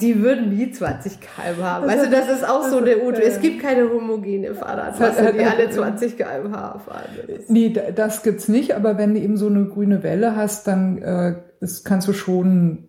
[0.00, 1.86] Die würden nie 20 km haben.
[1.86, 3.20] Weißt du, das ist auch so eine Uto.
[3.20, 7.04] Es gibt keine homogene Fahrradmasse, die alle 20 km/h fahren.
[7.46, 8.74] Nee, das gibt's nicht.
[8.74, 12.88] Aber wenn du eben so eine grüne Welle hast, dann äh, ist, kannst du schon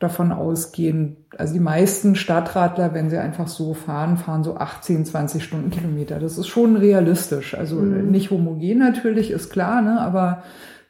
[0.00, 5.44] davon ausgehen, also die meisten Stadtradler, wenn sie einfach so fahren, fahren so 18, 20
[5.44, 6.18] Stundenkilometer.
[6.18, 7.54] Das ist schon realistisch.
[7.54, 8.10] Also mhm.
[8.10, 10.00] nicht homogen natürlich, ist klar, ne?
[10.00, 10.42] aber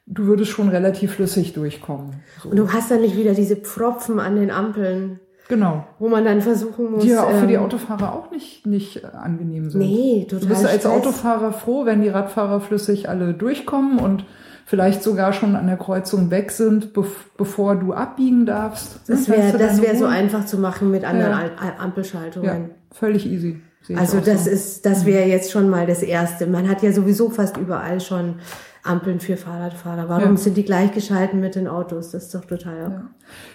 [0.06, 2.22] du würdest schon relativ flüssig durchkommen.
[2.40, 2.51] So.
[2.51, 5.18] Und du hast dann nicht wieder diese Pfropfen an den Ampeln.
[5.51, 5.85] Genau.
[5.98, 7.02] Wo man dann versuchen muss.
[7.02, 9.81] Die ja auch für die ähm, Autofahrer auch nicht, nicht angenehm sind.
[9.81, 10.40] Nee, total.
[10.40, 10.93] Du bist als Stress.
[10.93, 14.24] Autofahrer froh, wenn die Radfahrer flüssig alle durchkommen und
[14.64, 16.93] vielleicht sogar schon an der Kreuzung weg sind,
[17.36, 19.01] bevor du abbiegen darfst.
[19.09, 21.74] Das wäre das wäre so einfach zu machen mit anderen ja.
[21.78, 22.48] Ampelschaltungen.
[22.48, 23.60] Ja, völlig easy.
[23.97, 24.51] Also das so.
[24.51, 26.47] ist, das wäre jetzt schon mal das Erste.
[26.47, 28.36] Man hat ja sowieso fast überall schon
[28.85, 30.09] Ampeln für Fahrradfahrer.
[30.09, 30.36] Warum ja.
[30.36, 32.12] sind die gleichgeschalten mit den Autos?
[32.12, 32.78] Das ist doch total.
[32.78, 33.02] Ja.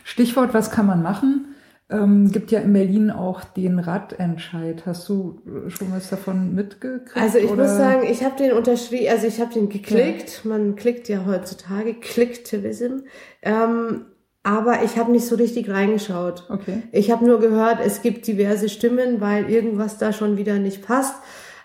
[0.04, 1.55] Stichwort, was kann man machen?
[1.88, 4.88] Ähm, gibt ja in Berlin auch den Radentscheid.
[4.88, 7.16] Hast du schon was davon mitgekriegt?
[7.16, 7.64] Also ich oder?
[7.64, 10.42] muss sagen, ich habe den unterschrieben, also ich habe den geklickt.
[10.44, 10.50] Ja.
[10.50, 13.02] Man klickt ja heutzutage, Clicktivism.
[13.44, 14.06] Ähm,
[14.42, 16.46] aber ich habe nicht so richtig reingeschaut.
[16.50, 16.84] Okay.
[16.92, 21.16] Ich habe nur gehört, es gibt diverse Stimmen, weil irgendwas da schon wieder nicht passt.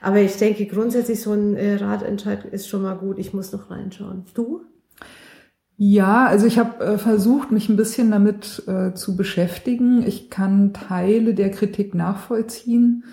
[0.03, 3.19] Aber ich denke grundsätzlich so ein äh, Radentscheid ist schon mal gut.
[3.19, 4.25] Ich muss noch reinschauen.
[4.35, 4.63] Du?
[5.83, 10.07] Ja, also ich habe äh, versucht, mich ein bisschen damit äh, zu beschäftigen.
[10.07, 13.05] Ich kann Teile der Kritik nachvollziehen.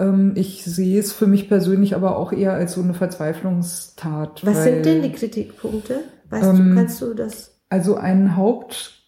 [0.00, 4.44] Ähm, ich sehe es für mich persönlich aber auch eher als so eine Verzweiflungstat.
[4.44, 6.00] Was weil, sind denn die Kritikpunkte?
[6.28, 7.56] Weißt ähm, du, kannst du das?
[7.68, 9.00] Also ein Haupt,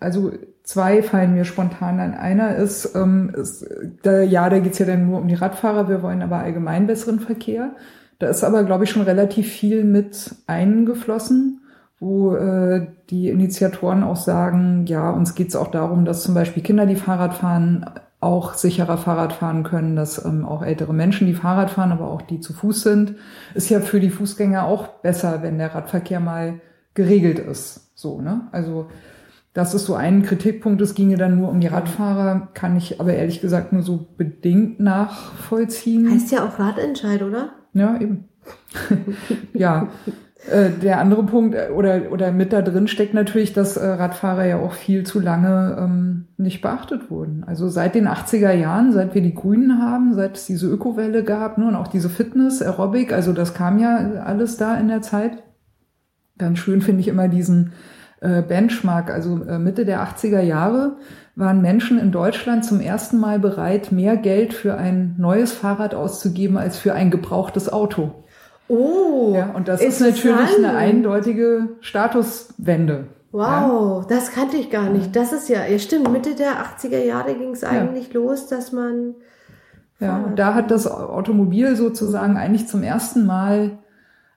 [0.00, 0.32] also
[0.62, 2.14] zwei fallen mir spontan an.
[2.14, 3.66] Einer ist, ähm, ist
[4.02, 5.90] da, ja, da geht's ja dann nur um die Radfahrer.
[5.90, 7.76] Wir wollen aber allgemein besseren Verkehr.
[8.18, 11.60] Da ist aber, glaube ich, schon relativ viel mit eingeflossen
[12.00, 16.62] wo äh, die Initiatoren auch sagen, ja, uns geht es auch darum, dass zum Beispiel
[16.62, 17.86] Kinder, die Fahrrad fahren,
[18.20, 22.22] auch sicherer Fahrrad fahren können, dass ähm, auch ältere Menschen, die Fahrrad fahren, aber auch
[22.22, 23.16] die zu Fuß sind,
[23.54, 26.60] ist ja für die Fußgänger auch besser, wenn der Radverkehr mal
[26.94, 27.90] geregelt ist.
[27.94, 28.48] So, ne?
[28.50, 28.86] Also
[29.52, 30.80] das ist so ein Kritikpunkt.
[30.80, 34.80] Es ginge dann nur um die Radfahrer, kann ich aber ehrlich gesagt nur so bedingt
[34.80, 36.10] nachvollziehen.
[36.10, 37.50] Heißt ja auch Radentscheid, oder?
[37.72, 38.28] Ja, eben.
[39.52, 39.88] ja,
[40.50, 44.44] äh, der andere Punkt äh, oder, oder mit da drin steckt natürlich, dass äh, Radfahrer
[44.44, 47.44] ja auch viel zu lange ähm, nicht beachtet wurden.
[47.46, 51.56] Also seit den 80er Jahren, seit wir die Grünen haben, seit es diese Ökowelle gab
[51.56, 55.42] ne, und auch diese Fitness, Aerobic, also das kam ja alles da in der Zeit.
[56.36, 57.72] Ganz schön finde ich immer diesen
[58.20, 60.96] äh, Benchmark, also Mitte der 80er Jahre
[61.36, 66.58] waren Menschen in Deutschland zum ersten Mal bereit, mehr Geld für ein neues Fahrrad auszugeben
[66.58, 68.24] als für ein gebrauchtes Auto.
[68.68, 69.32] Oh.
[69.34, 73.08] Ja, und das ist natürlich eine eindeutige Statuswende.
[73.32, 74.06] Wow, ja.
[74.08, 75.14] das kannte ich gar nicht.
[75.16, 78.20] Das ist ja, ja stimmt, Mitte der 80er Jahre ging es eigentlich ja.
[78.20, 79.14] los, dass man.
[79.98, 83.78] Ja, und da hat das Automobil sozusagen eigentlich zum ersten Mal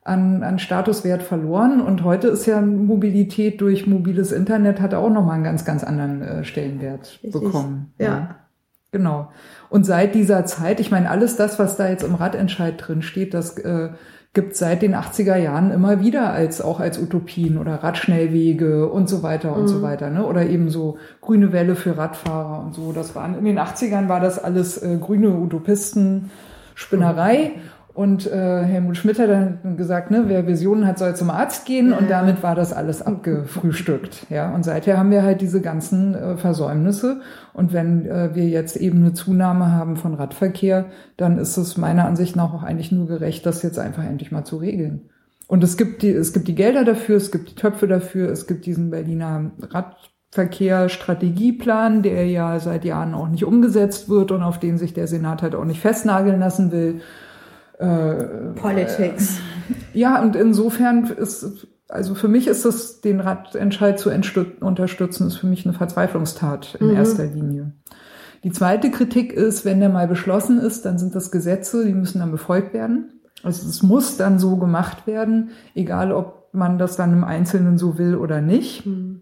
[0.03, 1.81] an, an Statuswert verloren.
[1.81, 6.21] Und heute ist ja Mobilität durch mobiles Internet hat auch nochmal einen ganz, ganz anderen
[6.21, 7.33] äh, Stellenwert Richtig.
[7.33, 7.93] bekommen.
[7.99, 8.05] Ja.
[8.05, 8.35] ja.
[8.91, 9.29] Genau.
[9.69, 13.33] Und seit dieser Zeit, ich meine, alles das, was da jetzt im Radentscheid drin steht,
[13.33, 13.89] das äh,
[14.37, 19.23] gibt seit den 80er Jahren immer wieder als auch als Utopien oder Radschnellwege und so
[19.23, 19.67] weiter und mhm.
[19.67, 20.27] so weiter, ne?
[20.27, 22.91] Oder eben so grüne Welle für Radfahrer und so.
[22.91, 26.29] Das waren in den 80ern war das alles äh, grüne Utopisten
[26.75, 27.53] Spinnerei.
[27.55, 27.61] Mhm.
[27.97, 31.93] Und äh, Helmut Schmidt hat dann gesagt, ne, wer Visionen hat, soll zum Arzt gehen.
[31.93, 34.27] Und damit war das alles abgefrühstückt.
[34.29, 37.21] Ja, und seither haben wir halt diese ganzen äh, Versäumnisse.
[37.53, 40.85] Und wenn äh, wir jetzt eben eine Zunahme haben von Radverkehr,
[41.17, 44.45] dann ist es meiner Ansicht nach auch eigentlich nur gerecht, das jetzt einfach endlich mal
[44.45, 45.09] zu regeln.
[45.47, 48.45] Und es gibt die, es gibt die Gelder dafür, es gibt die Töpfe dafür, es
[48.45, 54.59] gibt diesen Berliner Radverkehr Strategieplan, der ja seit Jahren auch nicht umgesetzt wird und auf
[54.59, 57.01] den sich der Senat halt auch nicht festnageln lassen will.
[57.77, 59.39] Äh, Politics.
[59.93, 65.37] Äh, ja, und insofern ist, also für mich ist es, den Radentscheid zu unterstützen, ist
[65.37, 66.95] für mich eine Verzweiflungstat in mhm.
[66.95, 67.73] erster Linie.
[68.43, 72.19] Die zweite Kritik ist, wenn der mal beschlossen ist, dann sind das Gesetze, die müssen
[72.19, 73.21] dann befolgt werden.
[73.43, 77.97] Also es muss dann so gemacht werden, egal ob man das dann im Einzelnen so
[77.97, 78.85] will oder nicht.
[78.85, 79.21] Mhm.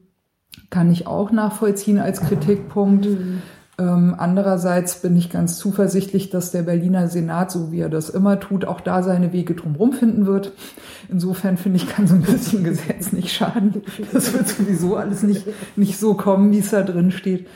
[0.69, 3.05] Kann ich auch nachvollziehen als Kritikpunkt.
[3.05, 3.41] Mhm.
[3.77, 8.39] Ähm, andererseits bin ich ganz zuversichtlich, dass der Berliner Senat, so wie er das immer
[8.39, 10.53] tut, auch da seine Wege drumherum finden wird.
[11.09, 13.83] Insofern finde ich, kann so ein bisschen Gesetz nicht schaden.
[14.13, 15.45] Das wird sowieso alles nicht,
[15.75, 17.47] nicht so kommen, wie es da drin steht.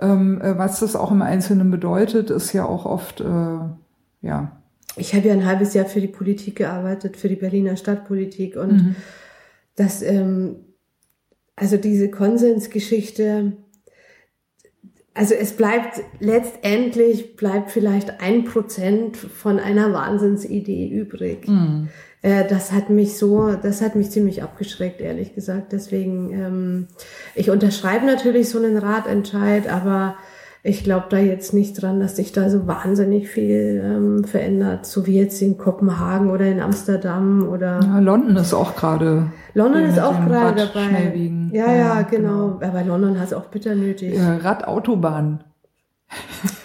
[0.00, 3.24] Ähm, äh, was das auch im Einzelnen bedeutet, ist ja auch oft, äh,
[4.22, 4.62] ja.
[4.96, 8.72] Ich habe ja ein halbes Jahr für die Politik gearbeitet, für die Berliner Stadtpolitik und
[8.72, 8.96] mhm.
[9.76, 10.56] das, ähm,
[11.56, 13.52] also diese Konsensgeschichte,
[15.14, 21.48] also es bleibt letztendlich bleibt vielleicht ein Prozent von einer Wahnsinnsidee übrig.
[21.48, 21.88] Mhm.
[22.22, 25.72] Äh, das hat mich so, das hat mich ziemlich abgeschreckt, ehrlich gesagt.
[25.72, 26.86] Deswegen, ähm,
[27.34, 30.16] ich unterschreibe natürlich so einen Ratentscheid, aber
[30.64, 35.06] ich glaube da jetzt nicht dran, dass sich da so wahnsinnig viel ähm, verändert, so
[35.06, 37.80] wie jetzt in Kopenhagen oder in Amsterdam oder.
[37.80, 39.30] Ja, London ist auch gerade.
[39.54, 41.12] London ist auch gerade dabei.
[41.52, 42.58] Ja, ja, ja, genau.
[42.58, 42.66] genau.
[42.66, 44.14] Aber London hat es auch bitter nötig.
[44.14, 45.44] Ja, Radautobahn.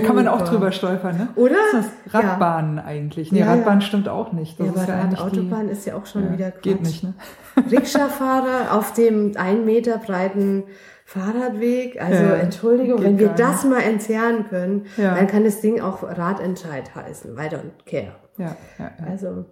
[0.00, 1.28] da kann man auch drüber stolpern, ne?
[1.36, 1.56] Oder?
[1.72, 2.84] Das ist Radbahnen ja.
[2.84, 3.32] eigentlich.
[3.32, 3.86] Nee, ja, Radbahn ja.
[3.86, 4.58] stimmt auch nicht.
[4.58, 6.62] Das ja, aber ja Autobahn die, ist ja auch schon wieder Quatsch.
[6.62, 7.14] Geht nicht, ne?
[7.70, 10.64] Rikscha-Fahrer auf dem ein Meter breiten
[11.04, 12.00] Fahrradweg.
[12.00, 17.36] Also Entschuldigung, wenn wir das mal entzerren können, dann kann das Ding auch Radentscheid heißen.
[17.36, 18.14] Weiter und Care.
[18.36, 19.46] Ja, ja, Also.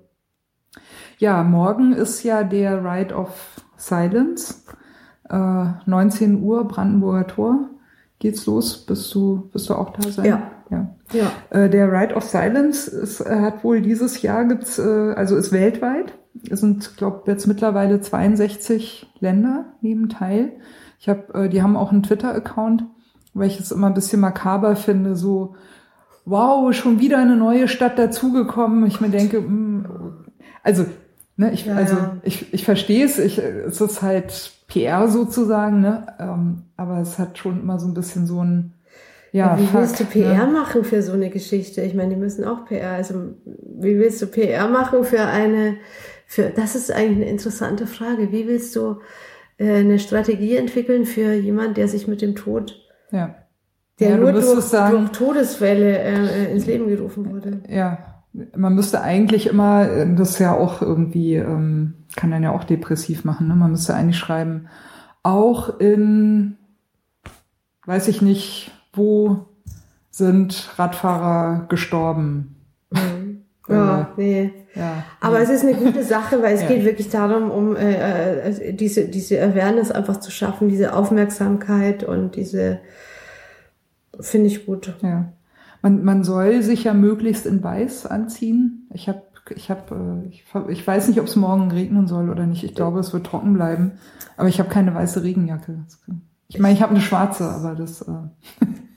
[1.18, 3.30] Ja, morgen ist ja der Ride of
[3.76, 4.64] Silence.
[5.28, 7.70] Äh, 19 Uhr, Brandenburger Tor
[8.18, 8.84] geht's los.
[8.86, 10.24] Bist du, bist du auch da sein?
[10.24, 10.50] Ja.
[10.70, 10.96] ja.
[11.12, 11.30] ja.
[11.50, 15.52] Äh, der Ride of Silence ist, äh, hat wohl dieses Jahr gibt's, äh, also ist
[15.52, 16.14] weltweit.
[16.50, 20.52] Es sind, glaube jetzt mittlerweile 62 Länder neben teil.
[20.98, 22.84] Ich habe, äh, die haben auch einen Twitter-Account,
[23.34, 25.54] weil ich es immer ein bisschen makaber finde, so
[26.24, 28.86] wow, schon wieder eine neue Stadt dazugekommen.
[28.86, 29.86] Ich mir denke, mh, hm,
[30.62, 30.84] also
[31.36, 32.16] Ne, ich, ja, also ja.
[32.22, 36.06] ich, ich verstehe es, ich, es ist halt PR sozusagen, ne?
[36.18, 38.72] Ähm, aber es hat schon immer so ein bisschen so ein
[39.32, 40.52] ja, wie fuck, willst du PR ne?
[40.52, 41.82] machen für so eine Geschichte?
[41.82, 42.92] Ich meine, die müssen auch PR.
[42.92, 45.76] Also wie willst du PR machen für eine?
[46.26, 48.32] Für das ist eigentlich eine interessante Frage.
[48.32, 49.00] Wie willst du
[49.58, 52.80] äh, eine Strategie entwickeln für jemand, der sich mit dem Tod,
[53.10, 53.34] ja.
[54.00, 57.60] der ja, nur durch, sagen, durch Todesfälle äh, ins Leben gerufen wurde?
[57.68, 58.15] Ja,
[58.56, 62.64] man müsste eigentlich immer, äh, das ist ja auch irgendwie, ähm, kann dann ja auch
[62.64, 63.54] depressiv machen, ne?
[63.54, 64.68] man müsste eigentlich schreiben,
[65.22, 66.56] auch in,
[67.84, 69.46] weiß ich nicht, wo
[70.10, 72.56] sind Radfahrer gestorben?
[72.90, 73.22] Mhm.
[73.68, 74.52] Ja, nee.
[74.76, 75.42] Ja, Aber nee.
[75.42, 76.68] es ist eine gute Sache, weil es Ja.
[76.68, 82.36] geht wirklich darum, um äh, äh, diese, diese Awareness einfach zu schaffen, diese Aufmerksamkeit und
[82.36, 82.78] diese,
[84.20, 84.94] finde ich gut.
[85.02, 85.32] Ja.
[85.86, 88.88] Man, man soll sich ja möglichst in Weiß anziehen.
[88.92, 89.22] Ich habe,
[89.54, 92.64] ich habe, ich, ich weiß nicht, ob es morgen regnen soll oder nicht.
[92.64, 93.92] Ich glaube, es wird trocken bleiben.
[94.36, 95.84] Aber ich habe keine weiße Regenjacke.
[96.48, 98.02] Ich meine, ich habe eine schwarze, aber das.
[98.02, 98.12] Äh,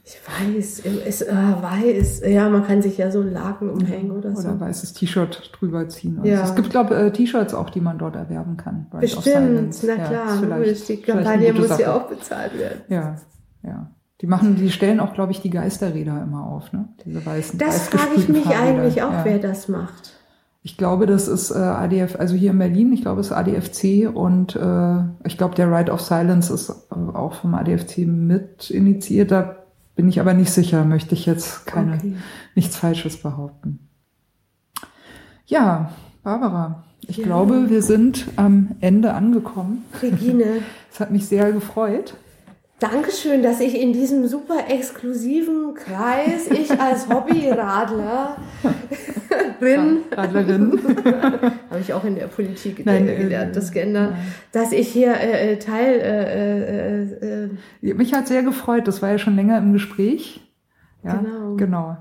[0.03, 4.39] Ich weiß, es äh, weiß, ja, man kann sich ja so Laken umhängen oder, so.
[4.41, 6.19] oder ein weißes T-Shirt drüber ziehen.
[6.23, 6.43] Ja.
[6.43, 8.87] Es gibt, glaube ich, T-Shirts auch, die man dort erwerben kann.
[8.99, 12.81] Bestimmt, na Ja, klar, vielleicht- logisch, die Kampagne muss ja auch bezahlt werden.
[12.87, 13.15] Ja,
[13.61, 13.91] ja.
[14.21, 16.89] Die machen, die stellen auch, glaube ich, die Geisterräder immer auf, ne?
[17.05, 17.57] Diese weißen.
[17.57, 18.81] Das frage ich mich Fahrräder.
[18.81, 19.25] eigentlich auch, ja.
[19.25, 20.13] wer das macht.
[20.61, 24.13] Ich glaube, das ist äh, ADF, also hier in Berlin, ich glaube, es ist ADFC
[24.13, 29.31] und äh, ich glaube, der Right of Silence ist äh, auch vom ADFC mit initiiert.
[29.31, 29.55] Da
[29.95, 32.13] bin ich aber nicht sicher, möchte ich jetzt keine, Okay.
[32.55, 33.87] nichts Falsches behaupten.
[35.45, 35.91] Ja,
[36.23, 37.23] Barbara, ich Ja.
[37.25, 39.85] glaube, wir sind am Ende angekommen.
[40.01, 40.43] Regine,
[40.91, 42.15] Es hat mich sehr gefreut.
[42.79, 48.37] Dankeschön, dass ich in diesem super exklusiven Kreis, ich als Hobbyradlerin,
[50.11, 50.79] Radlerin.
[51.69, 54.13] habe ich auch in der Politik Nein, äh, gelernt, das geändert,
[54.53, 57.03] dass ich hier äh, äh, Teil äh,
[57.41, 60.41] äh, äh, Mich hat sehr gefreut, das war ja schon länger im Gespräch.
[61.03, 61.55] Ja, Genau.
[61.55, 61.97] genau.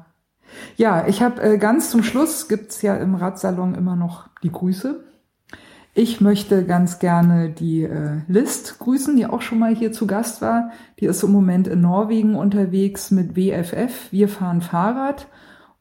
[0.76, 5.04] Ja, ich habe ganz zum Schluss gibt's ja im Radsalon immer noch die Grüße.
[5.98, 10.40] Ich möchte ganz gerne die äh, List grüßen, die auch schon mal hier zu Gast
[10.40, 10.70] war.
[11.00, 14.12] Die ist im Moment in Norwegen unterwegs mit WFF.
[14.12, 15.26] Wir fahren Fahrrad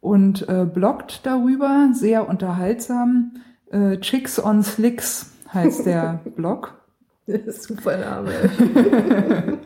[0.01, 3.33] und äh, bloggt darüber, sehr unterhaltsam.
[3.69, 6.81] Äh, Chicks on Slicks heißt der Blog.
[7.27, 8.31] super Name.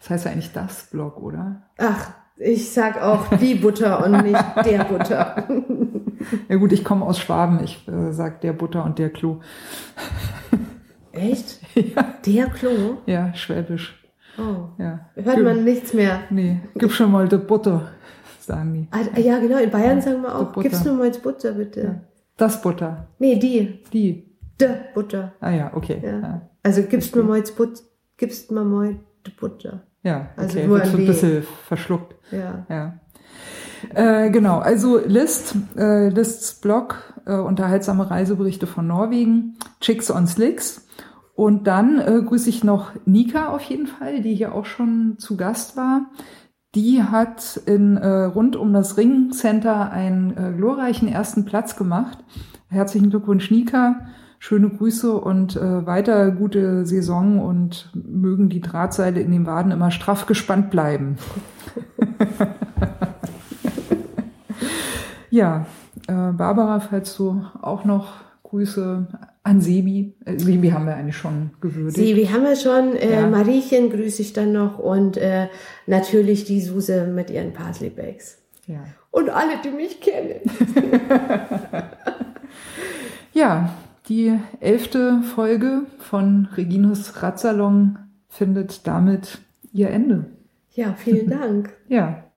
[0.00, 1.62] Das heißt ja eigentlich das Blog, oder?
[1.78, 5.46] Ach, ich sag auch die Butter und nicht der Butter.
[6.48, 7.62] Ja gut, ich komme aus Schwaben.
[7.64, 9.40] Ich äh, sag der Butter und der Klo.
[11.12, 11.60] Echt?
[12.26, 12.98] Der Klo?
[13.06, 14.00] Ja, Schwäbisch.
[14.36, 14.68] Oh.
[14.82, 15.10] Ja.
[15.14, 16.20] Hört man nichts mehr.
[16.30, 17.92] Nee, gib schon mal de Butter,
[18.40, 18.88] sagen die.
[18.90, 22.00] Ah, Ja, genau, in Bayern sagen wir auch, gib's nur mal ins Butter, bitte.
[22.36, 23.06] Das Butter.
[23.20, 23.84] Nee, die.
[23.92, 24.28] Die.
[24.60, 25.34] De Butter.
[25.40, 26.00] Ah ja, okay.
[26.02, 26.20] Ja.
[26.20, 27.82] Ja, Also gibst mir mal ins Butter,
[28.16, 29.82] gibst mir mal die Butter.
[30.02, 30.66] ja Also okay.
[30.66, 32.14] nur Wird ein so ein bisschen verschluckt.
[32.32, 32.66] Ja.
[32.68, 33.00] Ja.
[33.94, 40.86] Äh, genau, also List, äh, Lists Blog, äh, unterhaltsame Reiseberichte von Norwegen, Chicks on Slicks.
[41.34, 45.36] Und dann äh, grüße ich noch Nika auf jeden Fall, die hier auch schon zu
[45.36, 46.10] Gast war.
[46.74, 52.18] Die hat in äh, rund um das Ring Center einen äh, glorreichen ersten Platz gemacht.
[52.68, 54.06] Herzlichen Glückwunsch, Nika.
[54.38, 59.90] Schöne Grüße und äh, weiter gute Saison und mögen die Drahtseile in den Waden immer
[59.90, 61.16] straff gespannt bleiben.
[65.34, 65.66] Ja,
[66.06, 68.12] äh, Barbara, falls du auch noch
[68.44, 69.08] Grüße
[69.42, 70.14] an Sebi.
[70.24, 71.96] Äh, Sebi haben wir eigentlich schon gewürdigt.
[71.96, 73.26] Sie, wir haben ja schon, äh, Ja.
[73.26, 75.48] Mariechen grüße ich dann noch und äh,
[75.88, 78.38] natürlich die Suse mit ihren Parsley Bags.
[78.68, 78.84] Ja.
[79.10, 80.40] Und alle, die mich kennen.
[83.32, 83.74] ja,
[84.08, 87.98] die elfte Folge von Regines Radsalon
[88.28, 89.38] findet damit
[89.72, 90.26] ihr Ende.
[90.74, 91.72] Ja, vielen Dank.
[91.88, 92.23] Ja,